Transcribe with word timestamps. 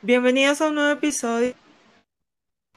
Bienvenidos 0.00 0.60
a 0.60 0.68
un 0.68 0.76
nuevo 0.76 0.92
episodio. 0.92 1.54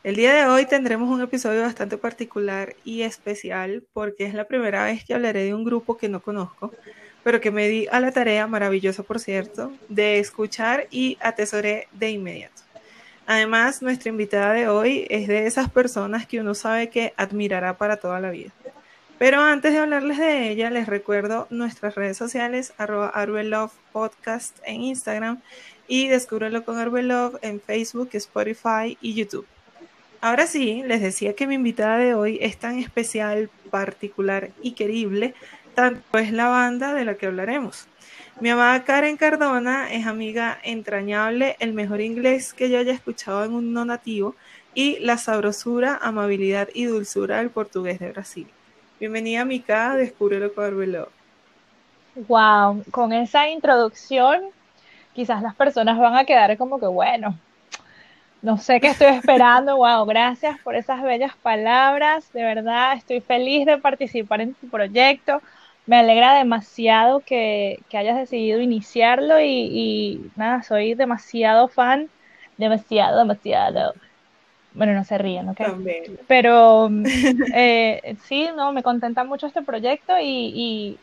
El 0.03 0.15
día 0.15 0.33
de 0.33 0.47
hoy 0.47 0.65
tendremos 0.65 1.07
un 1.07 1.21
episodio 1.21 1.61
bastante 1.61 1.95
particular 1.95 2.75
y 2.83 3.03
especial 3.03 3.83
porque 3.93 4.25
es 4.25 4.33
la 4.33 4.45
primera 4.45 4.85
vez 4.85 5.05
que 5.05 5.13
hablaré 5.13 5.43
de 5.43 5.53
un 5.53 5.63
grupo 5.63 5.97
que 5.97 6.09
no 6.09 6.23
conozco, 6.23 6.73
pero 7.23 7.39
que 7.39 7.51
me 7.51 7.67
di 7.67 7.87
a 7.91 7.99
la 7.99 8.11
tarea, 8.11 8.47
maravillosa 8.47 9.03
por 9.03 9.19
cierto, 9.19 9.71
de 9.87 10.17
escuchar 10.17 10.87
y 10.89 11.19
atesoré 11.21 11.87
de 11.91 12.09
inmediato. 12.09 12.63
Además, 13.27 13.83
nuestra 13.83 14.09
invitada 14.09 14.53
de 14.53 14.67
hoy 14.67 15.05
es 15.11 15.27
de 15.27 15.45
esas 15.45 15.69
personas 15.69 16.25
que 16.25 16.39
uno 16.39 16.55
sabe 16.55 16.89
que 16.89 17.13
admirará 17.17 17.77
para 17.77 17.97
toda 17.97 18.19
la 18.19 18.31
vida. 18.31 18.51
Pero 19.19 19.39
antes 19.39 19.73
de 19.73 19.77
hablarles 19.77 20.17
de 20.17 20.49
ella, 20.49 20.71
les 20.71 20.87
recuerdo 20.87 21.45
nuestras 21.51 21.93
redes 21.93 22.17
sociales, 22.17 22.73
arroba 22.79 23.13
Podcast 23.91 24.57
en 24.65 24.81
Instagram 24.81 25.39
y 25.87 26.07
Descúbrelo 26.07 26.63
con 26.63 26.77
Arbelove 26.77 27.39
en 27.41 27.59
Facebook, 27.59 28.09
Spotify 28.13 28.97
y 29.01 29.13
YouTube. 29.13 29.45
Ahora 30.21 30.45
sí, 30.45 30.83
les 30.85 31.01
decía 31.01 31.35
que 31.35 31.47
mi 31.47 31.55
invitada 31.55 31.97
de 31.97 32.13
hoy 32.13 32.37
es 32.41 32.57
tan 32.57 32.77
especial, 32.77 33.49
particular 33.71 34.51
y 34.61 34.73
querible, 34.73 35.33
tanto 35.73 36.17
es 36.19 36.31
la 36.31 36.47
banda 36.47 36.93
de 36.93 37.05
la 37.05 37.15
que 37.15 37.25
hablaremos. 37.25 37.87
Mi 38.39 38.49
amada 38.49 38.83
Karen 38.83 39.17
Cardona 39.17 39.91
es 39.91 40.05
amiga 40.05 40.59
entrañable, 40.63 41.55
el 41.59 41.73
mejor 41.73 42.01
inglés 42.01 42.53
que 42.53 42.69
yo 42.69 42.79
haya 42.79 42.93
escuchado 42.93 43.43
en 43.45 43.53
un 43.53 43.73
no 43.73 43.85
nativo 43.85 44.35
y 44.73 44.99
la 44.99 45.17
sabrosura, 45.17 45.99
amabilidad 46.01 46.69
y 46.73 46.85
dulzura 46.85 47.37
del 47.37 47.49
portugués 47.49 47.99
de 47.99 48.11
Brasil. 48.11 48.47
Bienvenida, 48.99 49.43
Mica, 49.43 49.95
Descúbrelo 49.95 50.53
con 50.53 50.65
Arbelove. 50.65 51.09
Wow, 52.27 52.83
con 52.91 53.13
esa 53.13 53.49
introducción 53.49 54.41
quizás 55.13 55.41
las 55.41 55.55
personas 55.55 55.97
van 55.97 56.15
a 56.15 56.25
quedar 56.25 56.57
como 56.57 56.79
que, 56.79 56.87
bueno, 56.87 57.37
no 58.41 58.57
sé 58.57 58.79
qué 58.79 58.87
estoy 58.87 59.07
esperando. 59.07 59.77
Wow, 59.81 60.05
gracias 60.05 60.59
por 60.59 60.75
esas 60.75 61.01
bellas 61.01 61.35
palabras. 61.41 62.31
De 62.33 62.43
verdad, 62.43 62.93
estoy 62.93 63.21
feliz 63.21 63.65
de 63.65 63.77
participar 63.77 64.41
en 64.41 64.53
tu 64.53 64.67
proyecto. 64.69 65.41
Me 65.85 65.97
alegra 65.97 66.35
demasiado 66.35 67.21
que, 67.21 67.79
hayas 67.93 68.17
decidido 68.17 68.61
iniciarlo 68.61 69.39
y, 69.41 70.31
nada, 70.35 70.63
soy 70.63 70.93
demasiado 70.93 71.67
fan, 71.67 72.09
demasiado, 72.57 73.19
demasiado. 73.19 73.93
Bueno, 74.73 74.93
no 74.93 75.03
se 75.03 75.17
ríen, 75.17 75.49
¿ok? 75.49 75.61
Pero 76.27 76.89
eh, 77.53 78.15
sí, 78.23 78.47
no, 78.55 78.71
me 78.71 78.83
contenta 78.83 79.23
mucho 79.23 79.47
este 79.47 79.61
proyecto 79.61 80.13
y 80.21 80.97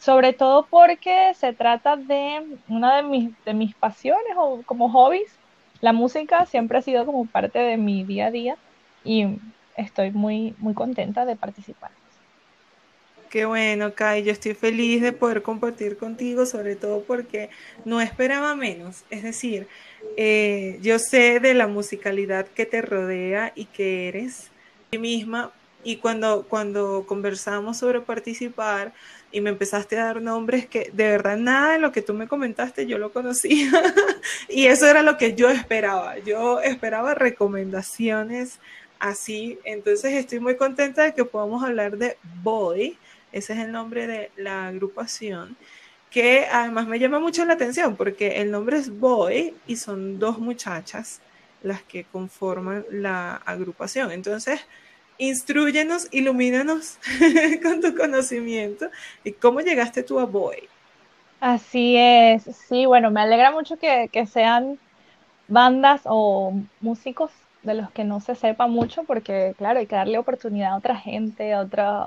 sobre 0.00 0.32
todo 0.32 0.66
porque 0.68 1.32
se 1.34 1.52
trata 1.52 1.96
de 1.96 2.42
una 2.68 2.96
de 2.96 3.02
mis, 3.02 3.44
de 3.44 3.54
mis 3.54 3.74
pasiones 3.74 4.32
o 4.36 4.62
como 4.64 4.90
hobbies. 4.90 5.30
La 5.80 5.92
música 5.92 6.46
siempre 6.46 6.78
ha 6.78 6.82
sido 6.82 7.06
como 7.06 7.26
parte 7.26 7.58
de 7.58 7.76
mi 7.76 8.02
día 8.04 8.26
a 8.26 8.30
día 8.30 8.56
y 9.04 9.38
estoy 9.76 10.10
muy, 10.10 10.54
muy 10.58 10.74
contenta 10.74 11.24
de 11.26 11.36
participar. 11.36 11.90
Qué 13.28 13.44
bueno, 13.44 13.94
Kai, 13.94 14.24
yo 14.24 14.32
estoy 14.32 14.54
feliz 14.54 15.02
de 15.02 15.12
poder 15.12 15.42
compartir 15.42 15.96
contigo, 15.96 16.46
sobre 16.46 16.74
todo 16.74 17.04
porque 17.04 17.50
no 17.84 18.00
esperaba 18.00 18.56
menos. 18.56 19.04
Es 19.08 19.22
decir, 19.22 19.68
eh, 20.16 20.78
yo 20.82 20.98
sé 20.98 21.38
de 21.38 21.54
la 21.54 21.68
musicalidad 21.68 22.48
que 22.48 22.66
te 22.66 22.82
rodea 22.82 23.52
y 23.54 23.66
que 23.66 24.08
eres 24.08 24.50
ti 24.90 24.98
misma. 24.98 25.52
Y 25.84 25.96
cuando, 25.96 26.46
cuando 26.48 27.06
conversamos 27.06 27.78
sobre 27.78 28.00
participar, 28.00 28.92
y 29.32 29.40
me 29.40 29.50
empezaste 29.50 29.98
a 29.98 30.06
dar 30.06 30.22
nombres 30.22 30.66
que 30.66 30.90
de 30.92 31.10
verdad 31.10 31.36
nada 31.36 31.72
de 31.72 31.78
lo 31.78 31.92
que 31.92 32.02
tú 32.02 32.14
me 32.14 32.28
comentaste 32.28 32.86
yo 32.86 32.98
lo 32.98 33.12
conocía 33.12 33.70
y 34.48 34.66
eso 34.66 34.86
era 34.86 35.02
lo 35.02 35.16
que 35.16 35.34
yo 35.34 35.48
esperaba. 35.50 36.18
Yo 36.18 36.60
esperaba 36.60 37.14
recomendaciones 37.14 38.58
así, 38.98 39.58
entonces 39.64 40.12
estoy 40.14 40.40
muy 40.40 40.56
contenta 40.56 41.04
de 41.04 41.14
que 41.14 41.24
podamos 41.24 41.64
hablar 41.64 41.96
de 41.96 42.16
Boy, 42.42 42.98
ese 43.32 43.54
es 43.54 43.58
el 43.60 43.72
nombre 43.72 44.06
de 44.06 44.30
la 44.36 44.68
agrupación, 44.68 45.56
que 46.10 46.46
además 46.50 46.86
me 46.86 46.98
llama 46.98 47.20
mucho 47.20 47.44
la 47.44 47.54
atención 47.54 47.96
porque 47.96 48.40
el 48.42 48.50
nombre 48.50 48.76
es 48.76 48.90
Boy 48.90 49.54
y 49.66 49.76
son 49.76 50.18
dos 50.18 50.38
muchachas 50.38 51.20
las 51.62 51.82
que 51.82 52.04
conforman 52.04 52.84
la 52.90 53.36
agrupación. 53.36 54.10
Entonces, 54.10 54.60
instruyenos, 55.20 56.08
ilumínanos 56.10 56.98
con 57.62 57.80
tu 57.80 57.94
conocimiento 57.94 58.90
y 59.22 59.32
cómo 59.32 59.60
llegaste 59.60 60.02
tú 60.02 60.18
a 60.18 60.24
Boy. 60.24 60.68
Así 61.40 61.96
es, 61.96 62.44
sí, 62.68 62.86
bueno, 62.86 63.10
me 63.10 63.20
alegra 63.20 63.50
mucho 63.50 63.78
que, 63.78 64.08
sean 64.26 64.78
bandas 65.48 66.02
o 66.04 66.52
músicos 66.80 67.30
de 67.62 67.74
los 67.74 67.90
que 67.92 68.04
no 68.04 68.20
se 68.20 68.34
sepa 68.34 68.66
mucho, 68.66 69.04
porque 69.04 69.54
claro, 69.56 69.78
hay 69.78 69.86
que 69.86 69.96
darle 69.96 70.18
oportunidad 70.18 70.72
a 70.72 70.76
otra 70.76 70.96
gente, 70.96 71.52
a 71.52 71.60
otra, 71.60 72.06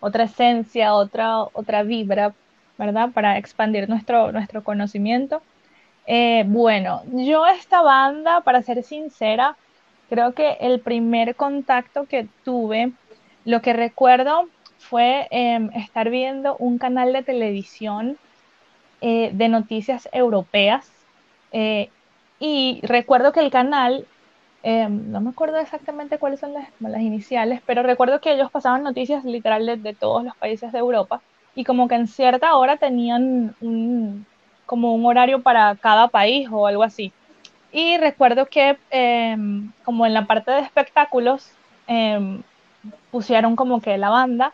otra 0.00 0.24
esencia, 0.24 0.94
otra, 0.94 1.42
otra 1.42 1.82
vibra, 1.82 2.34
¿verdad? 2.78 3.10
Para 3.12 3.38
expandir 3.38 3.88
nuestro, 3.88 4.32
nuestro 4.32 4.62
conocimiento. 4.62 5.42
Eh, 6.06 6.44
bueno, 6.46 7.02
yo 7.12 7.46
esta 7.46 7.82
banda, 7.82 8.40
para 8.40 8.62
ser 8.62 8.82
sincera, 8.82 9.56
Creo 10.12 10.34
que 10.34 10.58
el 10.60 10.80
primer 10.80 11.36
contacto 11.36 12.04
que 12.04 12.28
tuve, 12.44 12.92
lo 13.46 13.62
que 13.62 13.72
recuerdo 13.72 14.46
fue 14.76 15.26
em, 15.30 15.70
estar 15.74 16.10
viendo 16.10 16.54
un 16.58 16.76
canal 16.76 17.14
de 17.14 17.22
televisión 17.22 18.18
eh, 19.00 19.30
de 19.32 19.48
noticias 19.48 20.10
europeas 20.12 20.92
eh, 21.50 21.88
y 22.38 22.80
recuerdo 22.82 23.32
que 23.32 23.40
el 23.40 23.50
canal, 23.50 24.06
em, 24.62 25.10
no 25.10 25.22
me 25.22 25.30
acuerdo 25.30 25.56
exactamente 25.56 26.18
cuáles 26.18 26.40
son 26.40 26.52
las, 26.52 26.68
iniciales, 27.00 27.62
pero 27.64 27.82
recuerdo 27.82 28.20
que 28.20 28.34
ellos 28.34 28.50
pasaban 28.50 28.82
noticias 28.82 29.24
literales 29.24 29.82
de, 29.82 29.94
todos 29.94 30.22
los 30.24 30.36
países 30.36 30.72
de 30.72 30.78
Europa 30.78 31.22
y 31.54 31.64
como 31.64 31.88
que 31.88 31.94
en 31.94 32.06
cierta 32.06 32.54
hora 32.56 32.76
tenían 32.76 33.56
como 34.66 34.94
un 34.94 35.06
horario 35.06 35.42
para 35.42 35.74
cada 35.76 36.08
país 36.08 36.50
o 36.52 36.66
algo 36.66 36.82
así. 36.82 37.14
Y 37.72 37.96
recuerdo 37.96 38.46
que 38.46 38.78
em, 38.90 39.72
como 39.84 40.04
en 40.06 40.14
la 40.14 40.26
parte 40.26 40.50
de 40.50 40.60
espectáculos 40.60 41.50
em, 41.86 42.42
pusieron 43.10 43.56
como 43.56 43.80
que 43.80 43.96
la 43.96 44.10
banda 44.10 44.52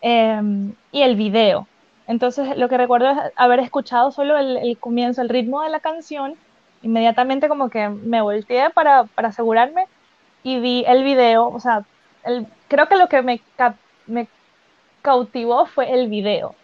em, 0.00 0.74
y 0.90 1.02
el 1.02 1.16
video. 1.16 1.68
Entonces 2.08 2.56
lo 2.56 2.68
que 2.68 2.76
recuerdo 2.76 3.10
es 3.10 3.18
haber 3.36 3.60
escuchado 3.60 4.10
solo 4.10 4.36
el, 4.38 4.76
comienzo, 4.78 5.22
el 5.22 5.28
ritmo 5.28 5.62
de 5.62 5.70
la 5.70 5.80
canción. 5.80 6.34
Inmediatamente 6.82 7.48
como 7.48 7.70
que 7.70 7.88
me 7.88 8.20
volteé 8.20 8.70
para, 8.70 9.04
para 9.04 9.28
asegurarme 9.28 9.86
y 10.42 10.60
vi 10.60 10.84
el 10.86 11.04
video. 11.04 11.48
O 11.48 11.60
sea, 11.60 11.84
el, 12.24 12.46
creo 12.68 12.88
que 12.88 12.96
lo 12.96 13.08
que 13.08 13.22
me, 13.22 13.40
me 14.06 14.28
cautivó 15.02 15.66
fue 15.66 15.92
el 15.92 16.08
video. 16.08 16.54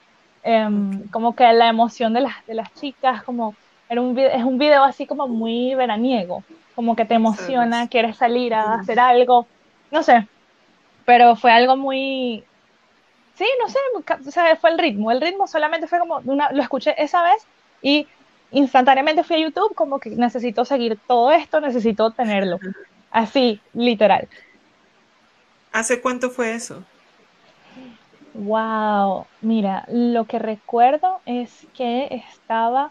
Como 1.12 1.36
que 1.36 1.52
la 1.52 1.68
emoción 1.68 2.12
de 2.12 2.22
las, 2.22 2.46
de 2.46 2.54
las 2.54 2.74
chicas, 2.74 3.22
como 3.22 3.54
un 3.98 4.18
es 4.18 4.44
un 4.44 4.58
video 4.58 4.84
así 4.84 5.06
como 5.06 5.28
muy 5.28 5.74
veraniego, 5.74 6.44
como 6.74 6.96
que 6.96 7.04
te 7.04 7.14
emociona, 7.14 7.88
quieres 7.88 8.16
salir 8.16 8.54
a 8.54 8.74
hacer 8.74 8.98
algo, 8.98 9.46
no 9.90 10.02
sé, 10.02 10.26
pero 11.04 11.36
fue 11.36 11.52
algo 11.52 11.76
muy, 11.76 12.44
sí, 13.34 13.44
no 13.60 13.68
sé, 13.68 13.78
o 14.28 14.30
sea, 14.30 14.56
fue 14.56 14.70
el 14.70 14.78
ritmo, 14.78 15.10
el 15.10 15.20
ritmo 15.20 15.46
solamente 15.46 15.86
fue 15.86 15.98
como, 15.98 16.20
una, 16.24 16.50
lo 16.52 16.62
escuché 16.62 16.94
esa 17.02 17.22
vez 17.22 17.46
y 17.82 18.06
instantáneamente 18.52 19.24
fui 19.24 19.36
a 19.36 19.46
YouTube 19.46 19.74
como 19.74 19.98
que 19.98 20.10
necesito 20.10 20.64
seguir 20.64 20.98
todo 21.06 21.32
esto, 21.32 21.60
necesito 21.60 22.10
tenerlo, 22.10 22.58
así, 23.10 23.60
literal. 23.74 24.28
¿Hace 25.72 26.00
cuánto 26.00 26.30
fue 26.30 26.54
eso? 26.54 26.84
Wow, 28.34 29.26
mira, 29.40 29.84
lo 29.88 30.24
que 30.24 30.38
recuerdo 30.38 31.20
es 31.26 31.66
que 31.74 32.22
estaba 32.30 32.90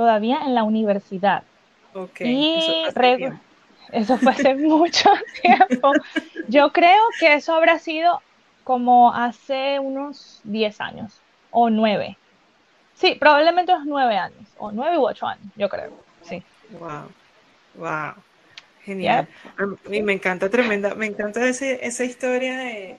todavía 0.00 0.40
en 0.46 0.54
la 0.54 0.62
universidad. 0.62 1.42
y 2.20 2.56
eso 3.92 4.16
fue, 4.16 4.32
hace 4.32 4.54
mucho 4.56 5.10
tiempo. 5.42 5.92
Yo 6.48 6.72
creo 6.72 7.02
que 7.18 7.34
eso 7.34 7.52
habrá 7.52 7.78
sido 7.78 8.22
como 8.64 9.12
hace 9.12 9.78
unos 9.78 10.40
10 10.44 10.80
años 10.80 11.20
o 11.50 11.68
9. 11.68 12.16
Sí, 12.94 13.14
probablemente 13.20 13.74
unos 13.74 13.84
9 13.84 14.16
años, 14.16 14.48
o 14.56 14.72
9 14.72 14.96
u 14.96 15.04
8 15.04 15.26
años, 15.26 15.44
yo 15.54 15.68
creo. 15.68 15.92
Sí. 16.22 16.42
Wow. 16.78 17.10
Wow. 17.74 18.14
Genial. 18.82 19.28
A 19.58 19.66
mí 19.90 20.00
me 20.00 20.14
encanta 20.14 20.48
tremenda, 20.48 20.94
me 20.94 21.04
encanta 21.04 21.46
ese, 21.46 21.86
esa 21.86 22.04
historia 22.04 22.56
de 22.56 22.96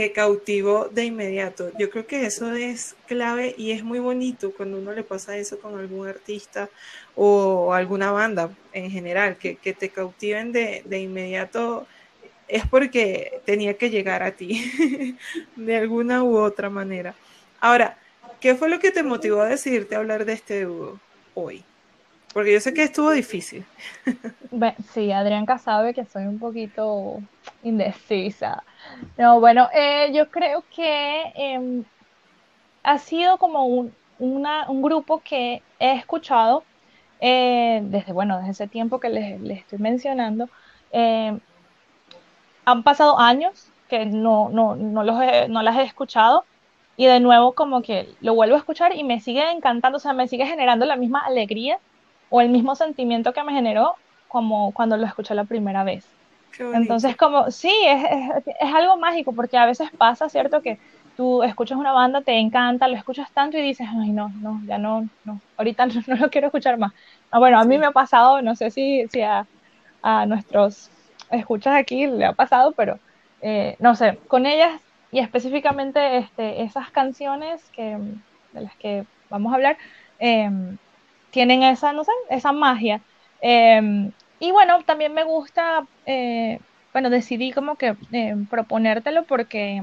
te 0.00 0.12
cautivó 0.12 0.88
de 0.88 1.04
inmediato. 1.04 1.70
Yo 1.76 1.90
creo 1.90 2.06
que 2.06 2.24
eso 2.24 2.54
es 2.54 2.96
clave 3.06 3.54
y 3.58 3.72
es 3.72 3.84
muy 3.84 3.98
bonito 3.98 4.50
cuando 4.50 4.78
uno 4.78 4.94
le 4.94 5.02
pasa 5.02 5.36
eso 5.36 5.60
con 5.60 5.78
algún 5.78 6.08
artista 6.08 6.70
o 7.14 7.74
alguna 7.74 8.10
banda 8.10 8.48
en 8.72 8.90
general, 8.90 9.36
que, 9.36 9.56
te 9.56 9.90
cautiven 9.90 10.52
de, 10.52 10.82
de, 10.86 11.00
inmediato 11.00 11.86
es 12.48 12.66
porque 12.66 13.42
tenía 13.44 13.74
que 13.74 13.90
llegar 13.90 14.22
a 14.22 14.30
ti 14.30 15.18
de 15.56 15.76
alguna 15.76 16.24
u 16.24 16.38
otra 16.38 16.70
manera. 16.70 17.14
Ahora, 17.60 17.98
¿qué 18.40 18.54
fue 18.54 18.70
lo 18.70 18.78
que 18.78 18.92
te 18.92 19.02
motivó 19.02 19.42
a 19.42 19.50
decidirte 19.50 19.96
hablar 19.96 20.24
de 20.24 20.32
este 20.32 20.64
dúo 20.64 20.98
hoy? 21.34 21.62
Porque 22.32 22.52
yo 22.52 22.60
sé 22.60 22.72
que 22.72 22.84
estuvo 22.84 23.10
difícil. 23.10 23.64
Sí, 24.92 25.10
Adrianca 25.10 25.58
sabe 25.58 25.94
que 25.94 26.04
soy 26.04 26.26
un 26.26 26.38
poquito 26.38 27.20
indecisa. 27.62 28.62
No, 29.16 29.40
bueno, 29.40 29.68
eh, 29.74 30.10
yo 30.12 30.30
creo 30.30 30.64
que 30.74 31.32
em, 31.34 31.84
ha 32.82 32.98
sido 32.98 33.38
como 33.38 33.66
un, 33.66 33.92
un, 34.18 34.82
grupo 34.82 35.20
que 35.24 35.62
he 35.78 35.92
escuchado 35.92 36.62
eh, 37.20 37.80
desde, 37.84 38.12
bueno, 38.12 38.38
desde 38.38 38.50
ese 38.50 38.66
tiempo 38.68 39.00
que 39.00 39.08
les, 39.08 39.40
estoy 39.58 39.78
mencionando. 39.78 40.48
Em, 40.92 41.40
han 42.64 42.82
pasado 42.84 43.18
años 43.18 43.68
que 43.88 44.06
no, 44.06 44.50
no, 44.50 44.76
no, 44.76 45.02
los 45.02 45.16
no 45.48 45.62
las 45.62 45.76
he 45.78 45.82
escuchado 45.82 46.44
y 46.96 47.06
de 47.06 47.18
nuevo 47.18 47.54
como 47.54 47.82
que 47.82 48.08
lo 48.20 48.34
vuelvo 48.34 48.54
a 48.54 48.58
escuchar 48.58 48.94
y 48.94 49.02
me 49.04 49.20
sigue 49.20 49.50
encantando, 49.50 49.96
o 49.96 50.00
sea, 50.00 50.12
me 50.12 50.28
sigue 50.28 50.46
generando 50.46 50.86
la 50.86 50.96
misma 50.96 51.20
alegría 51.20 51.80
o 52.30 52.40
el 52.40 52.48
mismo 52.48 52.74
sentimiento 52.74 53.32
que 53.32 53.42
me 53.42 53.52
generó 53.52 53.96
como 54.28 54.72
cuando 54.72 54.96
lo 54.96 55.04
escuché 55.04 55.34
la 55.34 55.44
primera 55.44 55.84
vez. 55.84 56.06
Entonces, 56.58 57.16
como, 57.16 57.50
sí, 57.50 57.72
es, 57.86 58.04
es, 58.60 58.74
algo 58.74 58.96
mágico, 58.96 59.32
porque 59.32 59.56
a 59.56 59.66
veces 59.66 59.88
pasa, 59.96 60.28
¿cierto? 60.28 60.60
Que 60.60 60.78
tú 61.16 61.42
escuchas 61.42 61.78
una 61.78 61.92
banda, 61.92 62.20
te 62.20 62.38
encanta, 62.38 62.88
lo 62.88 62.96
escuchas 62.96 63.30
tanto 63.32 63.56
y 63.56 63.62
dices, 63.62 63.86
ay, 63.90 64.10
no, 64.10 64.30
no, 64.40 64.60
ya 64.66 64.78
no, 64.78 65.08
no, 65.24 65.40
ahorita 65.56 65.86
no, 66.06 66.16
lo 66.16 66.30
quiero 66.30 66.48
escuchar 66.48 66.78
más. 66.78 66.92
Ah, 67.30 67.38
bueno, 67.38 67.58
a 67.58 67.64
mí 67.64 67.78
me 67.78 67.86
ha 67.86 67.92
pasado, 67.92 68.42
no 68.42 68.54
sé 68.56 68.70
si, 68.70 69.06
si 69.08 69.22
a, 69.22 69.46
a, 70.02 70.26
nuestros 70.26 70.90
escuchas 71.30 71.74
aquí 71.76 72.06
le 72.06 72.26
ha 72.26 72.32
pasado, 72.32 72.72
pero 72.72 72.98
eh, 73.40 73.76
no 73.78 73.94
sé, 73.94 74.18
con 74.28 74.46
ellas 74.46 74.80
y 75.12 75.20
específicamente 75.20 76.18
este, 76.18 76.62
esas 76.62 76.90
canciones 76.90 77.62
que, 77.70 77.98
de 78.52 78.60
las 78.60 78.74
que 78.76 79.04
vamos 79.30 79.52
a 79.52 79.56
hablar, 79.56 79.78
eh, 80.18 80.50
tienen 81.30 81.62
esa, 81.62 81.92
no 81.92 82.04
sé, 82.04 82.12
esa 82.30 82.52
magia. 82.52 83.00
Em, 83.40 84.12
y 84.38 84.50
bueno, 84.52 84.82
también 84.84 85.14
me 85.14 85.24
gusta, 85.24 85.86
eh, 86.06 86.60
bueno, 86.92 87.10
decidí 87.10 87.52
como 87.52 87.76
que 87.76 87.96
em, 88.12 88.46
proponértelo 88.46 89.24
porque 89.24 89.82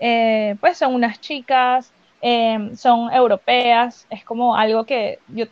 eh, 0.00 0.56
pues 0.60 0.78
son 0.78 0.94
unas 0.94 1.20
chicas, 1.20 1.92
em, 2.20 2.76
son 2.76 3.12
europeas, 3.12 4.06
es 4.10 4.24
como 4.24 4.56
algo 4.56 4.84
que 4.84 5.18
yo, 5.28 5.46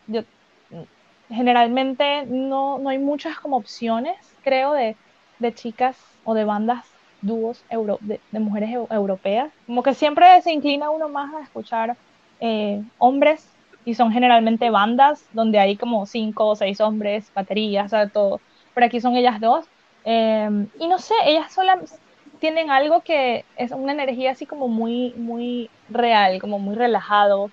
generalmente 1.29 2.27
no, 2.27 2.79
no, 2.79 2.91
hay 2.91 2.99
muchas 2.99 3.39
como 3.39 3.57
opciones, 3.57 4.17
creo, 4.43 4.73
de, 4.73 4.97
de 5.39 5.55
chicas 5.55 5.97
o 6.25 6.35
de 6.35 6.45
bandas 6.45 6.87
dúos 7.23 7.65
euro, 7.71 7.99
de, 8.01 8.21
de, 8.31 8.41
mujeres 8.41 8.71
europeas. 8.91 9.51
Como 9.67 9.83
que 9.83 9.95
siempre 9.95 10.41
se 10.43 10.53
inclina 10.53 10.91
uno 10.91 11.09
más 11.09 11.33
a 11.35 11.43
escuchar 11.43 11.97
eh, 12.41 12.83
hombres 12.99 13.47
y 13.85 13.95
son 13.95 14.13
generalmente 14.13 14.71
bandas 14.71 15.25
donde 15.33 15.59
hay 15.59 15.77
como 15.77 16.07
cinco 16.07 16.49
o 16.49 16.57
seis 16.57 16.81
hombres, 16.81 17.31
baterías, 17.35 17.91
de 17.91 18.09
todo. 18.09 18.41
Pero 18.75 18.87
aquí 18.87 19.01
son 19.01 19.17
ellas 19.17 19.41
dos. 19.41 19.67
Em, 20.05 20.69
y 20.79 20.89
no 20.89 20.99
sé, 20.99 21.15
ellas 21.27 21.53
solas 21.53 21.99
tienen 22.39 22.71
algo 22.71 23.03
que 23.03 23.45
es 23.57 23.71
una 23.73 23.93
energía 23.93 24.33
así 24.33 24.47
como 24.47 24.69
muy, 24.69 25.15
muy 25.17 25.71
real, 25.89 26.41
como 26.41 26.59
muy 26.59 26.75
relajado. 26.75 27.51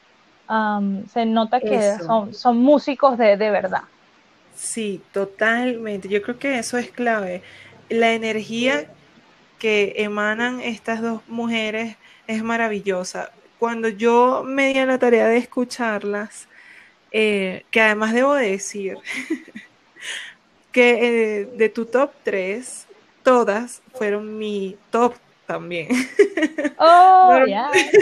se 1.14 1.26
nota 1.26 1.60
que 1.60 1.94
son, 2.06 2.34
son, 2.34 2.58
músicos 2.58 3.18
de, 3.18 3.38
de 3.38 3.52
verdad. 3.52 3.84
Sí, 4.56 5.02
totalmente. 5.14 6.10
Yo 6.10 6.22
creo 6.22 6.40
que 6.40 6.58
eso 6.58 6.78
es 6.78 6.90
clave. 6.90 7.44
La 7.88 8.14
energía 8.14 8.88
que 9.60 9.94
emanan 9.98 10.60
estas 10.62 11.02
dos 11.02 11.22
mujeres 11.28 11.98
es 12.28 12.44
maravillosa 12.44 13.32
cuando 13.60 13.90
yo 13.90 14.44
me 14.46 14.74
di 14.74 14.80
a 14.80 14.86
la 14.86 14.98
tarea 14.98 15.28
de 15.28 15.38
escucharlas, 15.38 16.48
eh, 17.12 17.66
que 17.72 17.82
además 17.82 18.14
debo 18.14 18.34
decir 18.34 18.98
que 20.72 21.42
eh, 21.42 21.46
de 21.46 21.70
tu 21.70 21.86
top 21.86 22.12
3, 22.24 22.88
todas 23.24 23.82
fueron 23.94 24.38
mi 24.38 24.78
top 24.90 25.16
también. 25.46 25.90
Oh, 26.82 27.38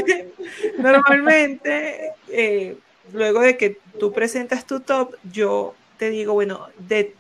Normalmente, 0.78 2.12
eh, 2.30 2.78
luego 3.12 3.42
de 3.42 3.58
que 3.58 3.80
tú 4.00 4.14
presentas 4.14 4.68
tu 4.68 4.82
top, 4.82 5.16
yo 5.32 5.74
te 5.98 6.12
digo, 6.12 6.34
bueno, 6.34 6.68
de 6.78 7.16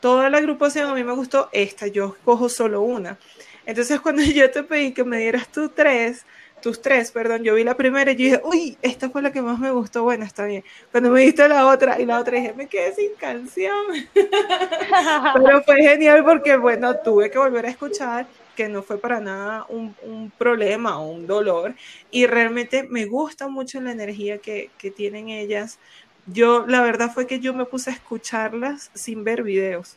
toda 0.00 0.30
la 0.30 0.38
agrupación 0.38 0.88
a 0.88 0.94
mí 0.94 1.04
me 1.04 1.12
gustó 1.12 1.50
esta, 1.52 1.86
yo 1.86 2.16
cojo 2.24 2.48
solo 2.48 2.80
una. 2.80 3.18
Entonces 3.66 4.00
cuando 4.00 4.22
yo 4.22 4.50
te 4.50 4.62
pedí 4.62 4.92
que 4.92 5.04
me 5.04 5.18
dieras 5.18 5.48
tu 5.48 5.68
tres, 5.68 6.24
tus 6.66 6.82
tres, 6.82 7.12
perdón, 7.12 7.44
yo 7.44 7.54
vi 7.54 7.62
la 7.62 7.76
primera 7.76 8.10
y 8.10 8.16
yo 8.16 8.24
dije, 8.24 8.40
uy, 8.42 8.76
esta 8.82 9.08
fue 9.08 9.22
la 9.22 9.30
que 9.30 9.40
más 9.40 9.60
me 9.60 9.70
gustó, 9.70 10.02
bueno, 10.02 10.24
está 10.24 10.46
bien. 10.46 10.64
Cuando 10.90 11.10
me 11.10 11.20
diste 11.20 11.48
la 11.48 11.64
otra 11.68 12.00
y 12.00 12.04
la 12.04 12.18
otra 12.18 12.38
dije, 12.38 12.54
me 12.54 12.66
quedé 12.66 12.92
sin 12.92 13.14
canción. 13.14 13.86
Pero 14.12 15.62
fue 15.62 15.76
genial 15.76 16.24
porque, 16.24 16.56
bueno, 16.56 16.96
tuve 16.96 17.30
que 17.30 17.38
volver 17.38 17.66
a 17.66 17.70
escuchar, 17.70 18.26
que 18.56 18.68
no 18.68 18.82
fue 18.82 18.98
para 18.98 19.20
nada 19.20 19.64
un, 19.68 19.94
un 20.02 20.32
problema 20.36 20.98
o 20.98 21.08
un 21.08 21.28
dolor. 21.28 21.76
Y 22.10 22.26
realmente 22.26 22.82
me 22.82 23.06
gusta 23.06 23.46
mucho 23.46 23.80
la 23.80 23.92
energía 23.92 24.38
que, 24.38 24.70
que 24.76 24.90
tienen 24.90 25.28
ellas. 25.28 25.78
Yo, 26.26 26.66
la 26.66 26.82
verdad 26.82 27.12
fue 27.14 27.28
que 27.28 27.38
yo 27.38 27.54
me 27.54 27.66
puse 27.66 27.90
a 27.90 27.92
escucharlas 27.92 28.90
sin 28.92 29.22
ver 29.22 29.44
videos. 29.44 29.94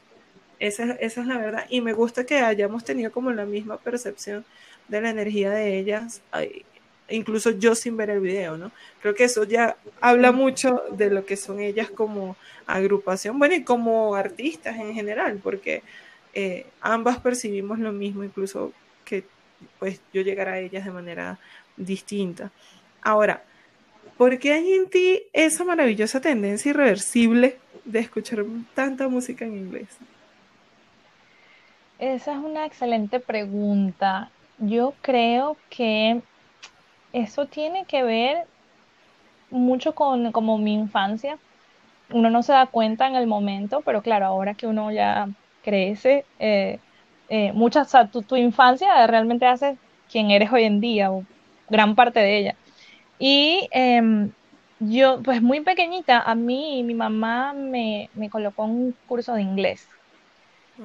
Esa, 0.60 0.83
esa 0.83 1.21
es 1.21 1.25
la 1.25 1.39
verdad. 1.39 1.66
Y 1.68 1.81
me 1.81 1.94
gusta 1.94 2.27
que 2.27 2.42
hayamos 2.42 2.83
tenido 2.83 3.12
como 3.12 3.31
la 3.31 3.45
misma 3.45 3.77
percepción 3.77 4.45
de 4.89 5.01
la 5.01 5.09
energía 5.12 5.51
de 5.51 5.77
ellas, 5.77 6.21
incluso 7.09 7.51
yo 7.51 7.75
sin 7.75 7.97
ver 7.97 8.09
el 8.09 8.19
video, 8.19 8.57
¿no? 8.57 8.71
Creo 9.01 9.15
que 9.15 9.24
eso 9.24 9.44
ya 9.44 9.77
habla 10.01 10.31
mucho 10.31 10.83
de 10.91 11.09
lo 11.09 11.25
que 11.25 11.38
son 11.38 11.59
ellas 11.59 11.89
como 11.89 12.36
agrupación, 12.68 13.39
bueno, 13.39 13.56
y 13.56 13.63
como 13.63 14.15
artistas 14.15 14.77
en 14.77 14.94
general, 14.94 15.39
porque 15.41 15.83
eh, 16.33 16.65
ambas 16.81 17.19
percibimos 17.19 17.80
lo 17.80 17.91
mismo, 17.91 18.24
incluso 18.24 18.74
que 19.06 19.24
pues 19.80 20.01
yo 20.13 20.21
llegara 20.21 20.53
a 20.53 20.59
ellas 20.59 20.86
de 20.86 20.92
manera 20.92 21.39
distinta. 21.75 22.51
Ahora, 23.01 23.44
¿por 24.18 24.38
qué 24.39 24.53
hay 24.53 24.74
en 24.74 24.89
ti 24.89 25.24
esa 25.33 25.63
maravillosa 25.63 26.21
tendencia 26.21 26.69
irreversible 26.69 27.57
de 27.85 28.00
escuchar 28.00 28.45
tanta 28.74 29.07
música 29.07 29.45
en 29.45 29.57
inglés? 29.57 29.88
Esa 31.97 32.33
es 32.33 32.38
una 32.38 32.65
excelente 32.65 33.19
pregunta. 33.19 34.31
Yo 34.59 34.94
creo 35.01 35.56
que 35.69 36.21
eso 37.13 37.45
tiene 37.45 37.85
que 37.85 38.03
ver 38.03 38.45
mucho 39.51 39.95
con 39.95 40.31
como 40.31 40.57
mi 40.57 40.73
infancia. 40.73 41.38
Uno 42.11 42.29
no 42.29 42.44
se 42.44 42.53
da 42.53 42.65
cuenta 42.67 43.07
en 43.07 43.15
el 43.15 43.27
momento, 43.27 43.81
pero 43.85 44.01
claro, 44.01 44.25
ahora 44.25 44.56
que 44.56 44.67
uno 44.67 44.91
ya 44.91 45.29
crece, 45.63 46.25
eh, 46.39 46.80
eh, 47.30 47.54
muchas, 47.54 47.92
tu, 48.11 48.35
infancia 48.35 49.06
realmente 49.07 49.45
hace 49.45 49.78
quien 50.11 50.31
eres 50.31 50.51
hoy 50.51 50.63
en 50.63 50.81
día, 50.81 51.11
o 51.11 51.23
gran 51.69 51.95
parte 51.95 52.19
de 52.19 52.37
ella. 52.37 52.56
Y 53.19 53.69
em, 53.71 54.31
yo, 54.80 55.21
pues 55.23 55.42
muy 55.42 55.61
pequeñita, 55.61 56.19
a 56.21 56.35
mí 56.35 56.83
mi 56.83 56.95
mamá 56.95 57.54
me, 57.54 58.09
me 58.16 58.30
colocó 58.30 58.63
un 58.66 58.95
curso 59.07 59.33
de 59.35 59.42
inglés 59.44 59.87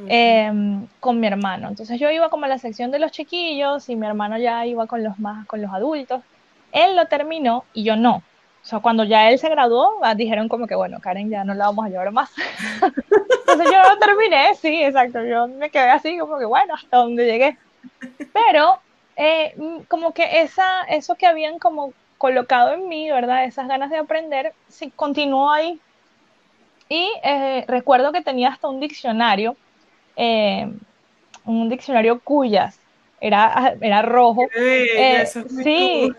Em, 0.09 0.87
con 1.01 1.21
mi 1.21 1.27
hermano. 1.27 1.69
Entonces 1.69 2.01
yo 2.01 2.11
iba 2.11 2.29
como 2.29 2.47
a 2.47 2.49
la 2.49 2.59
sección 2.59 2.91
de 2.91 2.99
los 2.99 3.13
chiquillos 3.13 3.89
y 3.89 3.97
mi 3.97 4.07
hermano 4.07 4.39
ya 4.39 4.67
iba 4.67 4.87
con 4.87 5.05
los 5.05 5.19
más, 5.19 5.47
con 5.47 5.63
los 5.63 5.73
adultos. 5.73 6.21
Él 6.73 6.97
lo 6.97 7.07
terminó 7.07 7.65
y 7.73 7.85
yo 7.85 7.97
no. 7.97 8.17
O 8.17 8.67
sea, 8.67 8.81
cuando 8.81 9.05
ya 9.05 9.31
él 9.31 9.39
se 9.39 9.49
graduó, 9.49 9.93
ah, 10.03 10.15
dijeron 10.15 10.49
como 10.49 10.67
que, 10.67 10.75
bueno, 10.75 10.99
Karen 11.01 11.31
ya 11.31 11.45
no 11.45 11.55
la 11.55 11.67
vamos 11.67 11.87
a 11.87 11.89
llevar 11.91 12.11
más. 12.11 12.31
Entonces 12.83 13.67
yo 13.71 13.89
lo 13.89 13.99
terminé, 13.99 14.55
sí, 14.57 14.83
exacto. 14.83 15.23
Yo 15.25 15.47
me 15.47 15.71
quedé 15.71 15.91
así 15.91 16.19
como 16.19 16.39
que, 16.39 16.47
bueno, 16.47 16.75
hasta 16.75 16.97
donde 16.97 17.27
llegué. 17.27 17.59
Pero 18.33 18.81
eh, 19.17 19.55
mm, 19.57 19.81
como 19.87 20.13
que 20.13 20.41
esa, 20.41 20.83
eso 20.85 21.15
que 21.15 21.27
habían 21.27 21.59
como 21.59 21.93
colocado 22.19 22.73
en 22.73 22.89
mí, 22.89 23.11
¿verdad? 23.11 23.45
Esas 23.45 23.69
ganas 23.69 23.91
de 23.91 23.99
aprender, 23.99 24.55
sí, 24.69 24.91
continuó 24.97 25.51
ahí. 25.51 25.79
Y 26.89 27.13
eh, 27.23 27.65
recuerdo 27.69 28.13
que 28.13 28.23
tenía 28.23 28.49
hasta 28.49 28.69
un 28.69 28.81
diccionario 28.81 29.57
eh, 30.17 30.71
un 31.45 31.69
diccionario 31.69 32.21
cuyas, 32.21 32.79
era, 33.21 33.75
era 33.81 34.03
rojo. 34.03 34.43
Eh, 34.55 35.27
sí, 35.27 36.13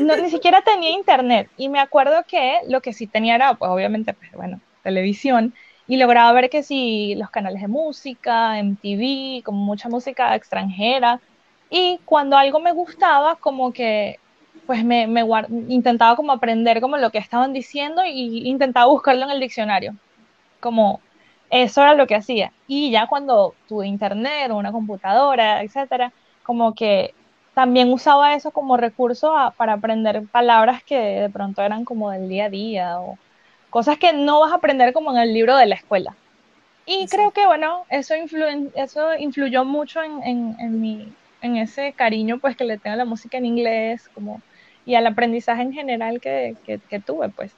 no, 0.00 0.16
ni 0.16 0.30
siquiera 0.30 0.62
tenía 0.62 0.90
internet. 0.90 1.48
Y 1.56 1.68
me 1.68 1.80
acuerdo 1.80 2.24
que 2.26 2.58
lo 2.68 2.80
que 2.80 2.92
sí 2.92 3.06
tenía 3.06 3.34
era, 3.34 3.54
pues 3.54 3.70
obviamente, 3.70 4.12
pues, 4.12 4.32
bueno, 4.32 4.60
televisión. 4.82 5.54
Y 5.86 5.96
lograba 5.96 6.32
ver 6.32 6.50
que 6.50 6.62
sí, 6.62 7.14
los 7.16 7.30
canales 7.30 7.62
de 7.62 7.68
música, 7.68 8.58
MTV, 8.58 9.42
como 9.44 9.64
mucha 9.64 9.88
música 9.88 10.34
extranjera. 10.34 11.20
Y 11.70 11.98
cuando 12.04 12.36
algo 12.36 12.60
me 12.60 12.72
gustaba, 12.72 13.36
como 13.36 13.72
que 13.72 14.18
pues 14.66 14.84
me, 14.84 15.06
me 15.06 15.24
intentaba 15.68 16.14
como 16.14 16.30
aprender 16.30 16.82
como 16.82 16.98
lo 16.98 17.10
que 17.10 17.16
estaban 17.16 17.54
diciendo 17.54 18.02
y 18.04 18.46
intentaba 18.46 18.84
buscarlo 18.84 19.24
en 19.24 19.30
el 19.30 19.40
diccionario. 19.40 19.94
Como 20.60 21.00
eso 21.50 21.82
era 21.82 21.94
lo 21.94 22.06
que 22.06 22.16
hacía. 22.16 22.52
Y 22.66 22.90
ya 22.90 23.06
cuando 23.06 23.54
tuve 23.68 23.86
internet 23.86 24.50
o 24.50 24.56
una 24.56 24.72
computadora, 24.72 25.62
etcétera, 25.62 26.12
como 26.42 26.74
que 26.74 27.14
también 27.54 27.92
usaba 27.92 28.34
eso 28.34 28.50
como 28.52 28.76
recurso 28.76 29.34
para 29.56 29.74
aprender 29.74 30.22
palabras 30.30 30.82
que 30.84 30.96
de 30.96 31.30
pronto 31.30 31.62
eran 31.62 31.84
como 31.84 32.10
del 32.10 32.28
día 32.28 32.46
a 32.46 32.50
día 32.50 33.00
o, 33.00 33.18
cosas 33.70 33.98
que 33.98 34.12
no 34.12 34.40
vas 34.40 34.52
a 34.52 34.56
aprender 34.56 34.92
como 34.92 35.10
en 35.12 35.18
el 35.18 35.34
libro 35.34 35.56
de 35.56 35.66
la 35.66 35.74
escuela. 35.74 36.16
Y 36.86 37.06
creo 37.06 37.32
que, 37.32 37.46
bueno, 37.46 37.84
eso, 37.90 38.14
eso 38.74 39.14
influyó 39.18 39.64
mucho 39.64 40.02
en, 40.02 40.22
en, 40.22 40.56
en, 40.58 40.80
mi, 40.80 41.12
en 41.42 41.56
ese 41.56 41.92
cariño 41.92 42.38
pues 42.38 42.56
que 42.56 42.64
le 42.64 42.78
tengo 42.78 42.94
a 42.94 42.96
la 42.96 43.04
música 43.04 43.36
en 43.36 43.44
inglés 43.44 44.08
como, 44.14 44.40
y 44.86 44.94
al 44.94 45.06
aprendizaje 45.06 45.62
en 45.62 45.72
general 45.72 46.20
que, 46.20 46.56
que, 46.64 46.78
que 46.78 47.00
tuve, 47.00 47.28
pues. 47.28 47.54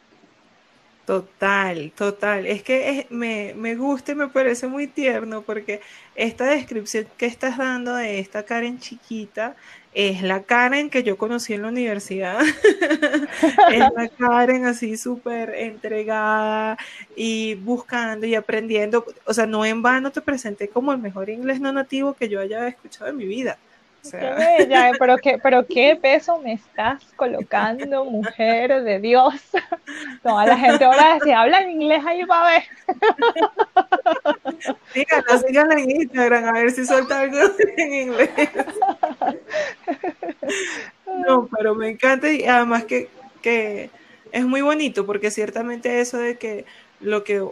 Total, 1.06 1.92
total. 1.96 2.46
Es 2.46 2.62
que 2.62 3.06
me, 3.10 3.52
me, 3.56 3.74
gusta 3.74 4.12
y 4.12 4.14
me 4.14 4.28
parece 4.28 4.68
muy 4.68 4.86
tierno 4.86 5.42
porque 5.42 5.80
esta 6.14 6.44
descripción 6.44 7.06
que 7.16 7.26
estás 7.26 7.58
dando 7.58 7.94
de 7.94 8.20
esta 8.20 8.44
Karen 8.44 8.78
chiquita 8.78 9.56
es 9.92 10.22
la 10.22 10.44
Karen 10.44 10.88
que 10.88 11.02
yo 11.02 11.18
conocí 11.18 11.52
en 11.54 11.62
la 11.62 11.68
universidad. 11.68 12.40
es 13.72 13.78
la 13.96 14.08
Karen 14.18 14.66
así 14.66 14.96
súper 14.96 15.50
entregada 15.56 16.78
y 17.16 17.54
buscando 17.56 18.26
y 18.26 18.36
aprendiendo. 18.36 19.04
O 19.24 19.34
sea, 19.34 19.46
no 19.46 19.64
en 19.64 19.82
vano 19.82 20.12
te 20.12 20.20
presenté 20.20 20.68
como 20.68 20.92
el 20.92 20.98
mejor 20.98 21.28
inglés 21.28 21.60
no 21.60 21.72
nativo 21.72 22.14
que 22.14 22.28
yo 22.28 22.40
haya 22.40 22.68
escuchado 22.68 23.10
en 23.10 23.16
mi 23.16 23.26
vida. 23.26 23.58
Qué 24.02 24.94
pero, 24.98 25.18
qué, 25.18 25.38
pero 25.42 25.66
qué 25.66 25.98
peso 26.00 26.40
me 26.40 26.54
estás 26.54 27.04
colocando, 27.16 28.04
mujer 28.04 28.82
de 28.82 28.98
Dios. 28.98 29.34
Toda 30.22 30.46
la 30.46 30.56
gente 30.56 30.84
ahora 30.84 31.18
si 31.22 31.30
habla 31.32 31.60
en 31.60 31.70
inglés 31.70 32.02
ahí 32.06 32.24
va 32.24 32.48
a 32.48 32.50
ver. 32.50 32.62
Síganla, 34.92 35.38
síganla 35.38 35.74
en 35.74 35.90
Instagram 35.90 36.44
a 36.44 36.52
ver 36.52 36.70
si 36.70 36.86
suelta 36.86 37.20
algo 37.20 37.38
en 37.76 37.92
inglés. 37.92 38.30
No, 41.26 41.48
pero 41.54 41.74
me 41.74 41.90
encanta 41.90 42.32
y 42.32 42.44
además 42.44 42.84
que, 42.84 43.08
que 43.42 43.90
es 44.32 44.44
muy 44.44 44.62
bonito 44.62 45.04
porque 45.04 45.30
ciertamente 45.30 46.00
eso 46.00 46.18
de 46.18 46.38
que 46.38 46.64
lo 47.00 47.24
que 47.24 47.44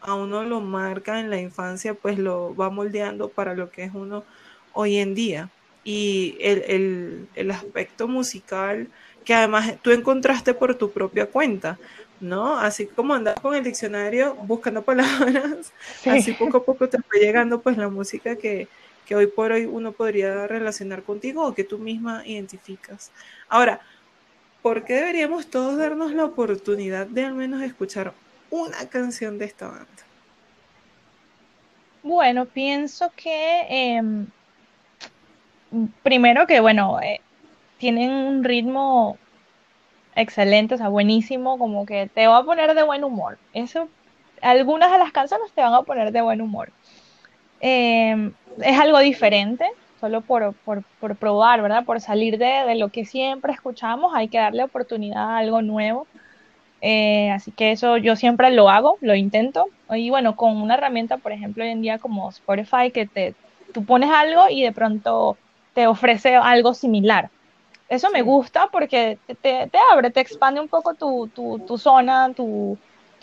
a 0.00 0.14
uno 0.14 0.44
lo 0.44 0.60
marca 0.60 1.18
en 1.18 1.30
la 1.30 1.40
infancia 1.40 1.94
pues 1.94 2.18
lo 2.18 2.54
va 2.54 2.70
moldeando 2.70 3.28
para 3.28 3.54
lo 3.54 3.70
que 3.70 3.84
es 3.84 3.90
uno 3.94 4.24
hoy 4.72 4.98
en 4.98 5.14
día 5.14 5.50
y 5.84 6.36
el, 6.40 7.50
aspecto 7.50 8.08
musical 8.08 8.88
que 9.24 9.34
además 9.34 9.74
tú 9.82 9.90
encontraste 9.90 10.54
por 10.54 10.74
tu 10.74 10.90
propia 10.90 11.26
cuenta, 11.26 11.78
¿no? 12.20 12.58
Así 12.58 12.86
como 12.86 13.14
andas 13.14 13.38
con 13.40 13.54
el 13.54 13.62
diccionario 13.62 14.34
buscando 14.34 14.82
palabras, 14.82 15.72
así 16.06 16.32
poco 16.32 16.58
a 16.58 16.64
poco 16.64 16.88
te 16.88 16.98
fue 17.02 17.20
llegando 17.20 17.60
pues 17.60 17.76
la 17.76 17.88
música 17.88 18.36
que, 18.36 18.68
que 19.06 19.14
hoy 19.14 19.26
por 19.26 19.52
hoy 19.52 19.64
uno 19.66 19.92
podría 19.92 20.46
relacionar 20.46 21.02
contigo 21.02 21.46
o 21.46 21.54
que 21.54 21.64
tú 21.64 21.78
misma 21.78 22.22
identificas. 22.26 23.10
Ahora, 23.48 23.80
¿por 24.62 24.84
qué 24.84 24.94
deberíamos 24.94 25.46
todos 25.48 25.76
darnos 25.76 26.12
la 26.12 26.24
oportunidad 26.24 27.06
de 27.06 27.24
al 27.24 27.34
menos 27.34 27.62
escuchar 27.62 28.12
una 28.50 28.88
canción 28.88 29.38
de 29.38 29.44
esta 29.44 29.68
banda? 29.68 29.86
Bueno, 32.02 32.46
pienso 32.46 33.12
que 33.16 33.66
em, 33.68 34.26
primero 36.02 36.46
que, 36.46 36.60
bueno, 36.60 37.00
eh, 37.00 37.20
tienen 37.78 38.10
un 38.10 38.44
ritmo 38.44 39.18
excelente, 40.14 40.74
o 40.74 40.78
sea, 40.78 40.88
buenísimo, 40.88 41.58
como 41.58 41.86
que 41.86 42.08
te 42.12 42.26
va 42.26 42.38
a 42.38 42.44
poner 42.44 42.74
de 42.74 42.82
buen 42.82 43.04
humor. 43.04 43.38
Eso, 43.52 43.88
algunas 44.42 44.90
de 44.90 44.98
las 44.98 45.12
canciones 45.12 45.52
te 45.52 45.62
van 45.62 45.74
a 45.74 45.82
poner 45.82 46.12
de 46.12 46.20
buen 46.20 46.40
humor. 46.40 46.72
Em, 47.60 48.32
es 48.60 48.78
algo 48.78 48.98
diferente, 48.98 49.66
solo 50.00 50.20
por, 50.20 50.54
por, 50.64 50.82
por 51.00 51.16
probar, 51.16 51.62
¿verdad? 51.62 51.84
Por 51.84 52.00
salir 52.00 52.38
de, 52.38 52.64
de, 52.66 52.74
lo 52.74 52.88
que 52.88 53.04
siempre 53.04 53.52
escuchamos, 53.52 54.12
hay 54.14 54.28
que 54.28 54.38
darle 54.38 54.64
oportunidad 54.64 55.30
a 55.30 55.38
algo 55.38 55.62
nuevo. 55.62 56.06
Eh, 56.80 57.30
así 57.32 57.50
que 57.50 57.72
eso 57.72 57.96
yo 57.96 58.14
siempre 58.16 58.50
lo 58.50 58.70
hago, 58.70 58.98
lo 59.00 59.14
intento. 59.14 59.66
Y 59.90 60.10
bueno, 60.10 60.36
con 60.36 60.56
una 60.56 60.74
herramienta, 60.74 61.18
por 61.18 61.32
ejemplo, 61.32 61.64
hoy 61.64 61.70
en 61.70 61.82
día 61.82 61.98
como 61.98 62.28
Spotify, 62.30 62.90
que 62.92 63.06
te, 63.06 63.34
tú 63.72 63.84
pones 63.84 64.10
algo 64.10 64.48
y 64.48 64.62
de 64.62 64.72
pronto 64.72 65.36
te 65.74 65.86
ofrece 65.86 66.36
algo 66.36 66.74
similar. 66.74 67.30
Eso 67.88 68.10
me 68.10 68.22
gusta 68.22 68.68
porque 68.70 69.18
te, 69.40 69.70
abre, 69.92 70.10
te 70.10 70.20
expande 70.20 70.60
un 70.60 70.68
poco 70.68 70.94
tu, 70.94 71.78
zona, 71.78 72.32
tu, 72.34 72.78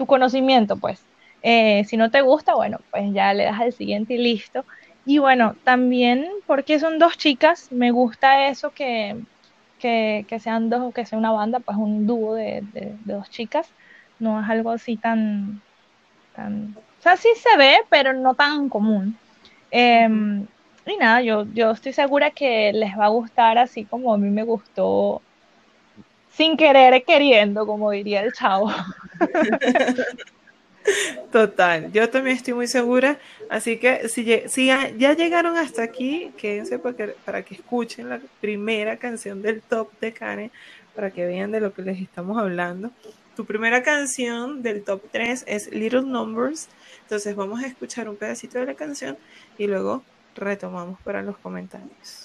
conocimiento, 0.08 0.78
pues. 0.78 1.04
Eh, 1.44 1.84
si 1.86 1.98
no 1.98 2.10
te 2.10 2.22
gusta, 2.22 2.56
bueno, 2.56 2.80
pues 2.90 3.14
ya 3.14 3.34
le 3.34 3.46
das 3.46 3.60
al 3.60 3.74
siguiente 3.74 4.16
y 4.16 4.18
listo. 4.18 4.66
Y 5.06 5.20
bueno, 5.20 5.56
también 5.64 6.28
porque 6.48 6.80
son 6.80 6.98
dos 6.98 7.18
chicas, 7.18 7.72
me 7.72 7.92
gusta 7.92 8.48
eso 8.48 8.72
que, 8.72 9.16
que, 9.80 10.40
sean 10.40 10.70
dos, 10.72 10.92
que 10.96 11.06
sea 11.06 11.20
una 11.20 11.32
banda, 11.32 11.60
pues 11.60 11.78
un 11.78 12.08
dúo 12.08 12.34
de, 12.34 12.64
dos 13.06 13.30
chicas. 13.30 13.70
No 14.18 14.42
es 14.42 14.50
algo 14.50 14.72
así 14.72 14.98
tan, 14.98 15.62
tan, 16.36 16.76
o 17.00 17.02
sea, 17.04 17.18
sí 17.18 17.30
se 17.36 17.56
ve, 17.58 17.78
pero 17.90 18.14
no 18.14 18.34
tan 18.34 18.70
común. 18.70 19.16
Em, 19.70 20.48
y 20.86 20.98
nada, 20.98 21.22
yo, 21.22 21.46
yo 21.54 21.72
estoy 21.72 21.94
segura 21.94 22.32
que 22.32 22.72
les 22.74 22.98
va 22.98 23.06
a 23.06 23.10
gustar 23.10 23.58
así 23.58 23.86
como 23.86 24.14
a 24.14 24.18
mí 24.18 24.30
me 24.30 24.44
gustó, 24.44 25.22
sin 26.32 26.56
querer 26.58 27.04
queriendo, 27.04 27.66
como 27.66 27.92
diría 27.92 28.22
el 28.22 28.34
chavo. 28.34 28.72
Total, 31.32 31.92
yo 31.92 32.10
también 32.10 32.38
estoy 32.38 32.54
muy 32.54 32.68
segura, 32.68 33.18
así 33.50 33.78
que 33.78 34.08
si, 34.08 34.24
ya, 34.24 35.14
llegaron 35.14 35.58
hasta 35.58 35.82
aquí, 35.82 36.32
quédense 36.38 36.78
para 36.78 36.96
que, 36.96 37.08
para 37.26 37.42
que 37.42 37.56
escuchen 37.56 38.10
la 38.10 38.20
primera 38.40 38.98
canción 38.98 39.42
del 39.42 39.62
top 39.64 39.90
de 40.00 40.14
Karen, 40.14 40.52
para 40.96 41.10
que 41.10 41.26
vean 41.26 41.52
de 41.52 41.60
lo 41.60 41.74
que 41.74 41.82
les 41.82 42.00
estamos 42.00 42.38
hablando. 42.38 42.92
Tu 43.36 43.46
primera 43.46 43.82
canción 43.82 44.62
del 44.62 44.84
top 44.84 45.02
3 45.12 45.46
es 45.48 45.72
Little 45.74 46.04
Numbers, 46.04 46.70
entonces 47.02 47.36
vamos 47.36 47.64
a 47.64 47.68
escuchar 47.68 48.08
un 48.08 48.16
pedacito 48.16 48.60
de 48.60 48.68
la 48.68 48.76
canción 48.76 49.18
y 49.58 49.66
luego 49.66 50.04
retomamos 50.36 51.00
para 51.02 51.22
los 51.22 51.38
comentarios. 51.38 52.25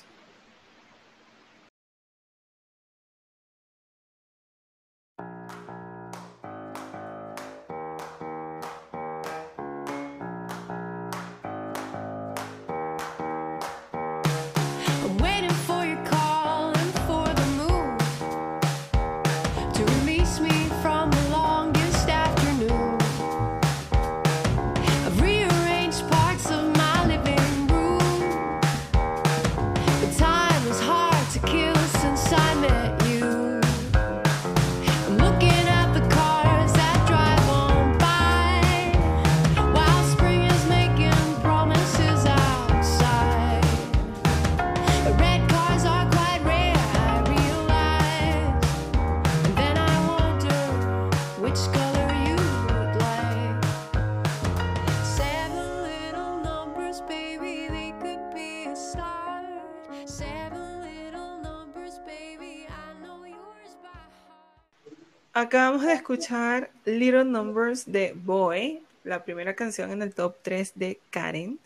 Acabamos 65.32 65.82
de 65.82 65.92
escuchar 65.92 66.70
Little 66.84 67.24
Numbers 67.24 67.90
de 67.90 68.14
Boy, 68.16 68.82
la 69.04 69.22
primera 69.22 69.54
canción 69.54 69.92
en 69.92 70.02
el 70.02 70.12
top 70.12 70.34
3 70.42 70.72
de 70.74 70.98
Karen. 71.10 71.60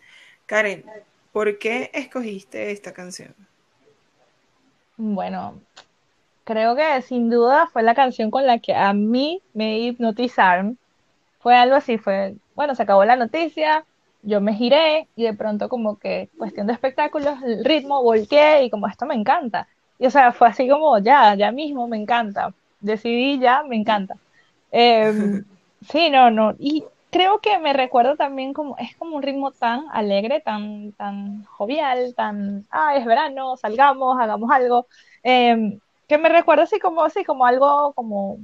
Karen, 0.44 0.84
¿por 1.32 1.58
qué 1.58 1.90
escogiste 1.94 2.72
esta 2.72 2.92
canción? 2.92 3.34
Bueno, 4.98 5.58
creo 6.44 6.76
que 6.76 7.00
sin 7.00 7.30
duda 7.30 7.66
fue 7.72 7.82
la 7.82 7.94
canción 7.94 8.30
con 8.30 8.46
la 8.46 8.58
que 8.58 8.74
a 8.74 8.92
mí 8.92 9.40
me 9.54 9.78
hipnotizaron. 9.78 10.76
Fue 11.40 11.56
algo 11.56 11.76
así, 11.76 11.96
fue, 11.96 12.34
bueno, 12.54 12.74
se 12.74 12.82
acabó 12.82 13.06
la 13.06 13.16
noticia, 13.16 13.86
yo 14.20 14.42
me 14.42 14.52
giré 14.52 15.08
y 15.16 15.22
de 15.22 15.32
pronto 15.32 15.70
como 15.70 15.98
que 15.98 16.28
cuestión 16.36 16.66
de 16.66 16.74
espectáculos, 16.74 17.42
el 17.42 17.64
ritmo, 17.64 18.02
volqué 18.02 18.64
y 18.64 18.68
como 18.68 18.88
esto 18.88 19.06
me 19.06 19.14
encanta. 19.14 19.68
Y 19.98 20.04
o 20.04 20.10
sea, 20.10 20.32
fue 20.32 20.48
así 20.48 20.68
como 20.68 20.98
ya, 20.98 21.34
ya 21.34 21.50
mismo 21.50 21.88
me 21.88 21.96
encanta 21.96 22.52
decidí 22.84 23.38
ya, 23.38 23.62
me 23.62 23.76
encanta. 23.76 24.16
Em, 24.70 25.44
sí, 25.90 26.10
no, 26.10 26.30
no. 26.30 26.54
Y 26.58 26.84
creo 27.10 27.38
que 27.38 27.58
me 27.58 27.72
recuerdo 27.72 28.16
también 28.16 28.52
como, 28.52 28.76
es 28.78 28.96
como 28.96 29.16
un 29.16 29.22
ritmo 29.22 29.52
tan 29.52 29.84
alegre, 29.92 30.40
tan, 30.40 30.92
tan 30.92 31.44
jovial, 31.44 32.14
tan, 32.14 32.66
ah, 32.70 32.96
es 32.96 33.04
verano, 33.04 33.56
salgamos, 33.56 34.18
hagamos 34.20 34.50
algo, 34.50 34.86
em, 35.22 35.78
que 36.08 36.18
me 36.18 36.28
recuerda 36.28 36.64
así 36.64 36.78
como, 36.78 37.04
así 37.04 37.24
como 37.24 37.46
algo 37.46 37.92
como 37.92 38.38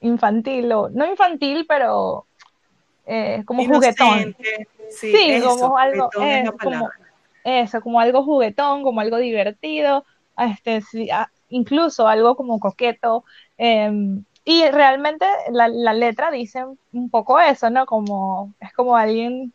infantil, 0.00 0.70
o 0.72 0.88
no 0.90 1.06
infantil, 1.06 1.64
pero 1.66 2.26
eh, 3.06 3.42
como 3.46 3.64
juguetón. 3.64 4.36
Sí, 4.90 5.40
como 5.42 5.78
algo, 5.78 6.10
eh, 6.20 6.44
como, 6.62 6.90
eso, 7.44 7.80
como 7.80 7.98
algo 7.98 8.22
juguetón, 8.24 8.82
como 8.82 9.00
algo 9.00 9.16
divertido, 9.16 10.04
este, 10.36 10.82
incluso 11.48 12.06
algo 12.08 12.36
como 12.36 12.60
coqueto. 12.60 13.24
Em, 13.58 14.24
y 14.44 14.68
realmente 14.70 15.26
la, 15.50 15.68
la, 15.68 15.92
letra 15.94 16.30
dice 16.30 16.64
un 16.92 17.10
poco 17.10 17.38
eso, 17.38 17.70
¿no? 17.70 17.86
Como, 17.86 18.52
es 18.60 18.72
como 18.72 18.96
alguien, 18.96 19.52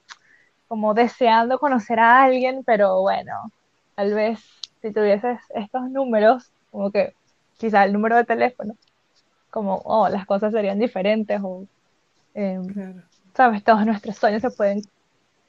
como 0.68 0.94
deseando 0.94 1.60
conocer 1.60 2.00
a 2.00 2.24
alguien, 2.24 2.64
pero 2.66 3.02
bueno, 3.02 3.52
tal 3.96 4.14
vez 4.14 4.40
si 4.82 4.92
tuvieses 4.94 5.40
estos 5.50 5.90
números, 5.90 6.52
como 6.72 6.92
que 6.92 7.14
quizá 7.58 7.84
el 7.84 7.94
número 7.94 8.16
de 8.16 8.24
teléfono, 8.26 8.76
como, 9.50 9.82
oh, 9.86 10.08
las 10.10 10.26
cosas 10.26 10.54
serían 10.54 10.80
diferentes 10.80 11.42
o, 11.44 11.66
em, 12.34 13.02
sabes, 13.34 13.64
todos 13.64 13.86
nuestros 13.86 14.16
sueños 14.18 14.42
se 14.42 14.52
pueden 14.52 14.82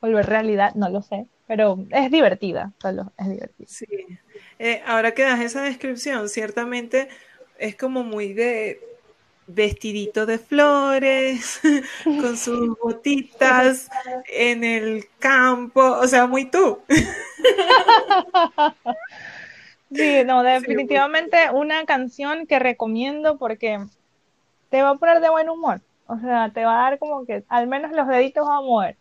volver 0.01 0.27
realidad, 0.27 0.75
no 0.75 0.89
lo 0.89 1.03
sé, 1.03 1.27
pero 1.47 1.79
es 1.91 2.11
divertida, 2.11 2.73
solo 2.81 3.13
es 3.19 3.29
divertida. 3.29 3.69
Sí, 3.69 3.87
eh, 4.59 4.83
ahora 4.87 5.13
que 5.13 5.23
das 5.23 5.41
esa 5.41 5.63
descripción, 5.63 6.29
ciertamente 6.29 7.09
es 7.59 7.77
como 7.77 8.03
muy 8.03 8.33
de 8.33 8.81
vestidito 9.47 10.27
de 10.27 10.39
flores, 10.39 11.61
con 12.05 12.37
sus 12.37 12.79
botitas 12.79 13.89
en 14.29 14.65
el 14.65 15.07
campo, 15.19 15.81
o 15.81 16.07
sea, 16.07 16.27
muy 16.27 16.51
tú. 16.51 16.81
Sí, 19.93 20.23
no, 20.25 20.43
definitivamente 20.43 21.51
una 21.53 21.85
canción 21.85 22.47
que 22.47 22.59
recomiendo 22.59 23.39
porque 23.39 23.79
te 24.71 24.83
va 24.83 24.91
a 24.91 24.95
poner 24.97 25.21
de 25.21 25.31
buen 25.31 25.49
humor. 25.49 25.81
O 26.07 26.19
sea, 26.19 26.51
te 26.53 26.65
va 26.65 26.81
a 26.81 26.91
dar 26.91 26.99
como 26.99 27.27
que 27.27 27.45
al 27.49 27.67
menos 27.67 27.93
los 27.93 28.09
deditos 28.09 28.47
a 28.49 28.61
mover. 28.61 28.97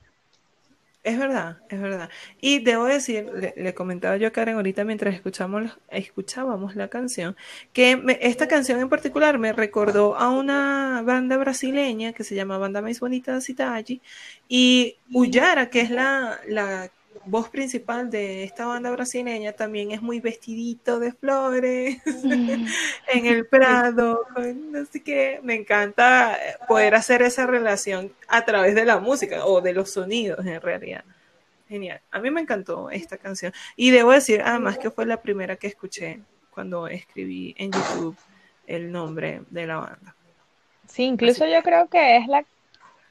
Es 1.08 1.18
verdad, 1.18 1.60
es 1.70 1.80
verdad. 1.80 2.10
Y 2.42 2.60
debo 2.60 2.84
decir, 2.84 3.32
le, 3.56 3.74
comentaba 3.74 4.18
yo 4.18 4.28
a 4.28 4.32
Karen 4.32 4.58
ahorita 4.58 4.84
mientras 4.84 5.16
escuchamos, 5.16 5.72
escuchábamos 5.90 6.76
la 6.76 6.90
canción, 6.90 7.38
que 7.72 8.04
esta 8.20 8.50
canción 8.50 8.82
en 8.82 8.90
particular 8.90 9.40
me 9.40 9.54
recordó 9.54 10.18
a 10.18 10.30
una 10.30 11.02
banda 11.06 11.38
brasileña 11.38 12.12
que 12.12 12.26
se 12.26 12.36
llama 12.36 12.58
Banda 12.58 12.82
Mais 12.82 13.00
Bonita 13.00 13.40
Cidade 13.40 14.02
y 14.50 14.98
Uyara, 15.14 15.70
que 15.70 15.80
es 15.80 15.92
la, 15.92 16.42
la 16.46 16.92
voz 17.26 17.50
principal 17.50 18.10
de 18.10 18.44
esta 18.44 18.66
banda 18.66 18.92
brasileña 18.92 19.54
también 19.54 19.92
es 19.92 20.02
muy 20.02 20.20
vestidito 20.20 21.00
de 21.00 21.12
flores 21.12 21.98
mm. 22.06 22.68
en 23.14 23.26
el 23.26 23.46
Prado, 23.48 24.26
así 24.82 25.02
que 25.02 25.40
me 25.44 25.56
encanta 25.56 26.38
poder 26.68 26.96
hacer 26.96 27.22
esa 27.22 27.46
relación 27.46 28.12
a 28.28 28.46
través 28.46 28.76
de 28.76 28.86
la 28.86 29.00
música 29.00 29.46
o 29.46 29.62
de 29.62 29.74
los 29.74 29.92
sonidos 29.92 30.46
en 30.46 30.62
realidad. 30.62 31.04
Genial. 31.68 32.00
A 32.12 32.20
mí 32.20 32.32
me 32.32 32.42
encantó 32.42 32.90
esta 32.90 33.18
canción 33.18 33.52
y 33.76 33.92
debo 33.92 34.12
decir 34.12 34.42
además 34.44 34.78
que 34.78 34.90
fue 34.90 35.06
la 35.06 35.22
primera 35.22 35.58
que 35.58 35.68
escuché 35.68 36.22
cuando 36.50 36.88
escribí 36.88 37.54
en 37.58 37.72
YouTube 37.72 38.18
el 38.66 38.92
nombre 38.92 39.42
de 39.50 39.68
la 39.68 39.78
banda. 39.78 40.16
Sí, 40.88 41.04
incluso 41.04 41.46
yo 41.46 41.62
creo 41.64 41.88
que 41.88 42.18
es 42.18 42.28
la 42.28 42.46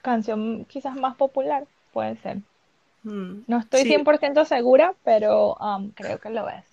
canción 0.02 0.64
quizás 0.64 0.94
más 0.94 1.16
popular, 1.16 1.66
puede 1.92 2.16
ser. 2.16 2.38
Mm, 3.06 3.44
no 3.46 3.60
estoy 3.60 3.84
100% 3.84 4.44
segura, 4.46 4.94
pero 5.04 5.54
um, 5.54 5.92
creo 5.92 6.18
que 6.18 6.28
lo 6.28 6.48
es. 6.48 6.64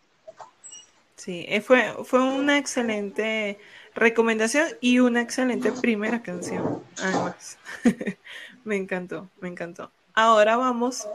Sí, 1.15 1.45
eh, 1.47 1.61
fue, 1.61 1.93
fue 2.05 2.23
una 2.23 2.57
excelente 2.57 3.59
recomendación 3.93 4.67
y 4.81 4.97
una 4.97 5.21
excelente 5.21 5.71
primera 5.71 6.23
canción, 6.23 6.81
además. 6.99 7.59
me 8.63 8.77
encantó, 8.77 9.29
me 9.41 9.47
encantó. 9.47 9.91
Ahora 10.15 10.57
vamos 10.57 11.07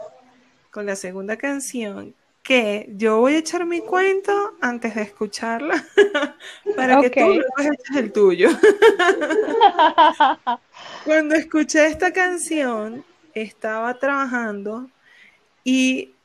con 0.71 0.85
la 0.85 0.95
segunda 0.95 1.35
canción 1.35 2.15
que 2.41 2.89
yo 2.95 3.17
voy 3.17 3.33
a 3.33 3.39
echar 3.39 3.65
mi 3.65 3.81
cuento 3.81 4.53
antes 4.61 4.95
de 4.95 5.01
escucharla 5.01 5.85
para 6.77 7.01
que 7.01 7.09
tú 7.09 7.25
luego 7.25 7.43
eches 7.57 7.97
el 7.97 8.13
tuyo. 8.13 8.51
Cuando 11.03 11.35
escuché 11.35 11.87
esta 11.87 12.13
canción, 12.13 13.03
estaba 13.33 13.99
trabajando 13.99 14.87
y, 15.69 16.15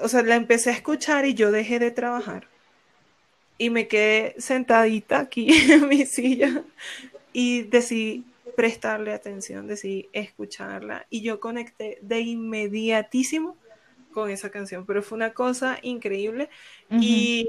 o 0.00 0.06
sea, 0.06 0.22
la 0.22 0.36
empecé 0.36 0.70
a 0.70 0.74
escuchar 0.74 1.26
y 1.26 1.34
yo 1.34 1.50
dejé 1.50 1.80
de 1.80 1.90
trabajar. 1.90 2.46
Y 3.58 3.68
me 3.70 3.88
quedé 3.88 4.36
sentadita 4.38 5.18
aquí 5.18 5.48
en 5.72 5.88
mi 5.88 6.06
silla 6.06 6.62
y 7.32 7.62
decidí 7.62 8.24
prestarle 8.54 9.12
atención, 9.12 9.66
decidí 9.66 10.08
escucharla 10.12 11.04
y 11.10 11.22
yo 11.22 11.40
conecté 11.40 11.98
de 12.00 12.20
inmediatísimo 12.20 13.56
con 14.12 14.30
esa 14.30 14.50
canción, 14.50 14.86
pero 14.86 15.02
fue 15.02 15.16
una 15.16 15.32
cosa 15.32 15.80
increíble 15.82 16.48
y, 16.88 17.48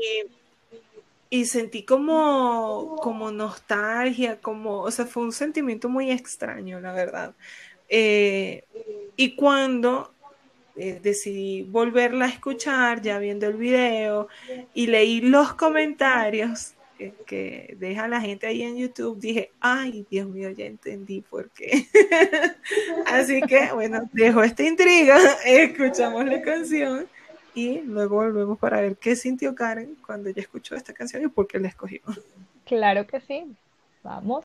y, 1.29 1.45
sentí 1.45 1.83
como, 1.83 2.95
como 3.03 3.29
nostalgia, 3.29 4.41
como, 4.41 4.81
o 4.81 4.89
sea, 4.89 5.05
fue 5.05 5.21
un 5.21 5.31
sentimiento 5.31 5.87
muy 5.87 6.09
extraño, 6.09 6.79
la 6.79 6.93
verdad. 6.93 7.35
Eh, 7.89 8.63
y 9.15 9.35
cuando 9.35 10.14
eh, 10.77 10.99
decidí 11.01 11.63
volverla 11.63 12.25
a 12.25 12.29
escuchar 12.29 13.01
ya 13.01 13.17
viendo 13.19 13.47
el 13.47 13.53
video 13.53 14.27
y 14.73 14.87
leí 14.87 15.21
los 15.21 15.53
comentarios 15.53 16.75
que, 17.25 17.75
deja 17.79 18.07
la 18.07 18.21
gente 18.21 18.47
ahí 18.47 18.61
en 18.61 18.77
YouTube, 18.77 19.19
dije, 19.19 19.51
ay, 19.59 20.05
Dios 20.09 20.27
mío, 20.27 20.49
ya 20.51 20.65
entendí 20.65 21.21
por 21.21 21.49
qué. 21.49 21.87
Así 23.05 23.41
que, 23.41 23.71
bueno, 23.73 24.09
dejo 24.13 24.43
esta 24.43 24.63
intriga, 24.63 25.17
escuchamos 25.45 26.25
la 26.25 26.41
canción 26.41 27.07
y 27.53 27.79
luego 27.81 28.17
volvemos 28.17 28.57
para 28.57 28.81
ver 28.81 28.97
qué 28.97 29.15
sintió 29.15 29.55
Karen 29.55 29.97
cuando 30.05 30.29
ella 30.29 30.41
escuchó 30.41 30.75
esta 30.75 30.93
canción 30.93 31.23
y 31.23 31.27
por 31.27 31.47
qué 31.47 31.59
la 31.59 31.67
escogió. 31.67 32.01
Claro 32.65 33.05
que 33.07 33.19
sí, 33.21 33.45
vamos. 34.03 34.44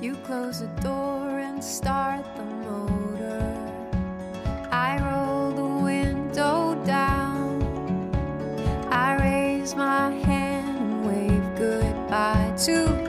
You 0.00 0.16
close 0.16 0.60
the 0.60 0.66
door 0.82 1.38
and 1.38 1.62
start 1.62 2.24
the 2.36 2.44
motor. 2.44 3.54
I 4.70 4.98
roll 4.98 5.52
the 5.52 5.82
window 5.84 6.74
down. 6.84 7.62
I 8.90 9.16
raise 9.16 9.74
my 9.74 10.10
hand 10.10 10.78
and 10.78 11.06
wave 11.06 11.58
goodbye 11.58 12.54
to 12.64 12.99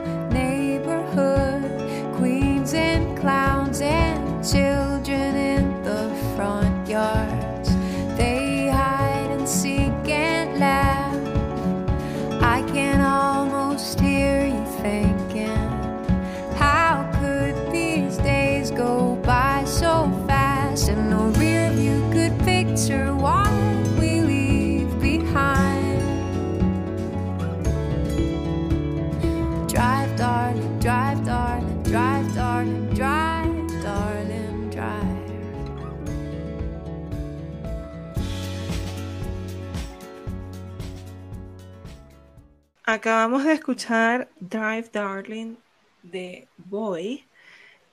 Acabamos 42.92 43.44
de 43.44 43.54
escuchar 43.54 44.28
Drive 44.38 44.90
Darling 44.92 45.56
de 46.02 46.46
Boy 46.58 47.24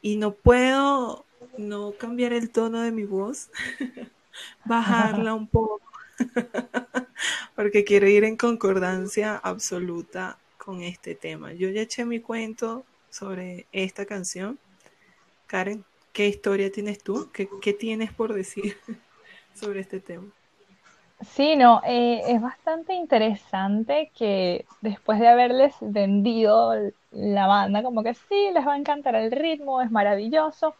y 0.02 0.18
no 0.18 0.34
puedo 0.34 1.26
no 1.58 1.94
cambiar 1.94 2.34
el 2.34 2.50
tono 2.50 2.82
de 2.82 2.92
mi 2.92 3.06
voz, 3.06 3.50
bajarla 4.66 5.36
un 5.36 5.48
poco, 5.48 5.80
porque 7.56 7.86
quiero 7.86 8.10
ir 8.10 8.26
en 8.26 8.36
concordancia 8.36 9.38
absoluta 9.38 10.38
con 10.58 10.84
este 10.84 11.16
tema. 11.16 11.54
Yo 11.54 11.70
ya 11.70 11.84
eché 11.84 12.04
mi 12.04 12.20
cuento 12.20 12.84
sobre 13.10 13.68
esta 13.72 14.06
canción. 14.06 14.60
Karen, 15.48 15.86
¿qué 16.12 16.28
historia 16.28 16.74
tienes 16.74 17.02
tú? 17.02 17.30
¿Qué, 17.32 17.74
tienes 17.74 18.12
por 18.12 18.34
decir 18.34 18.76
sobre 19.54 19.80
este 19.80 20.02
tema? 20.02 20.28
Sí, 21.22 21.56
no, 21.58 21.82
eh, 21.86 22.22
es 22.28 22.42
bastante 22.42 22.94
interesante 22.94 24.12
que 24.16 24.66
después 24.82 25.20
de 25.20 25.28
haberles 25.28 25.76
vendido 25.82 26.74
la 27.12 27.48
banda, 27.48 27.84
como 27.84 28.04
que 28.04 28.14
sí, 28.14 28.52
les 28.54 28.66
va 28.66 28.74
a 28.74 28.78
encantar 28.78 29.16
el 29.16 29.32
ritmo, 29.32 29.82
es 29.82 29.92
maravilloso. 29.92 30.76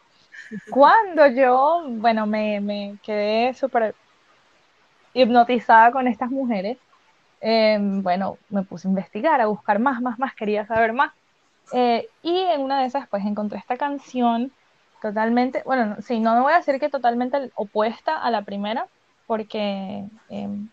Cuando 0.70 1.26
yo, 1.28 1.84
bueno, 1.88 2.26
me, 2.26 2.60
me 2.60 2.98
quedé 3.02 3.52
súper 3.54 3.94
hipnotizada 5.14 5.90
con 5.92 6.06
estas 6.06 6.30
mujeres, 6.30 6.78
Em, 7.40 8.02
bueno, 8.02 8.38
me 8.50 8.62
puse 8.64 8.86
a 8.88 8.90
investigar, 8.90 9.40
a 9.40 9.46
buscar 9.46 9.78
más, 9.78 10.02
más, 10.02 10.18
más, 10.18 10.34
quería 10.34 10.66
saber 10.66 10.92
más. 10.92 11.12
Eh, 11.72 12.08
y 12.22 12.36
en 12.36 12.62
una 12.62 12.80
de 12.80 12.86
esas, 12.86 13.08
pues 13.08 13.24
encontré 13.24 13.58
esta 13.58 13.76
canción 13.76 14.52
totalmente, 15.02 15.62
bueno, 15.64 15.96
sí, 16.02 16.20
no 16.20 16.34
me 16.34 16.42
voy 16.42 16.52
a 16.52 16.58
decir 16.58 16.78
que 16.78 16.90
totalmente 16.90 17.50
opuesta 17.54 18.18
a 18.18 18.30
la 18.30 18.42
primera, 18.42 18.86
porque, 19.30 20.04
em, 20.28 20.68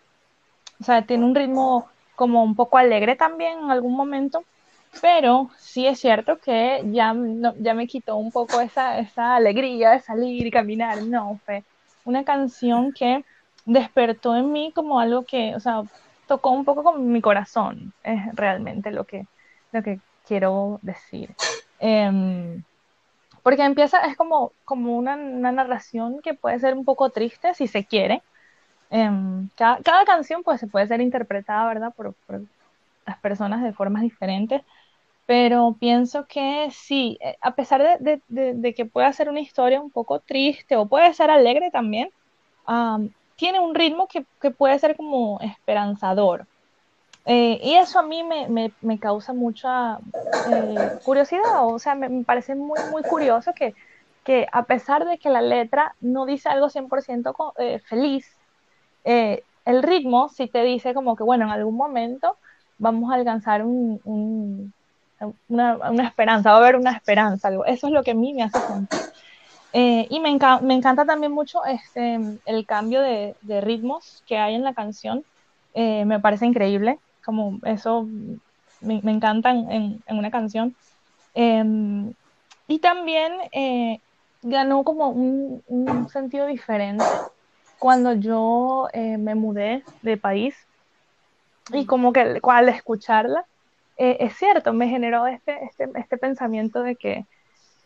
o 0.82 0.84
sea, 0.84 1.06
tiene 1.06 1.26
un 1.26 1.36
ritmo 1.36 1.90
como 2.16 2.44
un 2.44 2.56
poco 2.56 2.80
alegre 2.80 3.16
también 3.16 3.60
en 3.60 3.70
algún 3.70 3.96
momento, 3.96 4.46
pero 5.00 5.52
sí 5.60 5.86
es 5.86 6.00
cierto 6.00 6.40
que 6.40 6.82
ya, 6.92 7.16
ya 7.60 7.76
me 7.76 7.86
quitó 7.86 8.16
un 8.16 8.32
poco 8.32 8.60
esa, 8.60 8.98
esa 8.98 9.36
alegría 9.36 9.92
de 9.92 10.00
salir 10.00 10.48
y 10.48 10.50
caminar. 10.50 11.04
No, 11.04 11.40
fue 11.46 11.66
una 12.04 12.24
canción 12.24 12.94
que 12.94 13.24
despertó 13.66 14.36
en 14.36 14.52
mí 14.52 14.72
como 14.74 15.00
algo 15.00 15.24
que, 15.24 15.56
o 15.56 15.60
sea, 15.60 15.84
tocó 16.26 16.50
un 16.50 16.66
poco 16.66 16.84
con 16.84 17.12
mi 17.12 17.22
corazón, 17.22 17.94
es 18.02 18.20
realmente 18.34 18.90
lo 18.90 19.04
que, 19.04 19.28
lo 19.72 19.84
que 19.84 20.00
quiero 20.26 20.80
decir. 20.82 21.30
Em, 21.78 22.64
porque 23.44 23.64
empieza, 23.64 24.00
es 24.08 24.18
como, 24.18 24.52
como 24.66 24.98
una, 24.98 25.16
narración 25.16 26.22
que 26.24 26.34
puede 26.34 26.60
ser 26.60 26.74
un 26.74 26.86
poco 26.86 27.12
triste 27.12 27.54
si 27.54 27.68
se 27.68 27.86
quiere. 27.86 28.24
Em, 28.90 29.50
cada, 29.56 29.82
cada, 29.82 30.06
canción 30.06 30.44
pues 30.44 30.60
se 30.60 30.68
puede 30.68 30.88
ser 30.88 31.02
interpretada, 31.02 31.68
¿verdad? 31.68 31.94
Por, 31.96 32.14
por, 32.26 32.42
las 33.06 33.18
personas 33.20 33.64
de 33.64 33.74
formas 33.74 34.02
diferentes, 34.02 34.62
pero 35.26 35.76
pienso 35.80 36.26
que 36.26 36.70
sí, 36.72 37.18
eh, 37.22 37.38
a 37.42 37.56
pesar 37.56 38.00
de, 38.00 38.22
de, 38.28 38.54
de, 38.54 38.74
que 38.74 38.86
pueda 38.86 39.12
ser 39.14 39.30
una 39.30 39.40
historia 39.40 39.82
un 39.82 39.92
poco 39.92 40.20
triste 40.20 40.76
o 40.76 40.88
puede 40.88 41.14
ser 41.14 41.30
alegre 41.32 41.72
también, 41.72 42.10
tiene 43.38 43.60
un 43.62 43.76
ritmo 43.76 44.08
que, 44.08 44.26
que, 44.42 44.52
puede 44.52 44.78
ser 44.80 44.98
como 44.98 45.40
esperanzador. 45.42 46.46
Eh, 47.26 47.60
y 47.64 47.76
eso 47.76 48.00
a 48.00 48.04
mí 48.04 48.24
me, 48.24 48.48
me, 48.48 48.72
me 48.82 49.00
causa 49.00 49.34
mucha 49.34 50.00
eh, 50.52 51.00
curiosidad, 51.04 51.66
o 51.66 51.78
sea, 51.80 51.94
me, 51.96 52.10
me, 52.10 52.24
parece 52.24 52.56
muy, 52.56 52.80
muy 52.92 53.04
curioso 53.04 53.54
que, 53.54 53.76
que 54.24 54.48
a 54.52 54.64
pesar 54.64 55.06
de 55.06 55.18
que 55.18 55.30
la 55.30 55.42
letra 55.42 55.96
no 56.00 56.26
dice 56.26 56.50
algo 56.50 56.70
100% 56.70 57.54
eh, 57.58 57.80
feliz, 57.80 58.37
el 59.66 59.84
ritmo 59.84 60.30
sí 60.30 60.48
te 60.48 60.64
dice 60.64 60.94
como 60.94 61.16
que, 61.16 61.24
bueno, 61.24 61.46
en 61.46 61.52
algún 61.52 61.76
momento 61.76 62.38
vamos 62.78 63.12
a 63.12 63.16
alcanzar 63.16 63.64
un, 63.64 64.00
un, 64.04 64.74
una, 65.48 65.78
una, 65.90 66.04
esperanza, 66.08 66.52
va 66.52 66.58
a 66.58 66.60
haber 66.60 66.76
una 66.76 66.92
esperanza, 66.92 67.48
algo. 67.48 67.66
Eso 67.66 67.88
es 67.88 67.94
lo 67.94 68.04
que 68.04 68.12
a 68.12 68.16
mí 68.16 68.34
me 68.34 68.44
hace 68.44 68.60
sentir. 68.60 69.00
Eh, 69.74 70.08
y 70.10 70.20
me, 70.20 70.30
enca 70.30 70.60
me, 70.60 70.74
encanta 70.74 71.06
también 71.06 71.32
mucho 71.32 71.64
este, 71.66 72.20
el 72.46 72.66
cambio 72.66 73.02
de, 73.02 73.36
ritmos 73.62 74.24
que 74.28 74.38
hay 74.38 74.56
en 74.56 74.64
la 74.64 74.74
canción. 74.74 75.24
Eh, 75.74 76.06
me 76.06 76.20
parece 76.20 76.46
increíble, 76.46 77.00
como 77.24 77.60
eso 77.64 78.08
me, 78.82 79.02
me 79.04 79.12
encanta 79.12 79.52
en, 79.52 80.02
una 80.08 80.32
canción. 80.32 80.76
Eh, 81.36 81.64
y 82.68 82.80
también 82.80 83.34
eh, 83.52 84.00
ganó 84.42 84.84
como 84.84 85.10
un, 85.10 86.10
sentido 86.12 86.48
diferente 86.48 87.04
cuando 87.80 88.14
yo 88.14 88.88
eh, 88.94 89.18
me 89.18 89.36
mudé 89.36 89.84
de 90.02 90.18
país 90.18 90.56
y 91.72 91.86
como 91.86 92.14
que 92.14 92.40
al 92.42 92.70
escucharla, 92.70 93.46
eh, 93.98 94.18
es 94.20 94.36
cierto, 94.38 94.74
me 94.74 94.88
generó 94.88 95.28
este, 95.28 95.64
este, 95.66 95.90
este 95.96 96.18
pensamiento 96.18 96.82
de 96.82 96.96
que 96.96 97.26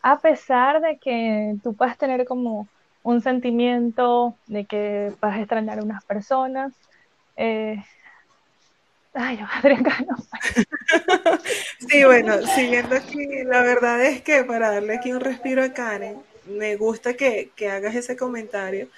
a 0.02 0.20
pesar 0.20 0.80
de 0.80 0.98
que 0.98 1.54
tú 1.62 1.74
puedas 1.74 1.96
tener 1.96 2.24
como 2.26 2.68
un 3.02 3.22
sentimiento 3.22 4.36
de 4.46 4.64
que 4.64 5.12
vas 5.20 5.36
a 5.36 5.40
extrañar 5.40 5.78
a 5.78 5.82
unas 5.82 6.04
personas, 6.04 6.72
eh... 7.36 7.82
ay, 9.14 9.40
Adrián, 9.52 9.84
no. 10.08 10.16
sí, 11.88 12.04
bueno, 12.04 12.42
siguiendo 12.54 12.96
aquí, 12.96 13.44
la 13.44 13.62
verdad 13.62 14.04
es 14.04 14.22
que 14.22 14.44
para 14.44 14.70
darle 14.70 14.96
aquí 14.96 15.12
un 15.12 15.20
respiro 15.20 15.62
a 15.64 15.72
Karen, 15.72 16.20
me 16.46 16.76
gusta 16.76 17.14
que, 17.14 17.50
que 17.56 17.70
hagas 17.70 17.94
ese 17.94 18.16
comentario, 18.16 18.88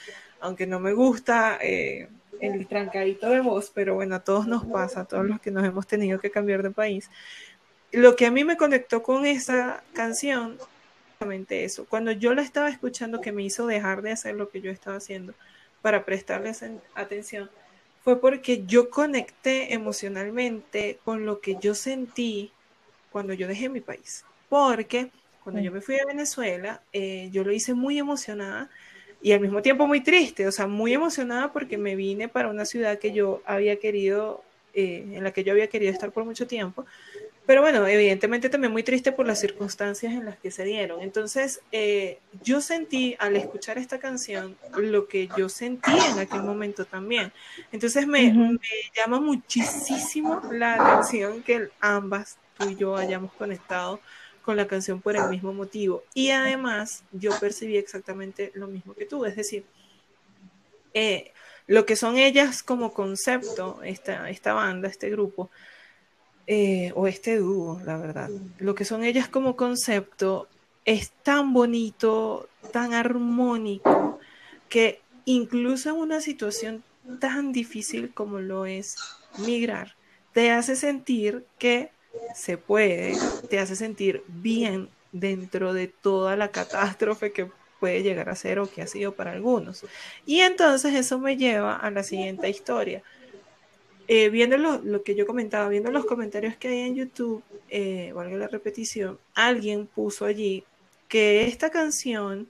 aunque 0.41 0.67
no 0.67 0.81
me 0.81 0.93
gusta 0.93 1.59
eh, 1.61 2.09
el 2.41 2.67
trancadito 2.67 3.29
de 3.31 3.41
voz, 3.41 3.71
pero 3.75 3.95
bueno, 3.95 4.17
a 4.17 4.21
todos 4.21 4.47
nos 4.47 4.65
pasa, 4.65 5.01
a 5.01 5.05
todos 5.05 5.27
los 5.27 5.41
que 5.41 5.51
nos 5.51 5.65
hemos 5.65 5.87
tenido 5.87 6.19
que 6.19 6.31
cambiar 6.31 6.63
de 6.63 6.71
país. 6.71 7.11
Lo 7.93 8.17
que 8.17 8.27
a 8.27 8.31
mí 8.31 8.45
me 8.45 8.57
conectó 8.57 9.03
con 9.03 9.25
esa 9.27 9.83
canción, 9.93 10.59
eso, 11.49 11.87
cuando 11.87 12.13
yo 12.13 12.35
la 12.35 12.43
estaba 12.43 12.69
escuchando 12.69 13.21
que 13.21 13.33
me 13.33 13.43
hizo 13.43 13.67
dejar 13.67 14.03
de 14.03 14.13
hacer 14.13 14.35
lo 14.35 14.51
que 14.51 14.61
yo 14.61 14.71
estaba 14.71 14.97
haciendo 14.97 15.33
para 15.81 16.05
prestarles 16.05 16.63
atención, 16.95 17.51
fue 18.03 18.21
porque 18.21 18.65
yo 18.67 18.91
conecté 18.91 19.73
emocionalmente 19.73 20.99
con 21.05 21.25
lo 21.25 21.41
que 21.41 21.57
yo 21.61 21.75
sentí 21.75 22.53
cuando 23.11 23.33
yo 23.33 23.49
dejé 23.49 23.71
mi 23.71 23.81
país. 23.81 24.25
Porque 24.51 25.11
cuando 25.43 25.63
yo 25.63 25.73
me 25.73 25.81
fui 25.81 25.99
a 25.99 26.05
Venezuela, 26.05 26.83
eh, 26.93 27.31
yo 27.33 27.45
lo 27.45 27.53
hice 27.53 27.73
muy 27.73 27.99
emocionada 27.99 28.69
y 29.25 29.33
al 29.33 29.41
mismo 29.41 29.63
tiempo 29.63 29.87
muy 29.87 30.03
triste, 30.03 30.47
o 30.47 30.53
sea, 30.53 30.67
muy 30.67 30.93
emocionada 30.93 31.51
porque 31.51 31.79
me 31.79 31.97
vine 31.97 32.29
para 32.29 32.51
una 32.51 32.67
ciudad 32.67 32.99
que 32.99 33.11
yo 33.15 33.41
había 33.47 33.77
querido, 33.77 34.45
eh, 34.75 35.03
en 35.15 35.25
la 35.25 35.33
que 35.33 35.43
yo 35.43 35.53
había 35.53 35.69
querido 35.69 35.91
estar 35.91 36.13
por 36.13 36.27
mucho 36.27 36.47
tiempo. 36.47 36.85
Pero 37.47 37.63
bueno, 37.63 37.87
evidentemente 37.87 38.51
también 38.51 38.71
muy 38.71 38.83
triste 38.83 39.13
por 39.13 39.27
las 39.27 39.41
circunstancias 39.41 40.13
en 40.13 40.27
las 40.27 40.37
que 40.37 40.51
se 40.51 40.65
dieron. 40.65 41.01
Entonces, 41.01 41.63
eh, 41.73 42.19
yo 42.43 42.61
sentí 42.61 43.17
al 43.19 43.35
escuchar 43.37 43.79
esta 43.79 43.99
canción 43.99 44.59
lo 44.77 45.09
que 45.09 45.31
yo 45.39 45.49
sentí 45.49 45.93
en 46.13 46.19
aquel 46.19 46.43
momento 46.43 46.85
también. 46.85 47.33
Entonces, 47.73 48.07
me, 48.07 48.29
uh 48.29 48.31
-huh. 48.31 48.61
me 48.61 48.69
llama 48.95 49.21
muchísimo 49.21 50.43
la 50.53 50.75
atención 50.75 51.43
que 51.43 51.71
ambas, 51.81 52.37
tú 52.59 52.69
y 52.69 52.77
yo, 52.77 52.95
hayamos 52.95 53.33
conectado 53.33 54.01
con 54.45 54.57
la 54.57 54.67
canción 54.67 55.01
por 55.01 55.17
el 55.17 55.29
mismo 55.29 55.53
motivo. 55.53 56.05
Y 56.15 56.31
además 56.31 57.03
yo 57.13 57.31
percibí 57.41 57.77
exactamente 57.77 58.53
lo 58.55 58.67
mismo 58.67 58.95
que 58.95 59.07
tú, 59.07 59.25
es 59.25 59.37
decir, 59.37 59.65
eh, 60.93 61.33
lo 61.67 61.87
que 61.87 61.97
son 61.97 62.19
ellas 62.19 62.63
como 62.63 62.93
concepto, 62.93 63.81
esta, 63.83 64.29
esta 64.31 64.53
banda, 64.53 64.89
este 64.89 65.11
grupo, 65.11 65.51
eh, 66.47 66.93
o 66.95 67.07
este 67.07 67.39
dúo, 67.39 67.81
la 67.85 67.97
verdad, 67.97 68.29
lo 68.59 68.75
que 68.75 68.85
son 68.85 69.03
ellas 69.03 69.29
como 69.29 69.57
concepto 69.57 70.47
es 70.85 71.11
tan 71.23 71.55
bonito, 71.55 72.49
tan 72.71 72.93
armónico, 72.93 74.19
que 74.69 75.01
incluso 75.25 75.89
en 75.89 75.97
una 75.97 76.21
situación 76.21 76.85
tan 77.19 77.53
difícil 77.53 78.13
como 78.13 78.41
lo 78.41 78.67
es 78.67 78.97
migrar, 79.39 79.95
te 80.35 80.51
hace 80.51 80.77
sentir 80.77 81.47
que 81.59 81.91
se 82.35 82.59
puede, 82.59 83.17
te 83.49 83.59
hace 83.59 83.77
sentir 83.77 84.23
bien 84.29 84.89
dentro 85.13 85.73
de 85.73 85.89
toda 85.89 86.37
la 86.37 86.49
catástrofe 86.49 87.33
que 87.33 87.49
puede 87.81 88.03
llegar 88.03 88.29
a 88.29 88.35
ser 88.35 88.59
o 88.59 88.71
que 88.71 88.83
ha 88.83 88.87
sido 88.87 89.13
para 89.13 89.33
algunos. 89.33 89.85
Y 90.27 90.41
entonces 90.41 90.95
eso 90.95 91.19
me 91.19 91.37
lleva 91.37 91.77
a 91.77 91.91
la 91.91 92.03
siguiente 92.03 92.49
historia. 92.49 93.03
Eh, 94.07 94.29
viendo 94.29 94.59
lo, 94.59 94.79
lo, 94.83 95.03
que 95.03 95.15
yo 95.15 95.27
comentaba, 95.27 95.69
viendo 95.69 95.91
los 95.91 96.05
comentarios 96.05 96.57
que 96.57 96.69
hay 96.69 96.81
en 96.81 96.95
YouTube, 96.95 97.43
eh, 97.71 98.13
valga 98.15 98.37
la 98.37 98.49
repetición, 98.49 99.19
alguien 99.35 99.87
puso 99.87 100.27
allí 100.27 100.65
que 101.09 101.47
esta 101.47 101.71
canción 101.71 102.49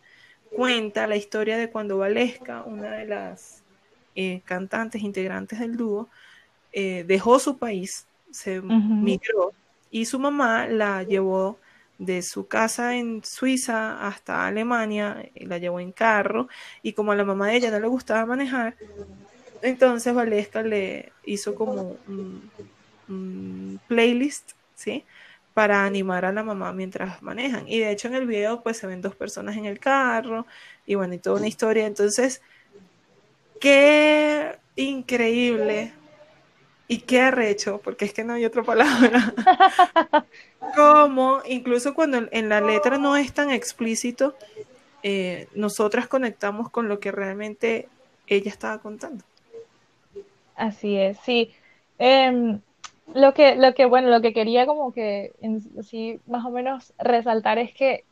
cuenta 0.51 1.07
la 1.07 1.17
historia 1.17 1.57
de 1.57 1.71
cuando 1.71 1.99
Valesca, 1.99 2.65
una 2.65 2.93
de 2.93 3.07
las 3.07 3.63
eh, 4.17 4.41
cantantes 4.45 5.03
integrantes 5.03 5.61
del 5.61 5.77
dúo, 5.77 6.09
dejó 6.73 7.39
su 7.39 7.57
país 7.57 8.07
se 8.35 8.59
uh 8.59 8.63
-huh. 8.65 9.03
migró 9.03 9.53
y 9.91 10.07
su 10.07 10.19
mamá 10.19 10.67
la 10.67 11.05
llevó 11.05 11.59
de 11.99 12.23
su 12.23 12.49
casa 12.49 12.97
en 12.97 13.23
Suiza 13.25 14.07
hasta 14.07 14.47
Alemania, 14.47 15.31
la 15.37 15.59
llevó 15.59 15.79
en 15.79 15.93
carro 15.93 16.49
y 16.83 16.93
como 16.93 17.13
a 17.13 17.17
la 17.17 17.25
mamá 17.25 17.49
de 17.49 17.57
ella 17.57 17.71
no 17.71 17.79
le 17.79 17.87
gustaba 17.87 18.27
manejar, 18.27 18.75
entonces 19.63 20.13
Valesca 20.13 20.63
le 20.63 21.13
hizo 21.25 21.55
como 21.55 21.97
un, 22.09 22.51
un 23.09 23.81
playlist, 23.87 24.53
¿sí? 24.75 25.05
Para 25.55 25.85
animar 25.85 26.25
a 26.25 26.33
la 26.33 26.43
mamá 26.43 26.73
mientras 26.73 27.23
manejan. 27.23 27.69
Y 27.69 27.79
de 27.79 27.93
hecho 27.93 28.09
en 28.09 28.15
el 28.15 28.27
video 28.27 28.63
pues 28.63 28.79
se 28.79 28.89
ven 28.89 29.01
dos 29.01 29.15
personas 29.15 29.57
en 29.57 29.67
el 29.67 29.79
carro 29.79 30.47
y 30.87 30.97
bueno, 30.97 31.15
y 31.15 31.19
toda 31.19 31.37
una 31.37 31.47
historia. 31.47 31.87
Entonces, 31.87 32.43
qué 33.61 34.59
increíble 34.75 35.93
y 36.87 36.99
qué 36.99 37.21
arrecho, 37.21 37.81
porque 37.83 38.05
es 38.05 38.13
que 38.13 38.25
no 38.25 38.35
hay 38.35 38.45
otra 38.45 38.63
palabra, 38.63 39.35
como 40.77 41.41
incluso 41.47 41.95
cuando 41.95 42.27
en 42.31 42.49
la 42.49 42.61
letra 42.61 42.99
no 42.99 43.17
es 43.17 43.33
tan 43.33 43.51
explícito, 43.51 44.35
eh, 45.03 45.49
nosotras 45.55 46.09
conectamos 46.09 46.71
con 46.71 46.89
lo 46.89 47.01
que 47.01 47.13
realmente 47.13 47.89
ella 48.27 48.51
estaba 48.51 48.79
contando. 48.79 49.25
Así 50.57 50.97
es, 50.97 51.19
sí. 51.25 51.53
Eh, 51.99 52.59
lo 53.13 53.35
que, 53.35 53.57
lo 53.57 53.75
que, 53.75 53.85
bueno, 53.85 54.09
lo 54.09 54.21
que 54.23 54.33
quería 54.33 54.67
como 54.67 54.93
que 54.93 55.33
en, 55.41 55.63
sí, 55.85 56.21
más 56.27 56.45
o 56.45 56.51
menos 56.51 56.93
resaltar 56.99 57.59
es 57.59 57.75
que 57.75 58.05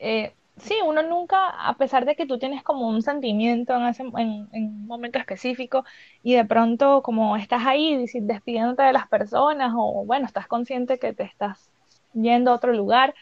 eh, 0.00 0.32
sí, 0.60 0.74
uno 0.84 1.02
nunca, 1.02 1.48
a 1.48 1.76
pesar 1.76 2.04
de 2.04 2.16
que 2.16 2.26
tú 2.26 2.38
tienes 2.38 2.62
como 2.62 2.88
un 2.88 3.02
sentimiento 3.02 3.74
en, 3.76 3.86
ese, 3.86 4.02
en, 4.02 4.48
en 4.52 4.64
un 4.64 4.86
momento 4.86 5.18
específico 5.18 5.84
y 6.22 6.34
de 6.34 6.44
pronto 6.44 7.02
como 7.02 7.36
estás 7.36 7.66
ahí 7.66 8.06
despidiéndote 8.22 8.82
de 8.82 8.92
las 8.92 9.08
personas 9.08 9.72
o 9.76 10.04
bueno, 10.04 10.26
estás 10.26 10.46
consciente 10.46 10.98
que 10.98 11.12
te 11.12 11.24
estás 11.24 11.70
yendo 12.14 12.50
a 12.50 12.54
otro 12.54 12.72
lugar, 12.72 13.14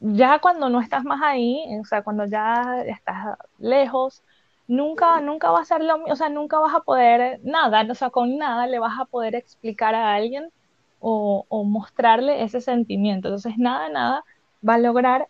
ya 0.00 0.38
cuando 0.40 0.68
no 0.68 0.80
estás 0.80 1.04
más 1.04 1.20
ahí, 1.22 1.62
o 1.80 1.84
sea, 1.84 2.02
cuando 2.02 2.24
ya 2.26 2.82
estás 2.86 3.36
lejos, 3.58 4.22
nunca, 4.66 5.20
nunca 5.20 5.50
va 5.50 5.60
a 5.60 5.64
ser 5.64 5.82
lo 5.82 5.98
mismo, 5.98 6.12
o 6.12 6.16
sea, 6.16 6.28
nunca 6.28 6.58
vas 6.58 6.74
a 6.74 6.80
poder 6.80 7.40
nada, 7.44 7.86
o 7.90 7.94
sea, 7.94 8.10
con 8.10 8.38
nada 8.38 8.66
le 8.66 8.78
vas 8.78 8.98
a 8.98 9.04
poder 9.04 9.34
explicar 9.34 9.94
a 9.94 10.14
alguien 10.14 10.50
o, 11.00 11.44
o 11.48 11.64
mostrarle 11.64 12.42
ese 12.42 12.60
sentimiento. 12.60 13.28
Entonces, 13.28 13.58
nada, 13.58 13.88
nada 13.88 14.24
va 14.66 14.74
a 14.74 14.78
lograr 14.78 15.28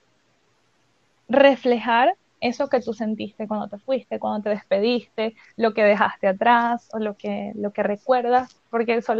reflejar 1.30 2.16
eso 2.40 2.68
que 2.70 2.80
tú 2.82 2.94
sentiste 2.94 3.48
cuando 3.48 3.68
te 3.68 3.78
fuiste, 3.80 4.18
cuando 4.20 4.42
te 4.44 4.50
despediste, 4.50 5.34
lo 5.56 5.74
que 5.74 5.84
dejaste 5.84 6.28
atrás 6.28 6.88
o 6.92 6.98
lo 7.00 7.16
que, 7.16 7.52
lo 7.56 7.72
que 7.72 7.82
recuerdas, 7.84 8.50
porque 8.70 8.96
eso, 8.96 9.14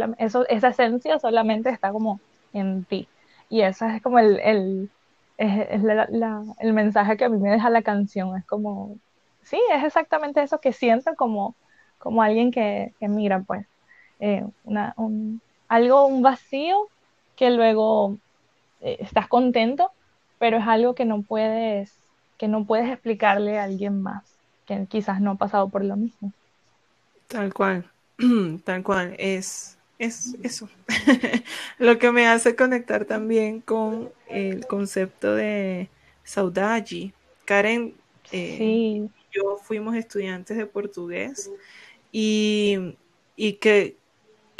esa 0.49 0.69
esencia 0.69 1.19
solamente 1.19 1.69
está 1.71 1.91
como 1.91 2.23
en 2.53 2.85
ti. 2.85 3.11
Y 3.49 3.61
eso 3.63 3.85
es 3.87 4.01
como 4.03 4.19
el, 4.19 4.39
el, 4.41 4.91
es, 5.37 5.83
la- 5.83 6.43
el 6.59 6.73
mensaje 6.73 7.17
que 7.17 7.25
a 7.25 7.29
mí 7.29 7.37
me 7.39 7.51
deja 7.51 7.69
la 7.69 7.81
canción. 7.83 8.37
Es 8.37 8.45
como, 8.45 8.99
sí, 9.41 9.59
es 9.73 9.83
exactamente 9.83 10.41
eso 10.43 10.59
que 10.59 10.73
siento 10.73 11.15
como, 11.15 11.57
como 11.97 12.21
alguien 12.23 12.51
que, 12.51 12.95
que 12.99 13.07
mira, 13.07 13.43
pues, 13.43 13.67
eh, 14.19 14.43
una, 14.63 14.93
un, 14.97 15.41
algo, 15.67 16.05
un 16.07 16.21
vacío 16.21 16.91
que 17.35 17.49
luego 17.51 18.19
eh, 18.81 18.97
estás 19.01 19.27
contento, 19.27 19.91
pero 20.39 20.57
es 20.57 20.67
algo 20.67 20.95
que 20.95 21.05
no 21.05 21.23
puedes, 21.23 22.00
que 22.41 22.47
no 22.47 22.65
puedes 22.65 22.89
explicarle 22.89 23.59
a 23.59 23.65
alguien 23.65 24.01
más, 24.01 24.23
que 24.65 24.87
quizás 24.89 25.21
no 25.21 25.29
ha 25.29 25.35
pasado 25.35 25.69
por 25.69 25.85
lo 25.85 25.95
mismo. 25.95 26.33
Tal 27.27 27.53
cual, 27.53 27.85
tal 28.65 28.81
cual, 28.81 29.15
es, 29.19 29.77
es 29.99 30.35
eso. 30.41 30.67
Lo 31.77 31.99
que 31.99 32.11
me 32.11 32.25
hace 32.25 32.55
conectar 32.55 33.05
también 33.05 33.61
con 33.61 34.09
el 34.27 34.65
concepto 34.65 35.35
de 35.35 35.87
saudade. 36.23 37.13
Karen 37.45 37.93
eh, 38.31 38.55
Sí, 38.57 39.11
y 39.19 39.37
yo 39.37 39.57
fuimos 39.57 39.95
estudiantes 39.95 40.57
de 40.57 40.65
portugués 40.65 41.51
y, 42.11 42.97
y 43.35 43.53
que 43.53 43.97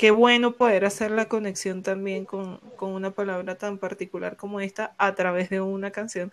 qué 0.01 0.11
bueno 0.11 0.53
poder 0.53 0.85
hacer 0.85 1.11
la 1.11 1.27
conexión 1.27 1.83
también 1.83 2.25
con, 2.25 2.57
con 2.75 2.91
una 2.91 3.11
palabra 3.11 3.55
tan 3.57 3.77
particular 3.77 4.35
como 4.35 4.59
esta 4.59 4.95
a 4.99 5.15
través 5.15 5.49
de 5.49 5.61
una 5.61 5.91
canción 5.91 6.31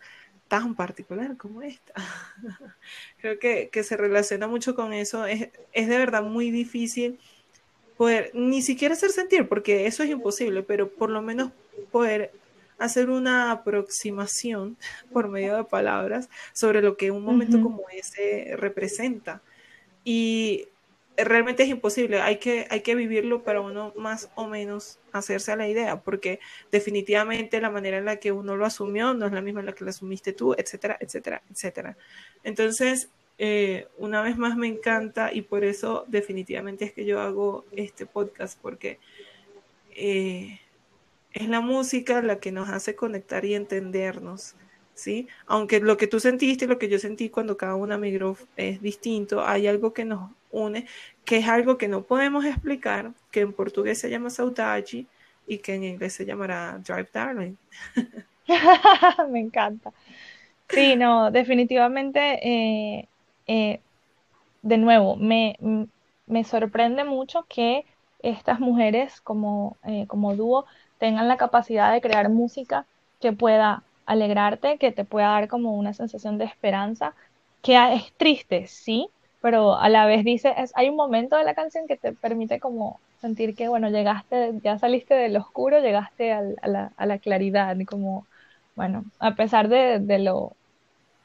tan 0.49 0.75
particular 0.75 1.37
como 1.37 1.63
esta. 1.63 1.93
Creo 3.21 3.39
que, 3.39 3.69
que 3.71 3.85
se 3.85 3.97
relaciona 3.97 4.49
mucho 4.49 4.75
con 4.75 4.93
eso. 4.93 5.27
Es, 5.27 5.51
es 5.73 5.89
de 5.89 5.99
verdad 5.99 6.23
muy 6.23 6.51
difícil 6.51 7.19
poder 7.97 8.31
ni 8.35 8.63
siquiera 8.63 8.95
hacer 8.95 9.11
sentir, 9.11 9.49
porque 9.49 9.87
eso 9.87 10.03
es 10.03 10.11
imposible, 10.11 10.63
pero 10.63 10.89
por 10.89 11.11
lo 11.11 11.21
menos 11.21 11.51
poder 11.91 12.33
hacer 12.79 13.11
una 13.11 13.51
aproximación 13.51 14.77
por 15.13 15.29
medio 15.29 15.57
de 15.57 15.65
palabras 15.65 16.29
sobre 16.53 16.81
lo 16.81 16.97
que 16.97 17.11
un 17.11 17.25
momento 17.25 17.61
como 17.61 17.83
ese 17.93 18.55
representa. 18.57 19.43
Y 20.05 20.69
realmente 21.25 21.65
es 21.65 21.69
imposible, 21.69 22.21
hay 22.21 22.37
que, 22.37 22.67
hay 22.71 22.83
que 22.83 22.95
vivirlo 22.95 23.43
para 23.43 23.61
uno 23.61 23.93
más 23.97 24.31
o 24.37 24.47
menos 24.47 24.99
hacerse 25.13 25.53
a 25.53 25.57
la 25.57 25.69
idea, 25.69 26.01
porque 26.01 26.39
definitivamente 26.71 27.61
la 27.61 27.71
manera 27.71 27.99
en 27.99 28.05
la 28.05 28.17
que 28.17 28.33
uno 28.33 28.57
lo 28.57 28.65
asumió 28.65 29.15
no 29.15 29.27
es 29.27 29.33
la 29.33 29.41
misma 29.41 29.61
en 29.61 29.67
la 29.67 29.73
que 29.73 29.85
lo 29.85 29.91
asumiste 29.91 30.33
tú, 30.33 30.55
etcétera, 30.55 30.97
etcétera, 31.01 31.43
etcétera. 31.51 31.97
Entonces, 32.45 33.11
eh, 33.39 33.89
una 33.99 34.23
vez 34.23 34.37
más 34.37 34.57
me 34.57 34.69
encanta 34.69 35.33
y 35.33 35.43
por 35.43 35.65
eso 35.65 36.05
definitivamente 36.09 36.85
es 36.85 36.93
que 36.93 37.05
yo 37.05 37.21
hago 37.21 37.65
este 37.73 38.07
podcast, 38.07 38.59
porque 38.61 38.99
eh, 39.97 40.61
es 41.33 41.49
la 41.49 41.61
música 41.61 42.23
la 42.23 42.39
que 42.39 42.53
nos 42.53 42.69
hace 42.69 42.95
conectar 42.95 43.45
y 43.45 43.55
entendernos, 43.55 44.55
¿sí? 44.95 45.29
Aunque 45.47 45.81
lo 45.81 45.97
que 45.97 46.07
tú 46.07 46.21
sentiste 46.21 46.65
y 46.65 46.69
lo 46.69 46.79
que 46.79 46.89
yo 46.89 46.99
sentí 46.99 47.29
cuando 47.29 47.57
cada 47.57 47.75
una 47.75 47.99
migró 47.99 48.37
es 48.57 48.81
distinto, 48.83 49.45
hay 49.45 49.67
algo 49.67 49.93
que 49.93 50.05
nos 50.05 50.31
une, 50.51 50.87
que 51.25 51.39
es 51.39 51.49
algo 51.49 51.79
que 51.79 51.89
no 51.89 52.03
podemos 52.03 52.45
explicar, 52.45 53.13
que 53.31 53.41
en 53.41 53.53
portugués 53.53 53.99
se 53.99 54.11
llama 54.11 54.31
saudade 54.31 55.07
y 55.47 55.59
que 55.59 55.75
en 55.75 55.85
inglés 55.85 56.15
se 56.15 56.27
llamará 56.27 56.79
Drive 56.79 57.09
Darling. 57.13 57.57
me 59.31 59.41
encanta. 59.41 59.93
Sí, 60.69 60.97
no, 60.97 61.31
definitivamente, 61.31 62.21
eh, 62.43 63.09
eh, 63.47 63.81
de 64.63 64.77
nuevo, 64.77 65.17
me, 65.17 65.57
me 66.27 66.45
sorprende 66.45 67.05
mucho 67.05 67.47
que 67.49 67.87
estas 68.23 68.61
mujeres 68.61 69.21
como, 69.21 69.77
eh, 69.85 70.07
como 70.07 70.35
dúo 70.37 70.67
tengan 70.99 71.29
la 71.29 71.37
capacidad 71.37 71.93
de 71.93 72.01
crear 72.01 72.29
música 72.29 72.85
que 73.21 73.33
pueda 73.33 73.83
alegrarte, 74.07 74.79
que 74.79 74.93
te 74.93 75.05
pueda 75.05 75.29
dar 75.29 75.49
como 75.49 75.75
una 75.77 75.95
sensación 75.95 76.39
de 76.39 76.45
esperanza, 76.45 77.15
que 77.63 77.77
es 77.95 78.13
triste, 78.17 78.67
sí, 78.67 79.09
pero 79.41 79.75
a 79.79 79.89
la 79.89 80.07
vez 80.07 80.25
dice, 80.25 80.55
hay 80.75 80.89
un 80.89 80.97
momento 80.97 81.37
de 81.37 81.45
la 81.45 81.55
canción 81.55 81.87
que 81.87 81.97
te 81.99 82.15
permite 82.15 82.61
como 82.61 83.03
sentir 83.17 83.55
que, 83.57 83.69
bueno, 83.69 83.91
llegaste, 83.91 84.53
ya 84.63 84.79
saliste 84.79 85.15
del 85.15 85.37
oscuro, 85.37 85.81
llegaste 85.81 86.33
al- 86.33 86.57
a 86.63 86.69
la, 86.69 86.93
a 86.97 87.07
la 87.07 87.19
claridad, 87.19 87.77
como, 87.87 88.29
bueno, 88.75 89.05
a 89.19 89.35
pesar 89.37 89.69
de, 89.69 90.01
de 90.01 90.19
lo 90.19 90.57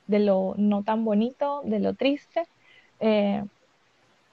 de 0.07 0.19
lo 0.19 0.55
no 0.57 0.83
tan 0.83 1.05
bonito, 1.05 1.61
de 1.65 1.79
lo 1.79 1.95
triste, 1.95 2.47
eh, 2.99 3.43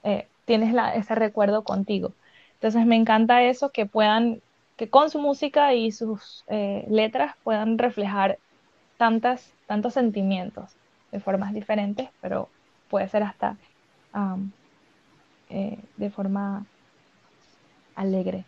eh, 0.03 0.31
tienes 0.45 0.73
ese 0.95 1.15
recuerdo 1.15 1.63
contigo. 1.63 2.15
Entonces 2.53 2.85
me 2.85 2.95
encanta 2.95 3.43
eso, 3.43 3.71
que 3.71 3.85
puedan, 3.85 4.41
que 4.75 4.89
con 4.89 5.09
su 5.09 5.19
música 5.19 5.73
y 5.73 5.91
sus 5.91 6.43
eh, 6.47 6.85
letras 6.89 7.35
puedan 7.43 7.77
reflejar 7.77 8.39
tantas, 8.97 9.55
tantos 9.65 9.93
sentimientos 9.93 10.77
de 11.11 11.19
formas 11.21 11.53
diferentes, 11.53 12.09
pero 12.21 12.53
puede 12.87 13.09
ser 13.09 13.23
hasta 13.23 13.59
um, 14.13 14.51
eh, 15.49 15.77
de 15.97 16.09
forma 16.09 16.65
alegre. 17.95 18.45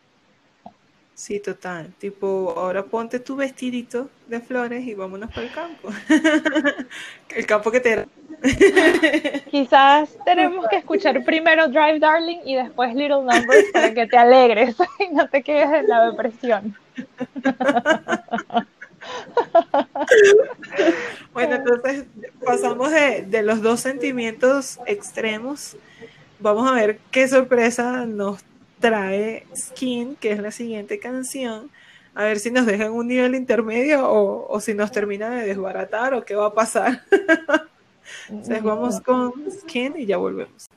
Sí, 1.16 1.40
total. 1.40 1.94
Tipo, 2.00 2.54
ahora 2.58 2.84
ponte 2.84 3.20
tu 3.20 3.36
vestidito 3.36 4.10
de 4.28 4.40
flores 4.40 4.86
y 4.86 4.94
vámonos 4.96 5.30
para 5.30 5.46
el 5.46 5.54
campo. 5.54 5.90
el 7.36 7.46
campo 7.46 7.72
que 7.72 7.80
te... 7.80 8.08
Quizás 9.52 10.18
tenemos 10.26 10.68
que 10.68 10.78
escuchar 10.78 11.24
primero 11.24 11.68
Drive 11.68 12.00
Darling 12.00 12.40
y 12.46 12.56
después 12.56 12.96
Little 12.96 13.22
Numbers 13.22 13.72
para 13.72 13.94
que 13.94 14.08
te 14.08 14.18
alegres 14.18 14.76
y 15.00 15.14
no 15.14 15.30
te 15.30 15.44
quedes 15.44 15.72
en 15.72 15.88
la 15.88 16.10
depresión. 16.10 16.76
Bueno, 21.34 21.56
entonces 21.56 22.06
pasamos 22.46 22.92
de, 22.92 23.24
de 23.24 23.42
los 23.42 23.62
dos 23.62 23.80
sentimientos 23.80 24.80
extremos. 24.86 25.76
Vamos 26.40 26.70
a 26.70 26.74
ver 26.74 27.00
qué 27.10 27.28
sorpresa 27.28 28.06
nos 28.06 28.44
trae 28.80 29.48
Skin, 29.56 30.16
que 30.18 30.32
es 30.32 30.40
la 30.40 30.52
siguiente 30.52 31.00
canción. 31.00 31.72
A 32.16 32.26
ver 32.26 32.40
si 32.40 32.52
nos 32.52 32.66
deja 32.66 32.86
en 32.86 32.92
un 32.92 33.08
nivel 33.08 33.34
intermedio 33.34 34.08
o, 34.08 34.48
o 34.48 34.60
si 34.60 34.74
nos 34.74 34.92
termina 34.92 35.30
de 35.30 35.48
desbaratar 35.48 36.14
o 36.14 36.24
qué 36.24 36.36
va 36.36 36.48
a 36.48 36.54
pasar. 36.54 37.02
Entonces 38.30 38.62
vamos 38.62 39.02
con 39.02 39.34
Skin 39.52 39.96
y 39.98 40.06
ya 40.06 40.18
volvemos. 40.18 40.68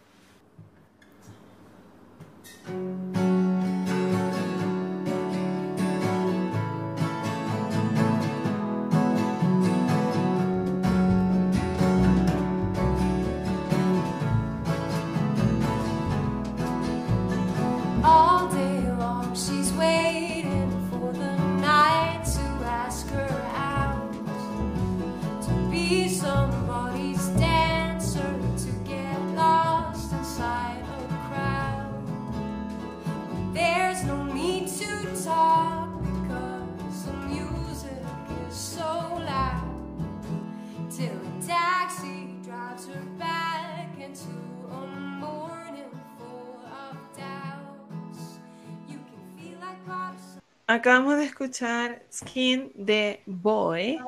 Acabamos 50.67 51.17
de 51.17 51.25
escuchar 51.25 52.03
Skin 52.13 52.73
de 52.75 53.23
Boy 53.25 53.99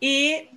y 0.00 0.48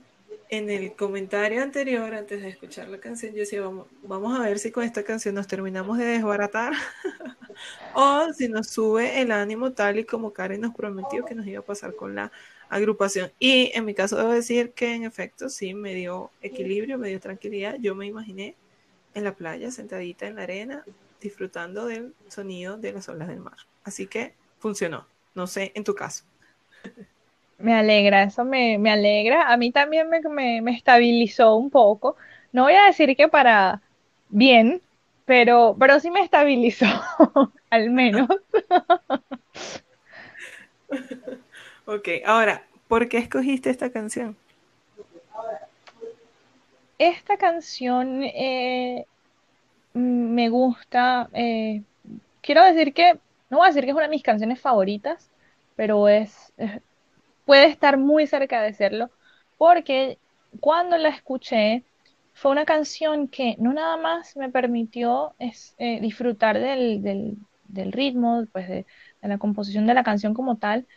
en 0.49 0.69
el 0.69 0.95
comentario 0.95 1.61
anterior, 1.61 2.15
antes 2.15 2.41
de 2.41 2.49
escuchar 2.49 2.87
la 2.87 2.99
canción, 2.99 3.33
yo 3.33 3.41
decía, 3.41 3.61
vamos, 3.61 3.87
vamos 4.01 4.39
a 4.39 4.43
ver 4.43 4.57
si 4.59 4.71
con 4.71 4.83
esta 4.83 5.03
canción 5.03 5.35
nos 5.35 5.45
terminamos 5.45 5.97
de 5.97 6.05
desbaratar 6.05 6.73
o 7.95 8.31
si 8.33 8.47
nos 8.47 8.67
sube 8.69 9.21
el 9.21 9.31
ánimo 9.31 9.71
tal 9.73 9.99
y 9.99 10.05
como 10.05 10.31
Karen 10.31 10.61
nos 10.61 10.73
prometió 10.73 11.25
que 11.25 11.35
nos 11.35 11.45
iba 11.45 11.59
a 11.59 11.65
pasar 11.65 11.95
con 11.95 12.15
la 12.15 12.31
agrupación. 12.69 13.31
Y 13.39 13.71
en 13.73 13.85
mi 13.85 13.93
caso 13.93 14.17
debo 14.17 14.31
decir 14.31 14.71
que 14.71 14.95
en 14.95 15.03
efecto 15.03 15.49
sí 15.49 15.73
me 15.73 15.93
dio 15.93 16.31
equilibrio, 16.41 16.97
me 16.97 17.09
dio 17.09 17.19
tranquilidad. 17.19 17.75
Yo 17.79 17.95
me 17.95 18.05
imaginé 18.05 18.55
en 19.13 19.23
la 19.23 19.33
playa, 19.33 19.71
sentadita 19.71 20.27
en 20.27 20.35
la 20.35 20.43
arena, 20.43 20.83
disfrutando 21.21 21.85
del 21.85 22.13
sonido 22.27 22.77
de 22.77 22.93
las 22.93 23.09
olas 23.09 23.27
del 23.27 23.39
mar. 23.39 23.57
Así 23.83 24.07
que 24.07 24.33
funcionó. 24.59 25.07
No 25.35 25.47
sé, 25.47 25.71
en 25.75 25.83
tu 25.83 25.95
caso. 25.95 26.23
Me 27.57 27.73
alegra, 27.73 28.23
eso 28.23 28.43
me, 28.45 28.77
me 28.77 28.91
alegra. 28.91 29.51
A 29.51 29.57
mí 29.57 29.71
también 29.71 30.09
me, 30.09 30.21
me, 30.21 30.61
me 30.61 30.75
estabilizó 30.75 31.55
un 31.55 31.69
poco. 31.69 32.15
No 32.51 32.63
voy 32.63 32.73
a 32.73 32.85
decir 32.85 33.15
que 33.15 33.27
para 33.27 33.81
bien, 34.29 34.81
pero, 35.25 35.75
pero 35.79 35.99
sí 35.99 36.11
me 36.11 36.21
estabilizó, 36.21 36.85
al 37.69 37.89
menos. 37.89 38.27
Ok, 41.85 42.09
ahora, 42.25 42.67
¿por 42.89 43.07
qué 43.07 43.17
escogiste 43.19 43.69
esta 43.69 43.89
canción? 43.91 44.37
Esta 46.97 47.37
canción 47.37 48.23
eh, 48.23 49.07
me 49.93 50.49
gusta. 50.49 51.29
eh, 51.33 51.85
quiero 52.41 52.63
decir 52.65 52.93
que, 52.93 53.21
no 53.49 53.57
voy 53.59 53.67
a 53.67 53.69
decir 53.69 53.83
que 53.85 53.91
es 53.91 53.95
una 53.95 54.05
de 54.05 54.09
mis 54.11 54.23
canciones 54.23 54.61
favoritas, 54.61 55.31
pero 55.75 56.07
es, 56.09 56.53
es- 56.57 56.81
puede 57.45 57.67
estar 57.67 57.97
muy 57.97 58.27
cerca 58.27 58.61
de 58.63 58.73
serlo, 58.73 59.11
porque 59.57 60.21
cuando 60.61 60.97
la 60.97 61.09
escuché 61.09 61.87
fue 62.33 62.51
una 62.51 62.65
canción 62.65 63.29
que 63.29 63.55
no 63.59 63.73
nada 63.73 63.97
más 63.97 64.35
me 64.37 64.51
permitió 64.51 65.35
eh, 65.39 66.01
disfrutar 66.01 66.59
del, 66.59 67.01
del- 67.03 67.37
del 67.63 67.91
ritmo, 67.91 68.45
pues 68.53 68.67
de 68.69 68.85
la 69.21 69.37
composición 69.39 69.87
de 69.87 69.93
la 69.95 70.03
canción 70.03 70.33
como 70.33 70.57
tal, 70.59 70.87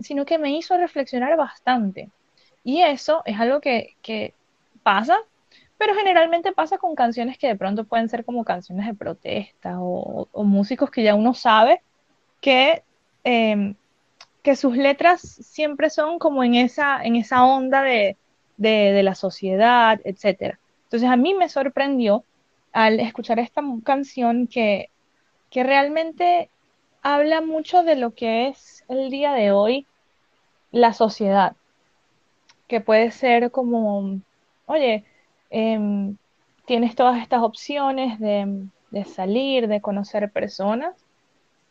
sino 0.00 0.24
que 0.24 0.38
me 0.38 0.56
hizo 0.56 0.76
reflexionar 0.76 1.36
bastante. 1.36 2.10
Y 2.64 2.82
eso 2.82 3.22
es 3.24 3.38
algo 3.38 3.60
que, 3.60 4.34
pasa, 4.82 5.18
pero 5.76 5.94
generalmente 5.94 6.52
pasa 6.52 6.78
con 6.78 6.94
canciones 6.94 7.36
que 7.38 7.48
de 7.48 7.56
pronto 7.56 7.84
pueden 7.84 8.08
ser 8.08 8.24
como 8.24 8.44
canciones 8.44 8.86
de 8.86 8.94
protesta 8.94 9.80
o, 9.80 10.28
o 10.32 10.44
músicos 10.44 10.90
que 10.90 11.02
ya 11.02 11.14
uno 11.14 11.34
sabe 11.34 11.82
que... 12.40 12.82
em, 13.24 13.74
que 14.42 14.56
sus 14.56 14.78
letras 14.78 15.20
siempre 15.20 15.90
son 15.90 16.18
como 16.18 16.42
en 16.42 16.54
esa, 16.54 17.02
en 17.04 17.16
esa 17.16 17.44
onda 17.44 17.82
de, 17.82 18.16
de, 18.56 19.02
la 19.02 19.14
sociedad, 19.14 20.00
etcétera. 20.04 20.58
Entonces 20.84 21.08
a 21.08 21.16
mí 21.16 21.34
me 21.34 21.50
sorprendió 21.50 22.24
al 22.72 22.98
escuchar 23.00 23.38
esta 23.40 23.62
canción 23.84 24.46
que, 24.46 24.88
que 25.50 25.64
realmente 25.64 26.50
habla 27.02 27.40
mucho 27.40 27.82
de 27.82 27.96
lo 27.96 28.14
que 28.14 28.48
es 28.48 28.84
el 28.88 29.10
día 29.10 29.32
de 29.32 29.52
hoy 29.52 29.86
la 30.72 30.92
sociedad, 30.94 31.56
que 32.66 32.80
puede 32.80 33.10
ser 33.10 33.50
como, 33.50 34.20
oye, 34.66 35.04
em, 35.50 36.16
tienes 36.66 36.94
todas 36.94 37.20
estas 37.22 37.42
opciones 37.42 38.18
de, 38.20 38.68
de 38.90 39.04
salir, 39.04 39.68
de 39.68 39.80
conocer 39.80 40.30
personas 40.32 41.04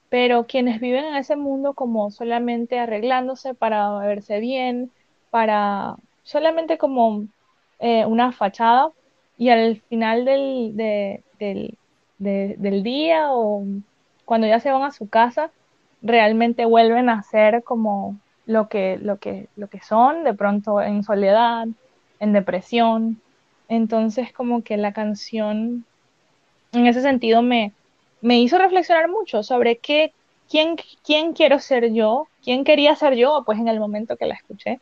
pero 0.09 0.47
quienes 0.47 0.79
viven 0.81 1.05
en 1.05 1.15
ese 1.17 1.35
mundo 1.35 1.73
como 1.73 2.11
solamente 2.11 2.79
arreglándose 2.79 3.55
para 3.55 3.97
verse 3.99 4.39
bien, 4.39 4.91
para 5.31 5.97
solamente 6.23 6.77
como 6.77 7.27
eh, 7.79 8.05
una 8.05 8.31
fachada, 8.31 8.91
y 9.37 9.49
al 9.49 9.81
final 9.89 10.25
del, 10.25 10.75
de- 10.77 11.23
del, 11.39 11.77
de- 12.19 12.55
del 12.59 12.83
día 12.83 13.33
o 13.33 13.65
cuando 14.27 14.45
ya 14.45 14.59
se 14.59 14.69
van 14.69 14.83
a 14.83 14.91
su 14.91 15.07
casa, 15.07 15.51
realmente 16.01 16.65
vuelven 16.65 17.09
a 17.09 17.23
ser 17.23 17.63
como 17.63 18.17
lo 18.45 18.67
que, 18.67 18.97
lo 19.01 19.19
que, 19.19 19.47
lo 19.55 19.69
que 19.69 19.79
son, 19.79 20.25
de 20.25 20.33
pronto 20.33 20.81
en 20.81 21.01
soledad, 21.01 21.65
en 22.19 22.33
depresión. 22.33 23.21
Entonces 23.69 24.33
como 24.33 24.63
que 24.63 24.75
la 24.75 24.91
canción 24.91 25.85
en 26.73 26.87
ese 26.87 27.01
sentido 27.01 27.41
me, 27.41 27.71
me 28.19 28.41
hizo 28.41 28.57
reflexionar 28.57 29.07
mucho 29.07 29.43
sobre 29.43 29.77
qué, 29.77 30.11
quién, 30.49 30.75
quién 31.05 31.31
quiero 31.31 31.59
ser 31.59 31.93
yo, 31.93 32.27
quién 32.43 32.65
quería 32.65 32.97
ser 32.97 33.15
yo, 33.15 33.43
pues 33.45 33.59
en 33.59 33.69
el 33.69 33.79
momento 33.79 34.17
que 34.17 34.25
la 34.25 34.35
escuché. 34.35 34.81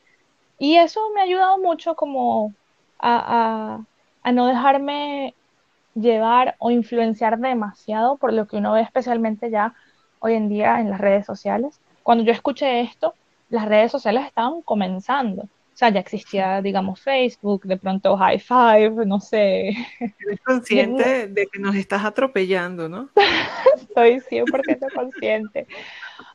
Y 0.58 0.78
eso 0.78 1.00
me 1.14 1.22
ha 1.22 1.26
ayudado 1.26 1.60
mucho 1.60 1.94
como 1.96 2.52
a, 2.98 3.78
a, 3.78 3.86
a 4.24 4.32
no 4.32 4.48
dejarme 4.48 5.36
llevar 5.96 6.56
o 6.60 6.70
influenciar 6.72 7.40
demasiado 7.40 8.18
por 8.18 8.32
lo 8.34 8.48
que 8.48 8.58
uno 8.58 8.74
ve 8.74 8.82
especialmente 8.82 9.50
ya 9.50 9.74
hoy 10.20 10.34
en 10.34 10.50
día 10.50 10.80
en 10.80 10.90
las 10.90 11.00
redes 11.02 11.26
sociales. 11.26 11.80
Cuando 12.04 12.24
yo 12.24 12.32
escuché 12.32 12.82
esto, 12.82 13.16
las 13.50 13.66
redes 13.66 13.92
sociales 13.92 14.26
estaban 14.26 14.62
comenzando. 14.62 15.44
O 15.44 15.78
sea, 15.78 15.90
ya 15.90 16.00
existía, 16.00 16.62
digamos, 16.62 17.02
Facebook, 17.02 17.64
de 17.66 17.76
pronto 17.76 18.16
High 18.16 18.40
Five, 18.40 19.06
no 19.06 19.20
sé, 19.20 19.70
Eres 20.00 20.40
consciente 20.46 21.28
de 21.28 21.48
que 21.48 21.60
nos 21.60 21.76
estás 21.76 22.06
atropellando, 22.06 22.88
¿no? 22.88 23.10
Estoy 23.76 24.22
100% 24.22 24.94
consciente. 24.94 25.68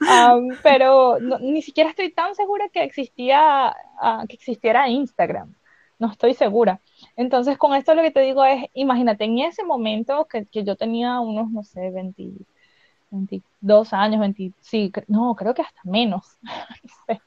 Am, 0.07 0.49
pero 0.63 1.19
no- 1.21 1.39
ni 1.39 1.63
siquiera 1.63 1.89
estoy 1.91 2.11
tan 2.13 2.35
segura 2.35 2.69
que 2.69 2.83
existía, 2.83 3.75
ah, 4.01 4.25
que 4.29 4.35
existiera 4.37 4.89
Instagram. 4.89 5.55
No 6.01 6.13
estoy 6.13 6.35
segura. 6.35 6.83
Entonces, 7.17 7.59
con 7.59 7.75
esto 7.77 7.95
lo 7.95 8.03
que 8.03 8.13
te 8.13 8.21
digo 8.23 8.45
es, 8.45 8.65
imagínate, 8.75 9.25
en 9.25 9.41
ese 9.41 9.65
momento 9.65 10.27
que, 10.29 10.47
que 10.47 10.65
yo 10.65 10.77
tenía 10.77 11.21
unos, 11.21 11.51
no 11.53 11.65
sé, 11.65 11.91
20 11.93 12.33
22 13.11 13.93
años, 13.95 14.21
20, 14.21 14.55
sí, 14.61 14.93
no, 15.09 15.35
creo 15.37 15.55
que 15.55 15.63
hasta 15.63 15.81
menos. 15.85 16.39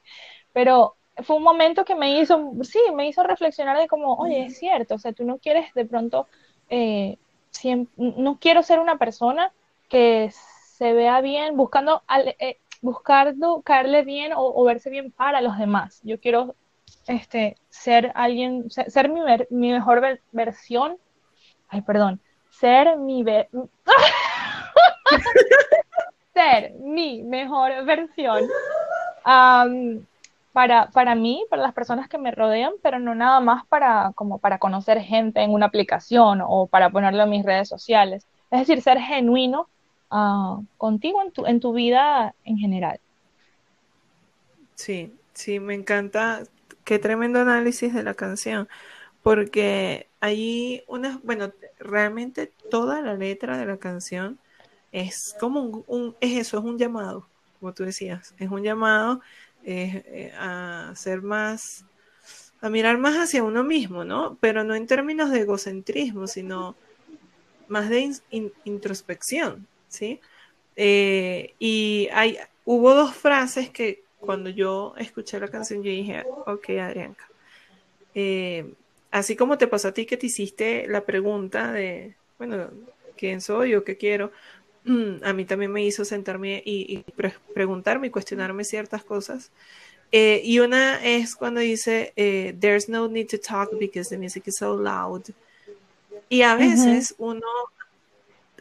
Pero 0.54 0.98
fue 1.24 1.38
un 1.38 1.44
momento 1.44 1.86
que 1.86 1.96
me 1.96 2.20
hizo, 2.20 2.52
sí, 2.64 2.80
me 2.96 3.08
hizo 3.08 3.24
reflexionar 3.24 3.78
de 3.78 3.88
como, 3.88 4.16
oye, 4.16 4.46
es 4.46 4.58
cierto, 4.58 4.96
o 4.96 5.00
sea, 5.00 5.14
tú 5.14 5.26
no 5.26 5.40
quieres 5.40 5.74
de 5.76 5.86
pronto, 5.86 6.28
eh, 6.70 7.20
no 7.98 8.40
quiero 8.40 8.64
ser 8.64 8.80
una 8.80 8.98
persona 8.98 9.54
que 9.90 10.32
se 10.32 10.94
vea 10.94 11.22
bien 11.22 11.56
buscando, 11.58 12.04
al- 12.08 12.36
eh, 12.40 12.60
buscando 12.82 13.62
caerle 13.62 14.04
bien 14.04 14.32
o 14.36 14.64
verse 14.66 14.90
bien 14.90 15.12
para 15.12 15.42
los 15.42 15.58
demás. 15.58 16.00
Yo 16.04 16.20
quiero 16.20 16.56
este, 17.08 17.56
ser 17.70 18.12
alguien, 18.16 18.70
ser, 18.72 19.10
mi, 19.10 19.22
ver- 19.22 19.48
mi 19.50 19.72
mejor 19.72 20.02
ver- 20.02 20.22
versión, 20.32 20.98
ay, 21.70 21.82
perdón, 21.82 22.22
ser 22.50 22.98
mi, 22.98 23.24
ve- 23.24 23.50
ser 26.34 26.74
mi 26.80 27.24
mejor 27.24 27.86
versión 27.86 28.44
am, 29.24 30.06
para, 30.54 30.90
para 30.92 31.16
mí, 31.16 31.46
para 31.50 31.62
las 31.64 31.74
personas 31.74 32.08
que 32.10 32.18
me 32.18 32.32
rodean, 32.32 32.74
pero 32.84 33.00
no 33.00 33.16
nada 33.16 33.40
más 33.42 33.66
para, 33.68 34.12
como 34.16 34.40
para 34.40 34.60
conocer 34.60 35.00
gente 35.02 35.42
en 35.42 35.52
una 35.54 35.66
aplicación 35.68 36.42
o 36.46 36.68
para 36.68 36.90
ponerlo 36.92 37.24
en 37.24 37.30
mis 37.32 37.46
redes 37.46 37.68
sociales. 37.70 38.28
Es 38.52 38.60
decir, 38.62 38.82
ser 38.82 39.00
genuino 39.00 39.68
ah, 40.12 40.60
contigo 40.78 41.22
en 41.24 41.32
tu, 41.32 41.46
en 41.46 41.60
tu 41.60 41.74
vida 41.74 42.36
en 42.46 42.58
general. 42.58 43.00
Sí, 44.76 45.14
sí, 45.34 45.60
me 45.60 45.74
encanta. 45.76 46.44
Qué 46.84 47.00
tremendo 47.00 47.40
análisis 47.40 47.94
de 47.94 48.04
la 48.04 48.14
canción, 48.16 48.68
porque 49.24 50.10
allí 50.22 50.84
una, 50.88 51.20
bueno, 51.24 51.54
realmente 51.80 52.54
toda 52.70 53.02
la 53.02 53.16
letra 53.16 53.58
de 53.58 53.66
la 53.66 53.78
canción 53.80 54.40
es 54.92 55.36
como 55.40 55.62
un, 55.88 56.18
es 56.22 56.38
eso, 56.40 56.58
es 56.60 56.64
un 56.66 56.78
llamado, 56.80 57.32
como 57.60 57.74
tú 57.74 57.84
decías, 57.86 58.36
es 58.40 58.50
un 58.52 58.64
llamado 58.64 59.22
eh, 59.64 60.34
a 60.38 60.94
ser 60.96 61.22
más, 61.22 61.86
a 62.62 62.70
mirar 62.70 62.98
más 63.00 63.16
hacia 63.18 63.44
uno 63.44 63.64
mismo, 63.64 64.06
¿no? 64.06 64.38
Pero 64.42 64.64
no 64.66 64.76
en 64.76 64.88
términos 64.88 65.32
de 65.32 65.42
egocentrismo, 65.42 66.28
sino 66.28 66.80
más 67.68 67.90
de 67.90 68.00
in- 68.02 68.16
in- 68.30 68.54
introspección, 68.64 69.68
¿sí? 69.88 70.22
Eh, 70.76 71.56
y 71.60 72.10
hay, 72.14 72.38
hubo 72.66 72.94
dos 72.96 73.16
frases 73.16 73.70
que 73.72 74.03
cuando 74.26 74.50
yo 74.50 74.94
escuché 74.98 75.40
la 75.40 75.50
canción 75.50 75.84
yo 75.84 75.92
dije, 75.92 76.24
ok, 76.46 76.70
Adrianca, 76.82 77.26
eh, 78.16 78.74
así 79.12 79.36
como 79.36 79.58
te 79.58 79.68
pasó 79.68 79.90
a 79.90 79.94
ti 79.94 80.06
que 80.06 80.18
te 80.18 80.28
hiciste 80.28 80.88
la 80.88 81.06
pregunta 81.06 81.72
de, 81.72 82.16
bueno, 82.38 82.70
¿quién 83.18 83.42
soy 83.42 83.76
o 83.76 83.84
qué 83.84 83.98
quiero? 83.98 84.32
Mm, 84.86 85.24
A 85.24 85.34
mí 85.34 85.46
también 85.46 85.72
me 85.72 85.86
hizo 85.86 86.06
sentarme 86.06 86.62
y, 86.66 86.94
y 86.94 87.12
pre- 87.14 87.36
preguntarme 87.54 88.08
y 88.08 88.12
cuestionarme 88.12 88.64
ciertas 88.66 89.04
cosas. 89.04 89.52
Eh, 90.12 90.42
y 90.44 90.60
una 90.60 91.04
es 91.04 91.36
cuando 91.36 91.60
dice, 91.62 92.14
eh, 92.16 92.56
There's 92.60 92.90
no 92.90 93.08
need 93.10 93.28
to 93.30 93.40
talk 93.40 93.72
because 93.80 94.10
the 94.10 94.18
music 94.18 94.44
is 94.48 94.58
so 94.58 94.78
loud. 94.78 95.24
Y 96.30 96.42
a 96.44 96.56
veces 96.56 97.16
uno 97.18 97.48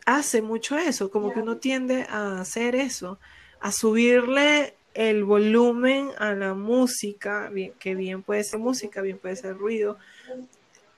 hace 0.07 0.43
mucho 0.43 0.77
eso, 0.77 1.11
como 1.11 1.33
que 1.33 1.41
uno 1.41 1.57
tiende 1.57 2.07
a 2.09 2.41
hacer 2.41 2.75
eso, 2.75 3.19
a 3.61 3.73
subirle 3.73 4.75
el 4.95 5.24
volumen 5.24 6.11
a 6.18 6.34
la 6.34 6.55
música, 6.55 7.49
bien, 7.51 7.72
que 7.78 7.95
bien 7.95 8.22
puede 8.22 8.45
ser 8.45 8.59
música, 8.59 9.01
bien 9.01 9.18
puede 9.18 9.36
ser 9.36 9.57
ruido, 9.57 9.99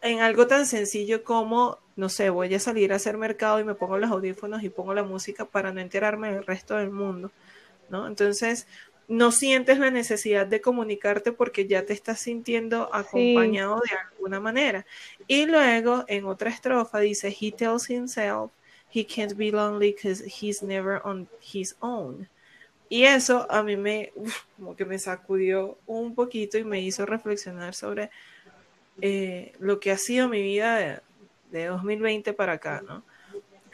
en 0.02 0.20
algo 0.20 0.46
tan 0.46 0.66
sencillo 0.66 1.24
como, 1.24 1.78
no 1.96 2.08
sé, 2.08 2.28
voy 2.30 2.54
a 2.54 2.60
salir 2.60 2.92
a 2.92 2.96
hacer 2.96 3.16
mercado 3.16 3.60
y 3.60 3.64
me 3.64 3.74
pongo 3.74 3.98
los 3.98 4.10
audífonos 4.10 4.62
y 4.62 4.68
pongo 4.68 4.92
la 4.94 5.02
música 5.02 5.44
para 5.44 5.72
no 5.72 5.80
enterarme 5.80 6.32
del 6.32 6.44
resto 6.44 6.76
del 6.76 6.90
mundo, 6.90 7.30
¿no? 7.88 8.06
Entonces, 8.06 8.66
no 9.08 9.32
sientes 9.32 9.78
la 9.78 9.90
necesidad 9.90 10.46
de 10.46 10.60
comunicarte 10.60 11.32
porque 11.32 11.66
ya 11.66 11.84
te 11.84 11.92
estás 11.92 12.20
sintiendo 12.20 12.94
acompañado 12.94 13.76
de 13.76 13.96
alguna 13.96 14.40
manera. 14.40 14.86
Y 15.26 15.46
luego, 15.46 16.04
en 16.08 16.24
otra 16.26 16.50
estrofa, 16.50 17.00
dice, 17.00 17.34
he 17.38 17.50
tells 17.50 17.88
himself 17.90 18.50
he 18.94 19.04
can't 19.04 19.36
be 19.36 19.50
lonely 19.50 19.92
because 19.92 20.22
he's 20.24 20.62
never 20.62 21.00
on 21.04 21.28
his 21.40 21.76
own. 21.80 22.28
Y 22.94 23.06
eso 23.06 23.50
a 23.50 23.64
mí 23.64 23.76
me, 23.76 24.12
como 24.56 24.76
que 24.76 24.84
me 24.84 25.00
sacudió 25.00 25.78
un 25.84 26.14
poquito 26.14 26.58
y 26.58 26.62
me 26.62 26.80
hizo 26.80 27.04
reflexionar 27.04 27.74
sobre 27.74 28.08
eh, 29.00 29.52
lo 29.58 29.80
que 29.80 29.90
ha 29.90 29.98
sido 29.98 30.28
mi 30.28 30.40
vida 30.40 30.76
de, 30.76 31.00
de 31.50 31.66
2020 31.66 32.32
para 32.34 32.52
acá, 32.52 32.84
¿no? 32.86 33.02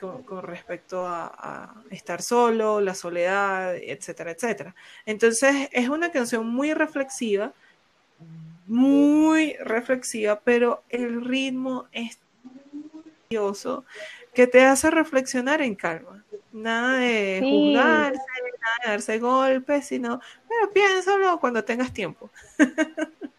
Con, 0.01 0.43
respecto 0.43 1.07
a, 1.07 1.27
a, 1.27 1.75
estar 1.91 2.23
solo, 2.23 2.81
la 2.81 2.95
soledad, 2.95 3.77
etcétera, 3.77 4.31
etcétera. 4.31 4.75
Entonces 5.05 5.69
es 5.71 5.91
una 5.91 6.11
canción 6.11 6.47
muy 6.49 6.73
reflexiva, 6.73 7.53
muy 8.67 9.53
reflexiva, 9.57 10.41
pero 10.43 10.83
el 10.89 11.23
ritmo 11.27 11.89
es 11.93 12.19
que 14.33 14.47
te 14.47 14.65
hace 14.65 14.91
reflexionar 14.91 15.61
en 15.61 15.75
calma. 15.75 16.25
Nada 16.53 16.99
de 16.99 17.45
Sí. 17.45 17.47
juzgarse, 17.49 18.19
nada 18.19 18.77
de 18.85 18.91
darse 18.91 19.19
golpes, 19.21 19.87
sino, 19.87 20.21
pero 20.49 20.73
piénsalo 20.73 21.39
cuando 21.41 21.65
tengas 21.65 21.93
tiempo. 21.93 22.31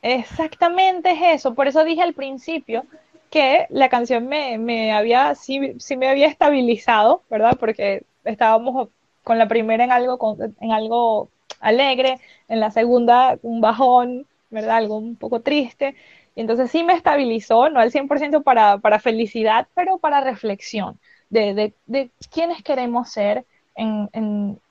Exactamente 0.02 1.12
es 1.12 1.20
eso. 1.40 1.54
Por 1.56 1.68
eso 1.68 1.84
dije 1.84 2.02
al 2.02 2.14
principio 2.14 2.86
que 3.30 3.68
la 3.70 3.90
canción 3.90 4.28
me, 4.28 4.58
me 4.58 4.92
había, 4.94 5.36
sí, 5.36 5.76
sí 5.80 5.96
me 5.98 6.10
había 6.10 6.28
estabilizado, 6.28 7.24
¿verdad? 7.30 7.58
Porque 7.60 8.04
estábamos 8.24 8.90
con 9.24 9.38
la 9.38 9.48
primera 9.48 9.84
en 9.84 9.92
algo, 9.92 10.18
con- 10.18 10.56
en 10.60 10.72
algo 10.72 11.30
alegre, 11.60 12.20
en 12.48 12.60
la 12.60 12.72
segunda 12.72 13.38
un 13.44 13.62
bajón, 13.62 14.28
¿verdad? 14.50 14.78
Algo 14.78 14.98
un 14.98 15.16
poco 15.16 15.42
triste. 15.42 15.96
Y 16.36 16.42
entonces 16.42 16.72
sí 16.72 16.84
me 16.84 16.94
estabilizó, 16.94 17.70
no 17.70 17.80
al 17.80 17.92
100% 17.92 18.42
para, 18.44 18.80
para 18.80 19.00
felicidad, 19.00 19.68
pero 19.76 19.98
para 20.00 20.22
reflexión 20.22 21.00
de, 21.32 21.56
de, 21.56 21.76
de 21.88 22.14
quiénes 22.32 22.64
queremos 22.64 23.12
ser 23.12 23.48
en, 23.76 24.10
en- 24.14 24.62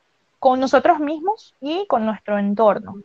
con 0.41 0.61
nosotros 0.61 1.01
mismos 1.01 1.57
y 1.61 1.87
con 1.89 2.07
nuestro 2.07 2.39
entorno. 2.39 3.01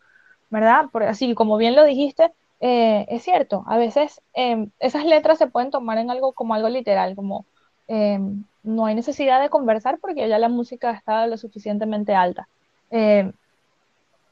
¿verdad? 0.50 0.86
Porque 0.92 1.08
así 1.10 1.36
como 1.36 1.58
bien 1.58 1.76
lo 1.76 1.84
dijiste, 1.86 2.34
eh, 2.62 3.06
es 3.10 3.24
cierto, 3.24 3.64
a 3.68 3.78
veces 3.78 4.22
eh, 4.36 4.68
esas 4.80 5.06
letras 5.06 5.38
se 5.40 5.48
pueden 5.48 5.72
tomar 5.72 5.98
en 6.00 6.12
algo 6.12 6.34
como 6.34 6.56
algo 6.56 6.70
literal, 6.70 7.16
como 7.16 7.48
eh, 7.88 8.20
no 8.64 8.86
hay 8.88 8.96
necesidad 8.96 9.42
de 9.42 9.50
conversar 9.52 10.00
porque 10.00 10.28
ya 10.30 10.40
la 10.40 10.50
música 10.50 10.92
está 10.92 11.28
lo 11.28 11.38
suficientemente 11.38 12.16
alta. 12.16 12.50
Eh, 12.92 13.34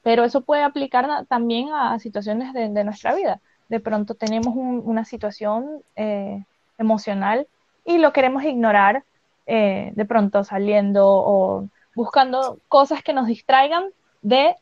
pero 0.02 0.24
eso 0.24 0.42
puede 0.44 0.64
aplicar 0.64 1.26
también 1.28 1.70
a, 1.74 1.98
situaciones 2.00 2.54
de, 2.54 2.70
de 2.70 2.84
nuestra 2.84 3.16
vida. 3.16 3.42
De 3.68 3.80
pronto 3.80 4.16
tenemos 4.16 4.56
un- 4.56 4.82
una 4.86 5.06
situación 5.06 5.84
eh, 5.96 6.46
emocional 6.78 7.48
y 7.86 7.98
lo 8.00 8.12
queremos 8.14 8.44
ignorar, 8.44 9.06
eh, 9.46 9.92
de 9.96 10.06
pronto 10.06 10.44
saliendo 10.44 11.06
o 11.08 11.68
buscando 11.96 12.58
cosas 12.68 13.04
que 13.04 13.14
nos 13.14 13.28
distraigan 13.28 13.86
de 14.22 14.56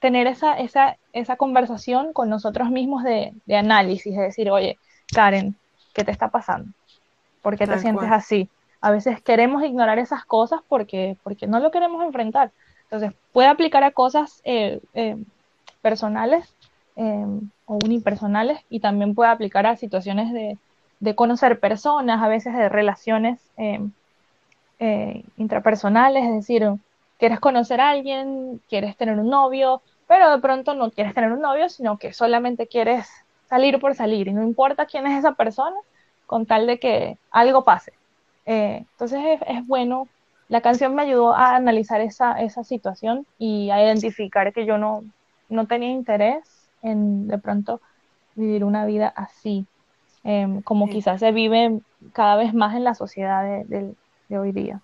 tener 0.00 0.26
esa, 0.26 0.58
esa, 0.58 0.96
esa 1.12 1.36
conversación 1.36 2.12
con 2.12 2.28
nosotros 2.28 2.70
mismos 2.70 3.02
de, 3.04 3.32
de 3.46 3.56
análisis, 3.56 4.14
de 4.14 4.22
decir, 4.22 4.50
oye, 4.50 4.78
Karen, 5.14 5.56
¿qué 5.94 6.04
te 6.04 6.10
está 6.10 6.28
pasando? 6.28 6.70
¿Por 7.42 7.56
qué 7.56 7.66
te 7.66 7.72
Tal 7.72 7.80
sientes 7.80 8.08
cual. 8.08 8.18
así? 8.18 8.48
A 8.80 8.90
veces 8.90 9.22
queremos 9.22 9.62
ignorar 9.62 9.98
esas 9.98 10.24
cosas 10.24 10.60
porque, 10.68 11.16
porque 11.22 11.46
no 11.46 11.58
lo 11.58 11.70
queremos 11.70 12.04
enfrentar. 12.04 12.50
Entonces, 12.82 13.12
puede 13.32 13.48
aplicar 13.48 13.82
a 13.82 13.92
cosas 13.92 14.42
eh, 14.44 14.80
eh, 14.92 15.16
personales 15.80 16.54
eh, 16.96 17.26
o 17.66 17.78
unipersonales 17.84 18.60
y 18.68 18.80
también 18.80 19.14
puede 19.14 19.30
aplicar 19.30 19.66
a 19.66 19.76
situaciones 19.76 20.32
de, 20.32 20.58
de 21.00 21.14
conocer 21.14 21.60
personas, 21.60 22.22
a 22.22 22.28
veces 22.28 22.54
de 22.54 22.68
relaciones 22.68 23.40
eh, 24.78 25.24
intrapersonales, 25.36 26.24
es 26.24 26.32
decir, 26.34 26.68
quieres 27.18 27.40
conocer 27.40 27.80
a 27.80 27.90
alguien, 27.90 28.62
quieres 28.68 28.96
tener 28.96 29.18
un 29.18 29.28
novio, 29.28 29.82
pero 30.06 30.30
de 30.30 30.40
pronto 30.40 30.74
no 30.74 30.90
quieres 30.90 31.14
tener 31.14 31.32
un 31.32 31.40
novio, 31.40 31.68
sino 31.68 31.98
que 31.98 32.12
solamente 32.12 32.68
quieres 32.68 33.08
salir 33.48 33.78
por 33.80 33.94
salir 33.94 34.28
y 34.28 34.32
no 34.34 34.42
importa 34.42 34.86
quién 34.86 35.06
es 35.06 35.18
esa 35.18 35.34
persona, 35.34 35.76
con 36.26 36.46
tal 36.46 36.66
de 36.66 36.78
que 36.78 37.18
algo 37.30 37.64
pase. 37.64 37.92
Eh, 38.46 38.78
entonces 38.90 39.20
es, 39.24 39.40
es, 39.48 39.66
bueno, 39.66 40.10
la 40.48 40.60
canción 40.60 40.94
me 40.94 41.02
ayudó 41.02 41.34
a 41.34 41.56
analizar 41.56 42.00
esa, 42.00 42.32
esa 42.42 42.64
situación 42.64 43.26
y 43.38 43.70
a 43.70 43.82
identificar 43.82 44.52
que 44.52 44.66
yo 44.66 44.78
no, 44.78 45.04
no 45.48 45.66
tenía 45.66 45.90
interés 45.90 46.70
en 46.82 47.26
de 47.28 47.38
pronto 47.38 47.80
vivir 48.34 48.64
una 48.64 48.86
vida 48.86 49.08
así, 49.16 49.68
eh, 50.24 50.46
como 50.64 50.88
Sí. 50.88 50.92
quizás 50.92 51.20
se 51.20 51.32
vive 51.32 51.80
cada 52.12 52.36
vez 52.36 52.54
más 52.54 52.76
en 52.76 52.84
la 52.84 52.94
sociedad 52.94 53.42
de, 53.44 53.64
de, 53.66 53.94
de 54.28 54.38
hoy 54.38 54.52
día. 54.52 54.80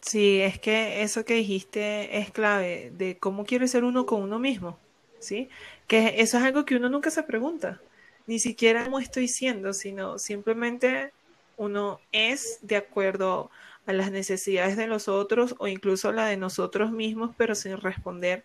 Sí, 0.00 0.40
es 0.40 0.58
que 0.58 1.02
eso 1.02 1.24
que 1.24 1.34
dijiste 1.34 2.18
es 2.18 2.30
clave 2.30 2.92
de 2.96 3.18
cómo 3.18 3.44
quiere 3.44 3.68
ser 3.68 3.84
uno 3.84 4.06
con 4.06 4.22
uno 4.22 4.38
mismo, 4.38 4.78
¿sí? 5.18 5.48
Que 5.86 6.14
eso 6.18 6.38
es 6.38 6.44
algo 6.44 6.64
que 6.64 6.76
uno 6.76 6.88
nunca 6.88 7.10
se 7.10 7.22
pregunta, 7.22 7.80
ni 8.26 8.38
siquiera 8.38 8.84
cómo 8.84 9.00
estoy 9.00 9.28
siendo, 9.28 9.72
sino 9.72 10.18
simplemente 10.18 11.12
uno 11.56 12.00
es 12.12 12.58
de 12.62 12.76
acuerdo 12.76 13.50
a 13.86 13.92
las 13.92 14.12
necesidades 14.12 14.76
de 14.76 14.86
los 14.86 15.08
otros 15.08 15.56
o 15.58 15.66
incluso 15.66 16.12
la 16.12 16.26
de 16.26 16.36
nosotros 16.36 16.92
mismos, 16.92 17.34
pero 17.36 17.54
sin 17.54 17.76
responder 17.78 18.44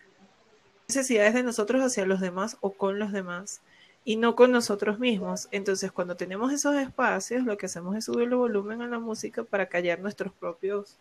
necesidades 0.88 1.34
de 1.34 1.42
nosotros 1.42 1.82
hacia 1.82 2.06
los 2.06 2.20
demás 2.20 2.56
o 2.60 2.72
con 2.72 2.98
los 2.98 3.12
demás 3.12 3.60
y 4.04 4.16
no 4.16 4.36
con 4.36 4.52
nosotros 4.52 4.98
mismos. 4.98 5.48
Entonces, 5.50 5.90
cuando 5.90 6.16
tenemos 6.16 6.52
esos 6.52 6.76
espacios, 6.76 7.44
lo 7.44 7.56
que 7.56 7.66
hacemos 7.66 7.96
es 7.96 8.04
subir 8.04 8.28
el 8.28 8.34
volumen 8.34 8.82
a 8.82 8.86
la 8.86 8.98
música 8.98 9.44
para 9.44 9.66
callar 9.66 10.00
nuestros 10.00 10.32
propios 10.32 10.98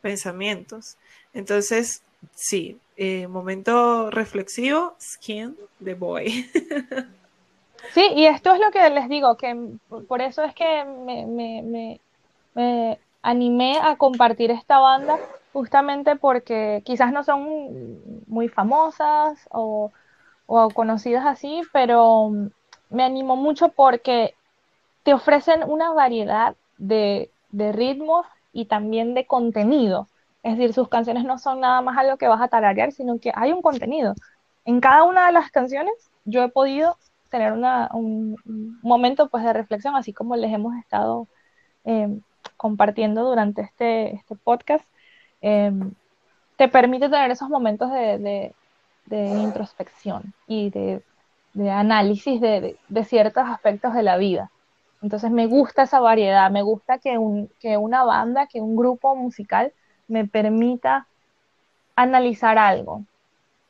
pensamientos. 0.00 0.96
Entonces, 1.34 2.02
sí, 2.34 2.78
eh, 2.96 3.26
momento 3.28 4.10
reflexivo, 4.10 4.96
Skin 5.00 5.56
the 5.82 5.94
Boy. 5.94 6.50
Sí, 7.94 8.04
y 8.16 8.26
esto 8.26 8.52
es 8.52 8.60
lo 8.60 8.70
que 8.70 8.90
les 8.90 9.08
digo, 9.08 9.36
que 9.36 9.56
por 10.08 10.20
eso 10.20 10.42
es 10.42 10.54
que 10.54 10.84
me, 10.84 11.24
me, 11.26 11.62
me, 11.62 12.00
me 12.54 12.98
animé 13.22 13.78
a 13.80 13.96
compartir 13.96 14.50
esta 14.50 14.78
banda, 14.78 15.18
justamente 15.52 16.16
porque 16.16 16.82
quizás 16.84 17.12
no 17.12 17.24
son 17.24 18.24
muy 18.26 18.48
famosas 18.48 19.38
o, 19.50 19.92
o 20.48 20.70
conocidas 20.70 21.26
así, 21.26 21.60
pero 21.74 22.30
me 22.88 23.04
animó 23.04 23.36
mucho 23.36 23.68
porque 23.68 24.34
te 25.02 25.12
ofrecen 25.12 25.62
una 25.62 25.92
variedad 25.92 26.56
de, 26.78 27.30
de 27.50 27.70
ritmos 27.70 28.26
y 28.52 28.64
también 28.64 29.12
de 29.12 29.26
contenido. 29.26 30.08
Es 30.42 30.56
decir, 30.56 30.72
sus 30.72 30.88
canciones 30.88 31.24
no 31.24 31.38
son 31.38 31.60
nada 31.60 31.82
más 31.82 31.98
algo 31.98 32.16
que 32.16 32.28
vas 32.28 32.40
a 32.40 32.48
tararear, 32.48 32.92
sino 32.92 33.18
que 33.18 33.30
hay 33.34 33.52
un 33.52 33.60
contenido. 33.60 34.14
En 34.64 34.80
cada 34.80 35.04
una 35.04 35.26
de 35.26 35.32
las 35.32 35.50
canciones 35.50 35.92
yo 36.24 36.42
he 36.42 36.48
podido 36.48 36.96
tener 37.28 37.52
una, 37.52 37.90
un, 37.92 38.36
momento 38.82 39.28
pues, 39.28 39.44
de 39.44 39.52
reflexión, 39.52 39.96
así 39.96 40.14
como 40.14 40.34
les 40.34 40.50
hemos 40.50 40.74
estado 40.76 41.28
eh, 41.84 42.08
compartiendo 42.56 43.22
durante 43.22 43.60
este, 43.60 44.14
este 44.14 44.34
podcast. 44.34 44.84
Eh, 45.42 45.72
te 46.56 46.68
permite 46.68 47.10
tener 47.10 47.30
esos 47.30 47.50
momentos 47.50 47.92
de, 47.92 48.18
de, 48.18 48.54
de 49.08 49.26
introspección 49.26 50.34
y 50.46 50.70
de, 50.70 51.02
de 51.54 51.70
análisis 51.70 52.40
de, 52.40 52.76
de, 52.88 53.04
ciertos 53.04 53.44
aspectos 53.46 53.94
de 53.94 54.02
la 54.02 54.16
vida. 54.16 54.50
Entonces 55.02 55.30
me 55.30 55.46
gusta 55.46 55.82
esa 55.84 56.00
variedad, 56.00 56.50
me 56.50 56.62
gusta 56.62 56.98
que, 56.98 57.18
un, 57.18 57.50
que 57.60 57.76
una 57.76 58.04
banda, 58.04 58.46
que 58.46 58.60
un 58.60 58.76
grupo 58.76 59.14
musical 59.14 59.72
me 60.08 60.26
permita 60.26 61.06
analizar 61.96 62.58
algo, 62.58 63.02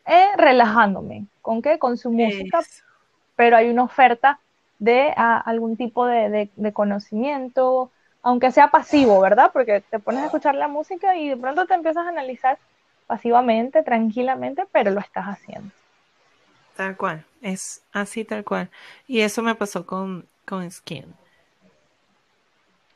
eh, 0.06 0.28
relajándome. 0.36 1.26
¿Con 1.42 1.62
qué? 1.62 1.78
Con 1.78 1.96
su 1.96 2.10
música, 2.10 2.60
pero 3.36 3.56
hay 3.56 3.68
una 3.68 3.84
oferta 3.84 4.38
de 4.78 5.12
a, 5.16 5.38
algún 5.38 5.76
tipo 5.76 6.06
de, 6.06 6.30
de, 6.30 6.50
de, 6.56 6.72
conocimiento, 6.72 7.90
aunque 8.22 8.50
sea 8.52 8.68
pasivo, 8.68 9.20
¿verdad? 9.20 9.50
Porque 9.52 9.82
te 9.90 9.98
pones 9.98 10.22
a 10.22 10.26
escuchar 10.26 10.54
la 10.54 10.68
música 10.68 11.16
y 11.16 11.28
de 11.28 11.36
pronto 11.36 11.66
te 11.66 11.74
empiezas 11.74 12.06
a 12.06 12.10
analizar 12.10 12.58
pasivamente, 13.08 13.82
tranquilamente, 13.82 14.64
pero 14.72 14.92
lo 14.92 15.00
estás 15.00 15.26
haciendo. 15.26 15.72
Tal 16.74 16.96
cual, 16.96 17.26
es 17.42 17.82
así 17.92 18.24
tal 18.24 18.44
cual. 18.44 18.70
Y 19.06 19.20
eso 19.20 19.42
me 19.42 19.54
pasó 19.54 19.84
con, 19.86 20.28
con 20.46 20.70
Skin. 20.70 21.18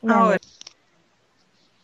Ahora, 0.07 0.39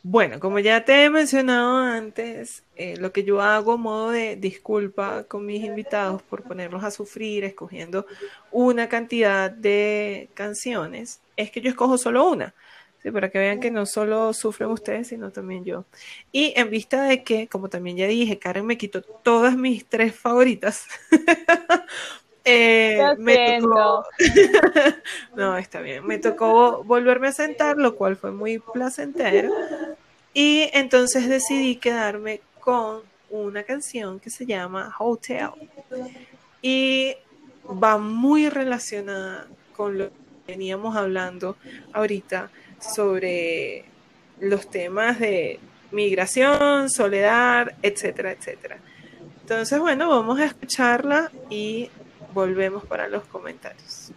Bueno, 0.03 0.41
como 0.41 0.59
ya 0.61 0.85
te 0.85 1.05
he 1.05 1.11
mencionado 1.11 1.77
antes, 1.79 2.65
eh, 2.77 2.97
lo 2.97 3.13
que 3.13 3.25
yo 3.25 3.43
hago 3.43 3.73
a 3.73 3.77
modo 3.77 4.11
de 4.11 4.37
disculpa 4.37 5.25
con 5.25 5.45
mis 5.45 5.63
invitados 5.65 6.23
por 6.23 6.45
ponerlos 6.45 6.85
a 6.85 6.91
sufrir 6.91 7.45
escogiendo 7.45 8.07
una 8.51 8.89
cantidad 8.89 9.51
de 9.51 10.31
canciones, 10.35 11.21
es 11.37 11.51
que 11.51 11.61
yo 11.61 11.69
escojo 11.71 11.99
solo 11.99 12.29
una. 12.31 12.55
Sí, 13.03 13.13
para 13.13 13.31
que 13.31 13.39
vean 13.39 13.61
que 13.61 13.71
no 13.71 13.87
solo 13.87 14.33
sufren 14.33 14.71
ustedes, 14.71 15.09
sino 15.09 15.31
también 15.31 15.65
yo. 15.65 15.85
Y 16.33 16.53
en 16.57 16.69
vista 16.69 17.05
de 17.05 17.23
que, 17.23 17.47
como 17.47 17.69
también 17.69 17.97
ya 17.97 18.07
dije, 18.09 18.39
Karen 18.39 18.67
me 18.67 18.77
quitó 18.77 19.03
todas 19.03 19.57
mis 19.57 19.87
tres 19.87 20.17
favoritas. 20.17 20.85
eh, 22.45 23.01
me 23.19 23.61
tocó... 23.61 24.05
no, 25.37 25.57
está 25.57 25.81
bien. 25.81 26.05
Me 26.07 26.19
tocó 26.19 26.83
volverme 26.83 27.29
a 27.29 27.33
sentar, 27.33 27.77
lo 27.77 27.95
cual 27.95 28.17
fue 28.17 28.33
muy 28.33 28.59
placentero. 28.59 29.53
Y 30.35 30.69
entonces 30.73 31.29
decidí 31.29 31.77
quedarme 31.77 32.41
con 32.59 33.03
una 33.31 33.63
canción 33.63 34.19
que 34.19 34.31
se 34.31 34.45
llama 34.45 34.93
Hotel. 34.99 35.51
Y 36.63 37.15
va 37.65 37.99
muy 37.99 38.49
relacionada 38.49 39.47
con 39.77 39.99
lo 39.99 40.09
que 40.09 40.13
veníamos 40.49 40.97
hablando 40.97 41.57
ahorita 41.93 42.51
sobre 42.81 43.85
los 44.41 44.71
temas 44.71 45.19
de 45.19 45.59
migración, 45.91 46.91
soledad, 46.91 47.73
etcétera, 47.83 48.33
etcétera. 48.33 48.79
Entonces, 49.41 49.79
bueno, 49.79 50.09
vamos 50.11 50.39
a 50.39 50.45
escucharla 50.45 51.31
y 51.49 51.91
volvemos 52.35 52.85
para 52.85 53.09
los 53.09 53.25
comentarios. 53.25 54.13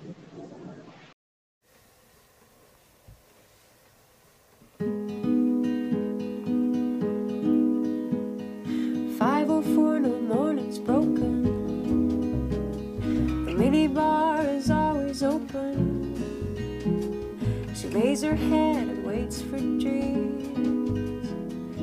Lays 17.94 18.22
her 18.24 18.36
head 18.36 18.88
and 18.88 19.04
waits 19.06 19.42
for 19.42 19.58
dreams. 19.58 21.28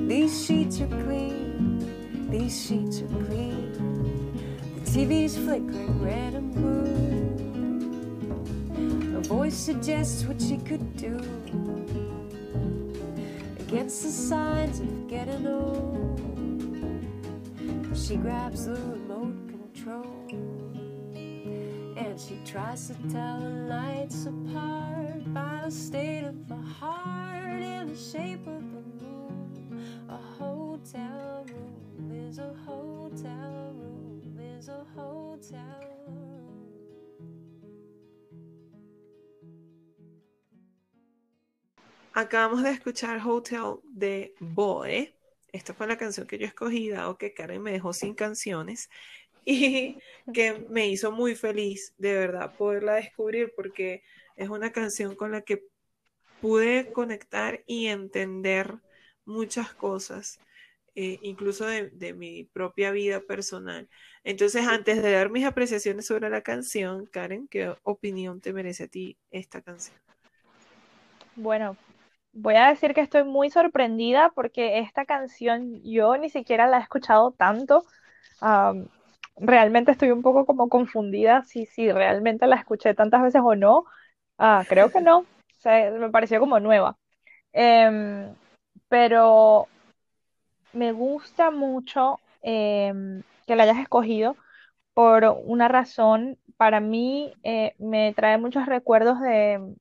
These 0.09 0.47
sheets 0.47 0.81
are 0.81 0.87
clean. 0.87 2.31
These 2.31 2.67
sheets 2.67 3.03
are 3.03 3.09
clean. 3.27 4.33
The 4.77 4.91
TV's 4.91 5.37
flickering 5.37 6.03
red 6.03 6.33
and 6.35 6.55
blue. 6.55 6.79
Her 9.13 9.21
voice 9.21 9.55
suggests 9.57 10.25
what 10.25 10.41
she 10.41 10.57
could 10.57 10.97
do 10.97 11.21
against 13.59 14.03
the 14.03 14.11
signs 14.11 14.81
of 14.81 15.09
getting 15.09 15.47
old. 15.47 16.23
She 17.95 18.17
grabs 18.17 18.65
the 18.65 18.73
remote 18.73 19.37
control 19.49 20.27
and 21.99 22.19
she 22.19 22.41
tries 22.47 22.87
to 22.87 22.95
tell 23.13 23.41
the 23.41 23.49
lights 23.69 24.25
apart 24.25 24.88
state 25.71 26.25
of 26.25 26.35
heart 26.81 27.61
the 27.89 27.97
shape 27.97 28.47
of. 28.47 28.62
A 30.09 30.16
hotel 30.16 31.45
room 31.47 32.57
hotel 32.66 33.75
room 33.77 34.62
hotel. 34.97 35.89
Acabamos 42.14 42.62
de 42.62 42.71
escuchar 42.71 43.21
Hotel 43.25 43.81
de 43.85 44.35
Boy. 44.41 45.14
Esta 45.53 45.75
fue 45.75 45.87
la 45.87 45.99
canción 45.99 46.27
que 46.27 46.39
yo 46.39 46.47
escogí, 46.47 46.89
dado 46.89 47.19
que 47.19 47.35
Karen 47.35 47.62
me 47.62 47.73
dejó 47.73 47.93
sin 47.93 48.14
canciones 48.14 48.89
y 49.45 49.99
que 50.33 50.66
me 50.71 50.89
hizo 50.89 51.12
muy 51.12 51.35
feliz, 51.35 51.95
de 51.99 52.14
verdad, 52.14 52.57
poderla 52.57 52.95
descubrir 52.95 53.53
porque 53.55 54.03
es 54.39 54.49
una 54.49 54.72
canción 54.72 55.16
con 55.16 55.32
la 55.32 55.43
que 55.43 55.64
pude 56.41 56.93
conectar 56.93 57.62
y 57.66 57.89
entender 57.89 58.76
muchas 59.24 59.74
cosas, 59.74 60.41
eh, 60.95 61.18
incluso 61.22 61.66
de, 61.66 62.14
mi 62.14 62.45
propia 62.45 62.93
vida 62.93 63.20
personal. 63.20 63.89
Entonces, 64.24 64.66
antes 64.66 65.03
de 65.03 65.12
dar 65.12 65.30
mis 65.30 65.45
apreciaciones 65.45 66.07
sobre 66.07 66.30
la 66.30 66.43
canción, 66.43 67.07
Karen, 67.07 67.49
¿qué 67.49 67.74
opinión 67.82 68.41
te 68.41 68.53
merece 68.53 68.84
a 68.84 68.89
ti 68.89 69.18
esta 69.30 69.61
canción? 69.61 69.97
Bueno, 71.34 71.76
voy 72.32 72.55
a 72.55 72.68
decir 72.68 72.95
que 72.95 73.01
estoy 73.01 73.24
muy 73.24 73.51
sorprendida 73.51 74.30
porque 74.34 74.78
esta 74.78 75.05
canción 75.05 75.82
yo 75.82 76.16
ni 76.16 76.30
siquiera 76.30 76.68
la 76.68 76.78
he 76.78 76.82
escuchado 76.82 77.32
tanto. 77.32 77.84
Realmente 79.36 79.93
estoy 79.93 80.11
un 80.11 80.22
poco 80.22 80.47
como 80.47 80.68
confundida 80.68 81.43
si, 81.45 81.66
si 81.66 81.93
realmente 81.93 82.47
la 82.47 82.57
escuché 82.57 82.95
tantas 82.95 83.22
veces 83.22 83.41
o 83.45 83.55
no. 83.55 83.84
Ah, 84.39 84.64
creo 84.68 84.91
que 84.91 85.01
no. 85.01 85.18
O 85.20 85.26
sea, 85.61 85.91
me 85.91 86.11
pareció 86.11 86.41
como 86.41 86.61
nueva. 86.61 86.97
Em, 87.53 88.34
pero 88.89 89.68
me 90.72 90.93
gusta 90.93 91.51
mucho 91.51 92.20
em, 92.43 93.22
que 93.47 93.57
la 93.57 93.64
hayas 93.64 93.78
escogido 93.78 94.36
por 94.95 95.24
una 95.45 95.68
razón. 95.68 96.39
Para 96.57 96.80
mí 96.80 97.32
eh, 97.43 97.74
me 97.78 98.14
trae 98.14 98.39
muchos 98.39 98.66
recuerdos 98.66 99.20
de 99.20 99.76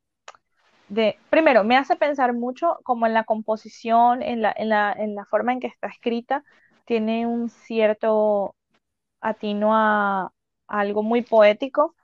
de, 0.89 1.18
primero, 1.30 1.64
me 1.64 1.78
hace 1.78 1.95
pensar 1.95 2.34
mucho 2.34 2.80
como 2.84 3.05
en 3.05 3.14
la 3.14 3.24
composición, 3.26 4.24
en 4.24 4.41
la, 4.41 4.53
en 4.55 4.70
la, 4.70 4.93
en 4.93 5.16
la 5.16 5.26
forma 5.26 5.53
en 5.53 5.60
que 5.60 5.68
está 5.68 5.88
escrita, 5.88 6.43
tiene 6.86 7.28
un 7.28 7.49
cierto 7.49 8.55
atino 9.22 9.76
a 9.76 10.32
algo 10.68 11.03
muy 11.03 11.22
poético. 11.24 11.95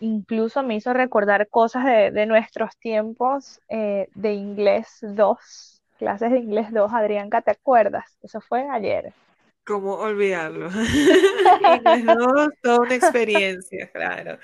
Incluso 0.00 0.62
me 0.62 0.76
hizo 0.76 0.92
recordar 0.92 1.48
cosas 1.48 1.84
de, 1.84 2.10
de 2.10 2.26
nuestros 2.26 2.76
tiempos 2.78 3.60
eh, 3.68 4.08
de 4.14 4.32
inglés 4.34 4.98
2, 5.02 5.82
clases 5.98 6.30
de 6.30 6.38
inglés 6.38 6.72
2, 6.72 6.92
Adrianca, 6.92 7.40
¿te 7.40 7.50
acuerdas? 7.50 8.16
Eso 8.22 8.40
fue 8.40 8.68
ayer. 8.70 9.12
¿Cómo 9.66 9.94
olvidarlo? 9.94 10.68
Inglés 11.78 12.04
2, 12.06 12.48
toda 12.62 12.80
una 12.80 12.94
experiencia, 12.94 13.90
claro. 13.92 14.38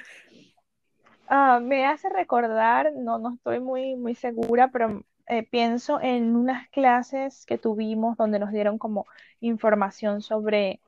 Ah, 1.29 1.61
me 1.63 1.87
hace 1.87 2.09
recordar, 2.09 2.93
no, 2.97 3.19
no 3.19 3.35
estoy 3.35 3.61
muy, 3.61 3.95
muy 3.95 4.17
segura, 4.17 4.69
pero 4.73 5.05
eh, 5.29 5.47
pienso 5.49 6.01
en 6.01 6.35
unas 6.35 6.69
clases 6.71 7.47
que 7.47 7.57
tuvimos 7.57 8.17
donde 8.17 8.41
nos 8.41 8.51
dieron 8.51 8.79
como 8.79 9.07
información 9.39 10.23
sobre, 10.23 10.81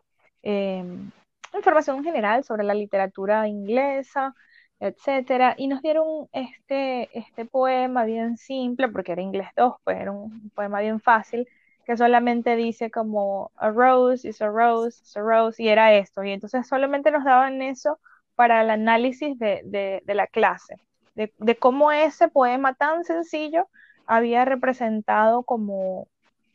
em, 0.43 1.13
información 1.59 2.03
general 2.05 2.45
sobre 2.45 2.65
la 2.65 2.75
literatura 2.75 3.49
inglesa, 3.49 4.35
etcétera, 4.81 5.55
y 5.57 5.69
nos 5.69 5.83
dieron 5.83 6.29
este, 6.33 7.17
este 7.19 7.45
poema 7.47 8.05
bien 8.05 8.37
simple, 8.37 8.89
porque 8.89 9.13
era 9.13 9.23
inglés 9.23 9.49
2, 9.57 9.75
pues 9.85 9.99
era 10.01 10.13
un 10.13 10.51
poema 10.51 10.81
bien 10.81 11.01
fácil, 11.01 11.47
que 11.85 11.97
solamente 11.97 12.57
dice 12.57 12.91
como 12.91 13.51
a 13.57 13.71
rose 13.71 14.29
is 14.29 14.41
a 14.43 14.49
rose, 14.49 15.03
is 15.03 15.17
a 15.17 15.21
rose, 15.21 15.63
y 15.63 15.69
era 15.69 15.95
esto, 15.95 16.25
y 16.25 16.33
entonces 16.33 16.67
solamente 16.69 17.11
nos 17.11 17.25
daban 17.25 17.63
eso 17.63 17.99
para 18.35 18.63
el 18.63 18.71
análisis 18.71 19.39
de, 19.39 19.63
de- 19.65 20.01
de 20.05 20.15
la 20.15 20.27
clase, 20.27 20.77
de, 21.15 21.33
de 21.39 21.59
cómo 21.59 21.93
ese 21.93 22.29
poema 22.29 22.75
tan 22.75 23.05
sencillo 23.05 23.69
había 24.07 24.45
representado 24.45 25.45
como 25.45 26.09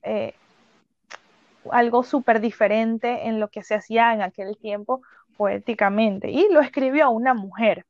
eh, 0.03 0.33
algo 1.73 2.03
súper 2.03 2.39
diferente 2.41 3.27
en 3.27 3.39
lo 3.39 3.49
que 3.49 3.63
se 3.63 3.75
hacía 3.75 4.13
en 4.13 4.21
aquel 4.21 4.57
tiempo 4.57 5.01
poéticamente. 5.35 6.31
Y 6.31 6.47
lo 6.51 6.61
escribió 6.61 7.09
una 7.11 7.33
mujer. 7.33 7.85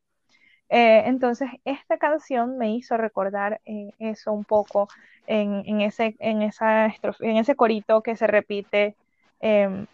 Eh, 0.69 1.03
entonces, 1.07 1.49
esta 1.65 1.97
canción 1.97 2.57
me 2.57 2.73
hizo 2.75 2.97
recordar 2.97 3.61
eh, 3.65 3.91
eso 3.99 4.33
un 4.33 4.45
poco 4.45 4.89
en, 5.25 5.63
en 5.65 5.81
ese, 5.81 6.15
en 6.19 6.41
esa 6.41 6.87
estrofa- 6.87 7.25
en 7.25 7.37
ese 7.37 7.55
corito 7.55 8.01
que 8.03 8.15
se 8.17 8.27
repite 8.27 8.97
em, 9.39 9.87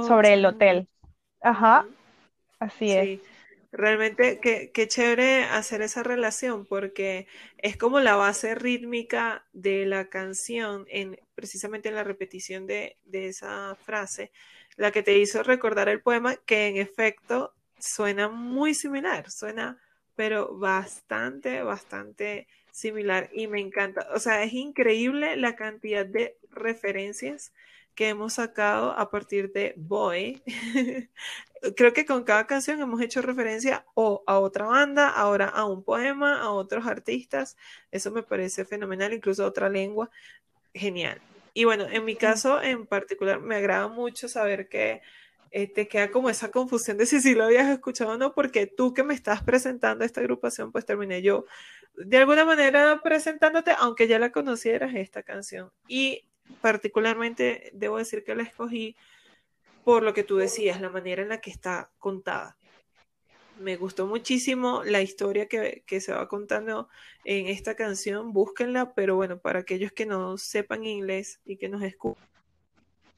sobre 0.00 0.34
el 0.34 0.46
hotel. 0.46 0.88
Ajá, 1.42 1.86
así 2.60 2.92
es. 2.92 3.10
Realmente 3.72 4.40
qué, 4.40 4.72
qué 4.72 4.88
chévere 4.88 5.44
hacer 5.44 5.80
esa 5.82 6.02
relación 6.02 6.66
porque 6.66 7.28
es 7.58 7.76
como 7.76 8.00
la 8.00 8.16
base 8.16 8.54
rítmica 8.56 9.46
de 9.52 9.86
la 9.86 10.08
canción, 10.08 10.86
en, 10.88 11.20
precisamente 11.36 11.88
en 11.88 11.94
la 11.94 12.04
repetición 12.04 12.66
de, 12.66 12.96
de 13.04 13.28
esa 13.28 13.76
frase, 13.76 14.32
la 14.76 14.90
que 14.90 15.02
te 15.02 15.18
hizo 15.18 15.42
recordar 15.44 15.88
el 15.88 16.02
poema, 16.02 16.36
que 16.36 16.66
en 16.66 16.78
efecto 16.78 17.54
suena 17.78 18.28
muy 18.28 18.74
similar, 18.74 19.30
suena 19.30 19.78
pero 20.16 20.54
bastante, 20.58 21.62
bastante 21.62 22.46
similar 22.72 23.30
y 23.32 23.46
me 23.46 23.60
encanta. 23.60 24.06
O 24.14 24.18
sea, 24.18 24.42
es 24.42 24.52
increíble 24.52 25.36
la 25.36 25.56
cantidad 25.56 26.04
de 26.04 26.36
referencias 26.50 27.52
que 28.00 28.08
hemos 28.08 28.32
sacado 28.32 28.92
a 28.92 29.10
partir 29.10 29.52
de 29.52 29.74
Boy. 29.76 30.42
Creo 31.76 31.92
que 31.92 32.06
con 32.06 32.24
cada 32.24 32.46
canción 32.46 32.80
hemos 32.80 33.02
hecho 33.02 33.20
referencia 33.20 33.84
o 33.92 34.24
a 34.26 34.38
otra 34.38 34.64
banda, 34.64 35.10
ahora 35.10 35.48
a 35.48 35.66
un 35.66 35.84
poema, 35.84 36.40
a 36.40 36.50
otros 36.50 36.86
artistas. 36.86 37.58
Eso 37.90 38.10
me 38.10 38.22
parece 38.22 38.64
fenomenal, 38.64 39.12
incluso 39.12 39.44
a 39.44 39.48
otra 39.48 39.68
lengua. 39.68 40.08
genial. 40.72 41.20
Y 41.52 41.64
bueno, 41.64 41.86
en 41.90 42.06
mi 42.06 42.16
caso 42.16 42.62
en 42.62 42.86
particular 42.86 43.38
me 43.38 43.56
agrada 43.56 43.88
mucho 43.88 44.28
saber 44.28 44.70
que 44.70 45.02
eh, 45.50 45.66
te 45.66 45.86
queda 45.86 46.10
como 46.10 46.30
esa 46.30 46.50
confusión 46.50 46.96
de 46.96 47.04
si 47.04 47.20
sí 47.20 47.34
lo 47.34 47.44
habías 47.44 47.68
escuchado 47.68 48.12
o 48.12 48.16
no, 48.16 48.32
porque 48.32 48.66
tú 48.66 48.94
que 48.94 49.02
me 49.02 49.12
estás 49.12 49.42
presentando 49.42 50.06
esta 50.06 50.22
agrupación, 50.22 50.72
pues 50.72 50.86
terminé 50.86 51.20
yo 51.20 51.44
de 51.96 52.16
alguna 52.16 52.46
manera 52.46 52.98
presentándote, 53.02 53.72
aunque 53.78 54.08
ya 54.08 54.18
la 54.18 54.32
conocieras 54.32 54.94
esta 54.94 55.22
canción. 55.22 55.70
Y 55.86 56.24
particularmente 56.60 57.70
debo 57.72 57.98
decir 57.98 58.24
que 58.24 58.34
la 58.34 58.42
escogí 58.42 58.96
por 59.84 60.02
lo 60.02 60.12
que 60.14 60.24
tú 60.24 60.36
decías, 60.36 60.80
la 60.80 60.90
manera 60.90 61.22
en 61.22 61.30
la 61.30 61.40
que 61.40 61.50
está 61.50 61.90
contada. 61.98 62.56
Me 63.58 63.76
gustó 63.76 64.06
muchísimo 64.06 64.82
la 64.84 65.02
historia 65.02 65.46
que, 65.46 65.82
que, 65.86 66.00
se 66.00 66.12
va 66.12 66.28
contando 66.28 66.88
en 67.24 67.46
esta 67.46 67.74
canción, 67.74 68.32
búsquenla, 68.32 68.94
pero 68.94 69.16
bueno, 69.16 69.38
para 69.38 69.60
aquellos 69.60 69.92
que 69.92 70.06
no 70.06 70.38
sepan 70.38 70.84
inglés 70.84 71.40
y 71.44 71.56
que 71.56 71.68
nos 71.68 71.82
escuchan, 71.82 72.30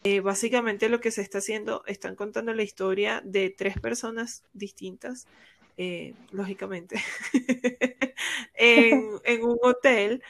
eh, 0.05 0.19
básicamente 0.19 0.89
lo 0.89 1.01
que 1.01 1.13
se 1.13 1.23
está 1.23 1.39
haciendo, 1.39 1.85
están 1.87 2.17
contando 2.17 2.53
la 2.53 2.65
historia 2.65 3.23
de 3.25 3.51
tres 3.51 3.79
personas 3.79 4.45
distintas, 4.53 5.29
eh, 5.77 6.15
lógicamente, 6.33 7.01
en, 8.55 9.21
en 9.25 9.45
un 9.45 9.59
hotel 9.63 10.23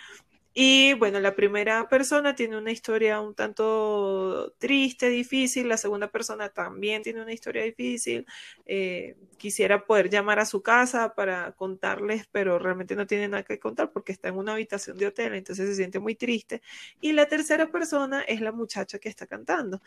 y 0.55 0.92
bueno, 0.94 1.18
la 1.20 1.34
primera 1.34 1.88
persona 1.88 2.34
tiene 2.34 2.59
una 2.59 2.72
historia 2.72 3.20
un 3.20 3.34
tanto 3.34 4.53
triste, 4.59 5.09
difícil, 5.09 5.66
la 5.68 5.78
segunda 5.78 6.09
persona 6.09 6.50
también 6.50 7.03
tiene 7.03 7.22
una 7.22 7.32
historia 7.32 7.62
difícil, 7.62 8.26
eh, 8.66 9.16
quisiera 9.38 9.86
poder 9.86 10.11
llamar 10.11 10.40
a 10.40 10.44
su 10.44 10.62
casa 10.62 11.14
para 11.14 11.53
contarles, 11.53 12.28
pero 12.30 12.59
realmente 12.59 12.94
no 12.96 13.07
tiene 13.07 13.28
nada 13.28 13.44
que 13.44 13.59
contar 13.59 13.92
porque 13.92 14.12
está 14.12 14.28
en 14.28 14.36
una 14.36 14.53
habitación 14.53 14.98
de 14.98 15.07
hotel, 15.07 15.34
entonces 15.34 15.68
se 15.70 15.74
siente 15.74 15.98
muy 15.98 16.14
triste. 16.16 16.61
Y 17.00 17.12
la 17.12 17.26
tercera 17.26 17.70
persona 17.70 18.20
es 18.20 18.42
la 18.42 18.53
muchacha 18.53 18.98
que 18.98 19.09
está 19.09 19.26
cantando. 19.26 19.80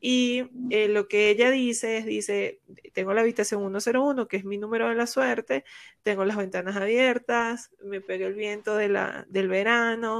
Y 0.00 0.44
eh, 0.70 0.88
lo 0.88 1.08
que 1.08 1.30
ella 1.30 1.50
dice 1.50 1.98
es, 1.98 2.06
dice, 2.06 2.60
tengo 2.92 3.12
la 3.12 3.22
habitación 3.22 3.60
101, 3.60 4.28
que 4.28 4.36
es 4.36 4.44
mi 4.44 4.56
número 4.56 4.88
de 4.88 4.94
la 4.94 5.06
suerte, 5.08 5.64
tengo 6.04 6.24
las 6.24 6.36
ventanas 6.36 6.76
abiertas, 6.76 7.72
me 7.82 8.00
pega 8.00 8.26
el 8.26 8.34
viento 8.34 8.76
de 8.76 8.88
la, 8.88 9.26
del 9.28 9.48
verano 9.48 10.11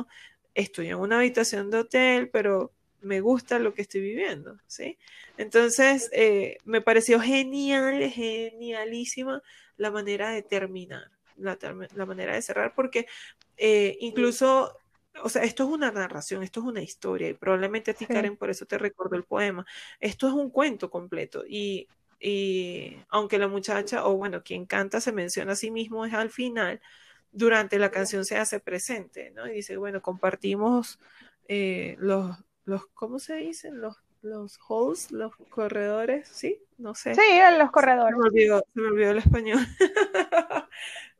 estoy 0.54 0.88
en 0.88 0.96
una 0.96 1.18
habitación 1.18 1.70
de 1.70 1.78
hotel, 1.78 2.28
pero 2.30 2.72
me 3.00 3.20
gusta 3.20 3.58
lo 3.58 3.74
que 3.74 3.82
estoy 3.82 4.00
viviendo, 4.00 4.58
¿sí? 4.66 4.96
Entonces, 5.36 6.08
eh, 6.12 6.58
me 6.64 6.80
pareció 6.80 7.20
genial, 7.20 8.08
genialísima 8.10 9.42
la 9.76 9.90
manera 9.90 10.30
de 10.30 10.42
terminar, 10.42 11.10
la, 11.36 11.58
la 11.94 12.06
manera 12.06 12.34
de 12.34 12.42
cerrar, 12.42 12.74
porque 12.74 13.06
eh, 13.56 13.96
incluso, 14.00 14.78
o 15.22 15.28
sea, 15.28 15.42
esto 15.42 15.64
es 15.64 15.70
una 15.70 15.90
narración, 15.90 16.42
esto 16.42 16.60
es 16.60 16.66
una 16.66 16.82
historia, 16.82 17.28
y 17.28 17.34
probablemente 17.34 17.90
a 17.90 17.94
ti, 17.94 18.04
sí. 18.06 18.12
Karen, 18.12 18.36
por 18.36 18.50
eso 18.50 18.66
te 18.66 18.78
recuerdo 18.78 19.16
el 19.16 19.24
poema. 19.24 19.66
Esto 19.98 20.28
es 20.28 20.34
un 20.34 20.50
cuento 20.50 20.88
completo, 20.88 21.44
y, 21.48 21.88
y 22.20 22.96
aunque 23.08 23.38
la 23.38 23.48
muchacha, 23.48 24.06
o 24.06 24.16
bueno, 24.16 24.42
quien 24.44 24.64
canta 24.64 25.00
se 25.00 25.10
menciona 25.10 25.52
a 25.52 25.56
sí 25.56 25.70
mismo 25.72 26.06
es 26.06 26.14
al 26.14 26.30
final, 26.30 26.80
durante 27.32 27.78
la 27.78 27.90
canción 27.90 28.24
se 28.24 28.36
hace 28.36 28.60
presente, 28.60 29.30
¿no? 29.30 29.46
Y 29.46 29.54
dice, 29.54 29.76
bueno, 29.76 30.02
compartimos 30.02 31.00
eh, 31.48 31.96
los, 31.98 32.36
los, 32.64 32.86
¿cómo 32.88 33.18
se 33.18 33.36
dicen? 33.36 33.80
Los, 33.80 33.96
los 34.20 34.58
halls, 34.68 35.10
los 35.10 35.34
corredores, 35.48 36.28
¿sí? 36.28 36.62
No 36.78 36.94
sé. 36.94 37.14
Sí, 37.14 37.20
los 37.58 37.70
corredores. 37.70 38.14
Se 38.14 38.18
me 38.18 38.28
olvidó, 38.28 38.64
se 38.74 38.80
me 38.80 38.88
olvidó 38.88 39.10
el 39.10 39.18
español. 39.18 39.58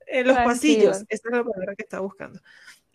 eh, 0.06 0.22
los 0.22 0.34
Tranquilo. 0.34 0.44
pasillos, 0.44 0.96
esa 1.08 1.28
es 1.28 1.34
la 1.34 1.44
palabra 1.44 1.74
que 1.74 1.82
estaba 1.82 2.02
buscando. 2.02 2.40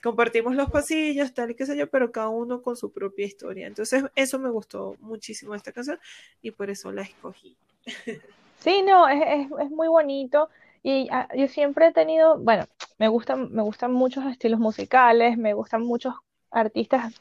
Compartimos 0.02 0.56
los 0.56 0.70
pasillos, 0.70 1.34
tal 1.34 1.52
y 1.52 1.56
qué 1.56 1.66
sé 1.66 1.76
yo, 1.76 1.90
pero 1.90 2.12
cada 2.12 2.30
uno 2.30 2.62
con 2.62 2.78
su 2.78 2.92
propia 2.92 3.26
historia. 3.26 3.66
Entonces, 3.66 4.04
eso 4.16 4.38
me 4.38 4.50
gustó 4.50 4.96
muchísimo 5.00 5.56
esta 5.56 5.72
canción 5.72 6.00
y 6.42 6.52
por 6.52 6.70
eso 6.70 6.92
la 6.92 7.02
escogí. 7.02 7.58
sí, 8.60 8.84
no, 8.84 9.10
es, 9.10 9.24
es, 9.26 9.48
es 9.60 9.72
muy 9.72 9.88
bonito. 9.88 10.50
Y 10.84 11.10
uh, 11.12 11.38
yo 11.38 11.48
siempre 11.48 11.88
he 11.88 11.94
tenido, 11.94 12.38
bueno, 12.38 12.66
me 12.98 13.08
gustan, 13.08 13.52
me 13.52 13.62
gustan 13.62 13.92
muchos 13.94 14.26
estilos 14.26 14.60
musicales, 14.60 15.38
me 15.38 15.54
gustan 15.54 15.84
muchos 15.84 16.16
artistas 16.52 17.14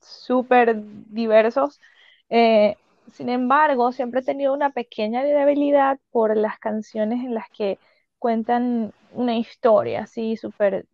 súper 0.00 0.76
diversos. 1.10 1.80
Eh, 2.28 2.76
sin 3.12 3.28
embargo, 3.28 3.92
siempre 3.92 4.20
he 4.20 4.24
tenido 4.24 4.52
una 4.52 4.70
pequeña 4.70 5.22
debilidad 5.22 5.98
por 6.10 6.36
las 6.36 6.58
canciones 6.58 7.24
en 7.24 7.34
las 7.34 7.48
que 7.50 7.78
cuentan 8.18 8.92
una 9.12 9.36
historia 9.36 10.02
así 10.02 10.36
súper 10.36 10.86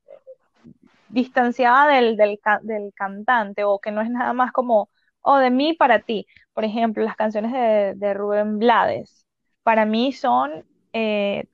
distanciada 1.08 1.88
del, 1.94 2.16
del, 2.16 2.40
del, 2.62 2.92
cantante 2.94 3.64
o 3.64 3.78
que 3.78 3.90
no 3.90 4.00
es 4.00 4.10
nada 4.10 4.32
más 4.32 4.52
como, 4.52 4.88
oh, 5.22 5.38
de 5.38 5.50
mí 5.50 5.74
para 5.74 6.00
ti. 6.00 6.26
Por 6.54 6.64
ejemplo, 6.64 7.04
las 7.04 7.16
canciones 7.16 7.52
de, 7.52 7.94
de 7.96 8.14
Rubén 8.14 8.58
Blades, 8.58 9.26
para 9.62 9.84
mí 9.84 10.12
son 10.12 10.64
eh, 10.92 11.46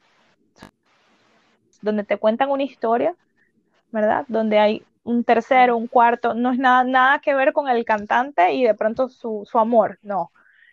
donde 1.80 2.04
te 2.04 2.18
cuentan 2.18 2.50
una 2.50 2.62
historia, 2.62 3.14
¿verdad? 3.90 4.24
Donde 4.28 4.58
hay 4.58 4.84
un 5.04 5.24
tercero, 5.24 5.76
un 5.76 5.86
cuarto, 5.88 6.34
no 6.34 6.52
es 6.52 6.58
nada, 6.58 6.84
nada 6.84 7.18
que 7.20 7.34
ver 7.34 7.52
con 7.52 7.68
el 7.68 7.84
cantante 7.84 8.52
y 8.52 8.64
de 8.64 8.74
pronto 8.74 9.08
su, 9.08 9.48
su 9.50 9.58
amor, 9.58 9.98
no. 10.02 10.32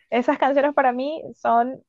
Esas 0.09 0.37
canciones 0.37 0.73
para 0.73 0.91
mí 0.91 1.23
son 1.35 1.81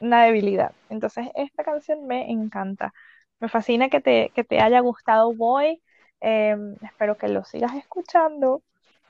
una 0.00 0.24
debilidad. 0.24 0.72
Entonces, 0.88 1.28
esta 1.34 1.62
canción 1.62 2.06
me 2.06 2.30
encanta. 2.30 2.92
Me 3.38 3.48
fascina 3.48 3.88
que 3.88 4.00
te, 4.00 4.30
que 4.34 4.44
te 4.44 4.60
haya 4.60 4.80
gustado 4.80 5.32
Boy. 5.34 5.82
Eh, 6.20 6.56
espero 6.82 7.16
que 7.16 7.28
lo 7.28 7.44
sigas 7.44 7.74
escuchando. 7.74 8.62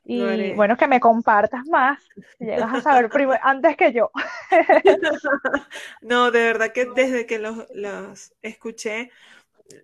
Y 0.04 0.18
no 0.18 0.56
bueno, 0.56 0.76
que 0.76 0.88
me 0.88 0.98
compartas 0.98 1.66
más, 1.66 2.02
llegas 2.38 2.72
a 2.72 2.80
saber 2.80 3.11
antes 3.42 3.76
que 3.76 3.92
yo. 3.92 4.11
no, 6.00 6.30
de 6.30 6.40
verdad 6.40 6.72
que 6.72 6.86
desde 6.86 7.26
que 7.26 7.38
los, 7.38 7.66
los 7.74 8.32
escuché, 8.42 9.11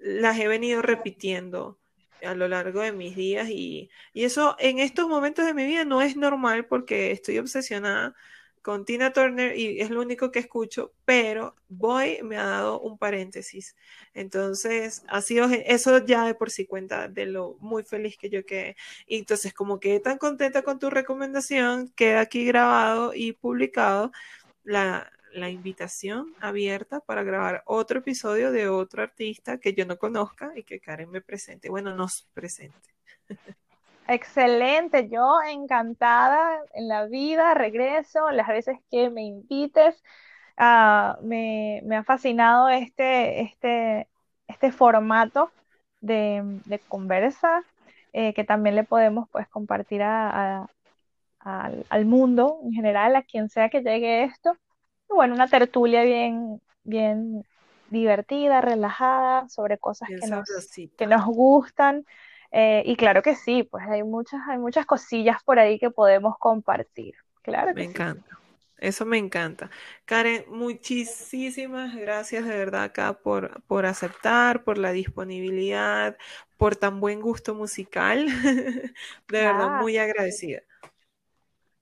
las 0.01 0.39
he 0.39 0.49
venido 0.49 0.83
repitiendo 0.83 1.79
a 2.25 2.35
lo 2.35 2.49
largo 2.49 2.81
de 2.81 2.93
mis 2.93 3.17
días 3.17 3.49
y, 3.51 3.91
y, 4.13 4.25
eso 4.25 4.57
en 4.59 4.79
estos 4.79 5.09
momentos 5.09 5.47
de 5.47 5.55
mi 5.55 5.67
vida 5.67 5.85
no 5.85 6.03
es 6.03 6.17
normal 6.17 6.67
porque 6.67 7.13
estoy 7.13 7.39
obsesionada 7.39 8.15
con 8.67 8.85
Tina 8.85 9.13
Turner 9.13 9.57
y 9.57 9.81
es 9.81 9.91
lo 9.91 10.01
único 10.01 10.33
que 10.33 10.41
escucho, 10.41 10.93
pero 11.05 11.55
Boy 11.69 12.19
me 12.25 12.37
ha 12.37 12.47
dado 12.47 12.81
un 12.81 12.99
paréntesis. 12.99 13.77
Entonces, 14.13 15.05
ha 15.07 15.23
sido 15.23 15.47
eso 15.67 16.05
ya 16.05 16.27
de 16.27 16.35
por 16.35 16.51
sí 16.51 16.67
cuenta 16.67 17.07
de 17.07 17.27
lo 17.27 17.57
muy 17.61 17.85
feliz 17.85 18.19
que 18.19 18.29
yo 18.29 18.45
quedé. 18.45 18.77
Y 19.07 19.19
entonces, 19.19 19.55
como 19.55 19.79
quedé 19.79 20.01
tan 20.01 20.19
contenta 20.19 20.63
con 20.63 20.81
tu 20.81 20.91
recomendación, 20.91 21.93
queda 21.95 22.19
aquí 22.23 22.45
grabado 22.45 23.15
y 23.15 23.35
publicado 23.35 24.11
la, 24.65 25.13
la 25.37 25.51
invitación 25.51 26.35
abierta 26.41 27.01
para 27.01 27.23
grabar 27.23 27.63
otro 27.67 28.01
episodio 28.01 28.51
de 28.53 28.69
otro 28.69 29.03
artista 29.03 29.59
que 29.59 29.75
yo 29.75 29.87
no 29.87 29.99
conozca 29.99 30.53
y 30.57 30.63
que 30.63 30.81
Karen 30.81 31.11
me 31.11 31.21
presente, 31.21 31.69
bueno, 31.69 31.95
nos 31.95 32.23
presente. 32.35 32.79
Excelente, 34.09 35.09
yo 35.09 35.41
encantada 35.43 36.61
en 36.75 36.89
la 36.89 37.07
vida, 37.07 37.55
regreso 37.55 38.31
las 38.31 38.49
veces 38.49 38.79
que 38.91 39.11
me 39.11 39.23
invites. 39.23 40.03
Uh, 40.59 41.23
me, 41.23 41.83
me, 41.85 41.97
ha 41.97 42.05
fascinado 42.05 42.71
este, 42.71 43.43
este, 43.43 44.09
este 44.49 44.73
formato 44.73 45.51
de, 46.01 46.81
conversa 46.89 47.63
eh, 48.13 48.33
que 48.33 48.45
también 48.45 48.75
le 48.77 48.85
podemos 48.85 49.29
pues 49.31 49.49
compartir 49.49 50.03
al 50.03 50.69
mundo 52.07 52.61
en 52.65 52.73
general, 52.73 53.17
a 53.17 53.23
quien 53.23 53.51
sea 53.51 53.69
que 53.69 53.83
llegue 53.83 54.25
esto 54.25 54.57
bueno, 55.09 55.35
una 55.35 55.49
tertulia 55.49 56.03
bien, 56.03 56.61
bien 56.85 57.45
divertida, 57.91 58.61
relajada, 58.61 59.49
sobre 59.49 59.79
cosas 59.79 60.09
que 60.09 60.27
nos, 60.27 60.49
que 60.97 61.07
nos, 61.07 61.25
gustan. 61.27 62.05
Eh, 62.53 62.83
y 62.87 62.97
claro 62.97 63.23
que 63.23 63.35
sí, 63.35 63.65
pues 63.65 63.85
hay 63.89 64.03
muchas, 64.03 64.41
hay 64.49 64.59
muchas 64.59 64.87
cosillas 64.87 65.43
por 65.45 65.59
ahí 65.59 65.79
que 65.79 65.91
podemos 65.91 66.37
compartir. 66.39 67.15
Claro 67.43 67.69
que 67.69 67.75
me 67.75 67.83
sí. 67.83 67.91
encanta. 67.91 68.39
Eso 68.79 69.07
me 69.07 69.17
encanta. 69.17 69.71
Karen, 70.05 70.45
muchísimas 70.49 71.95
gracias 71.95 72.45
de 72.45 72.57
verdad 72.57 72.85
acá 72.85 73.15
por, 73.15 73.63
por 73.63 73.87
aceptar, 73.87 74.65
por 74.65 74.77
la 74.77 74.93
disponibilidad, 74.93 76.19
por 76.59 76.77
tan 76.77 77.01
buen 77.01 77.21
gusto 77.21 77.55
musical. 77.55 78.27
de 79.29 79.41
verdad, 79.41 79.79
ah. 79.79 79.81
muy 79.81 79.97
agradecida. 79.97 80.61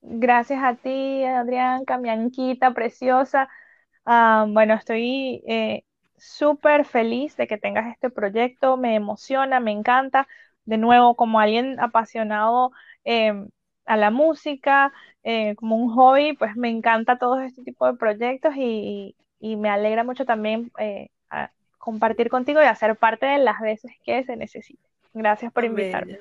Gracias 0.07 0.63
a 0.63 0.75
ti, 0.75 1.25
Adrián, 1.25 1.87
Camianquita, 1.87 2.73
preciosa. 2.73 3.49
Uh, 4.05 4.53
bueno, 4.53 4.75
estoy 4.75 5.43
eh, 5.47 5.85
súper 6.19 6.85
feliz 6.85 7.37
de 7.37 7.47
que 7.47 7.57
tengas 7.57 7.91
este 7.91 8.11
proyecto, 8.11 8.77
me 8.77 8.95
emociona, 8.97 9.61
me 9.61 9.73
encanta. 9.73 10.29
De 10.67 10.77
nuevo, 10.77 11.15
como 11.15 11.41
alguien 11.41 11.81
apasionado 11.81 12.73
eh, 13.05 13.33
a 13.87 13.97
la 13.97 14.11
música, 14.11 14.93
eh, 15.23 15.55
como 15.57 15.77
un 15.77 15.91
hobby, 15.95 16.35
pues 16.35 16.55
me 16.55 16.69
encanta 16.69 17.19
todo 17.19 17.41
este 17.41 17.63
tipo 17.63 17.87
de 17.87 17.95
proyectos 17.95 18.55
y, 18.57 19.17
y 19.41 19.57
me 19.57 19.71
alegra 19.71 20.05
mucho 20.05 20.27
también 20.27 20.71
eh, 20.79 21.09
compartir 21.79 22.29
contigo 22.29 22.63
y 22.63 22.67
hacer 22.67 22.97
parte 22.97 23.27
de 23.27 23.39
las 23.39 23.61
veces 23.61 23.93
que 24.05 24.23
se 24.25 24.37
necesite. 24.37 24.83
Gracias 25.15 25.53
por 25.53 25.65
invitarme. 25.65 26.19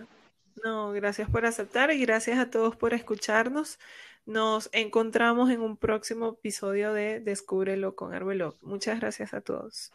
No, 0.64 0.92
gracias 0.94 1.30
por 1.30 1.46
aceptar 1.46 1.92
y 1.92 2.00
gracias 2.00 2.40
a 2.40 2.50
todos 2.50 2.76
por 2.76 2.94
escucharnos. 2.94 3.80
Nos 4.26 4.70
encontramos 4.74 5.50
en 5.52 5.62
un 5.62 5.78
próximo 5.78 6.30
episodio 6.40 6.94
de 6.94 7.20
Descúbrelo 7.20 7.96
con 7.96 8.14
Arbelot. 8.14 8.58
Muchas 8.62 9.00
gracias 9.00 9.34
a 9.34 9.42
todos. 9.42 9.94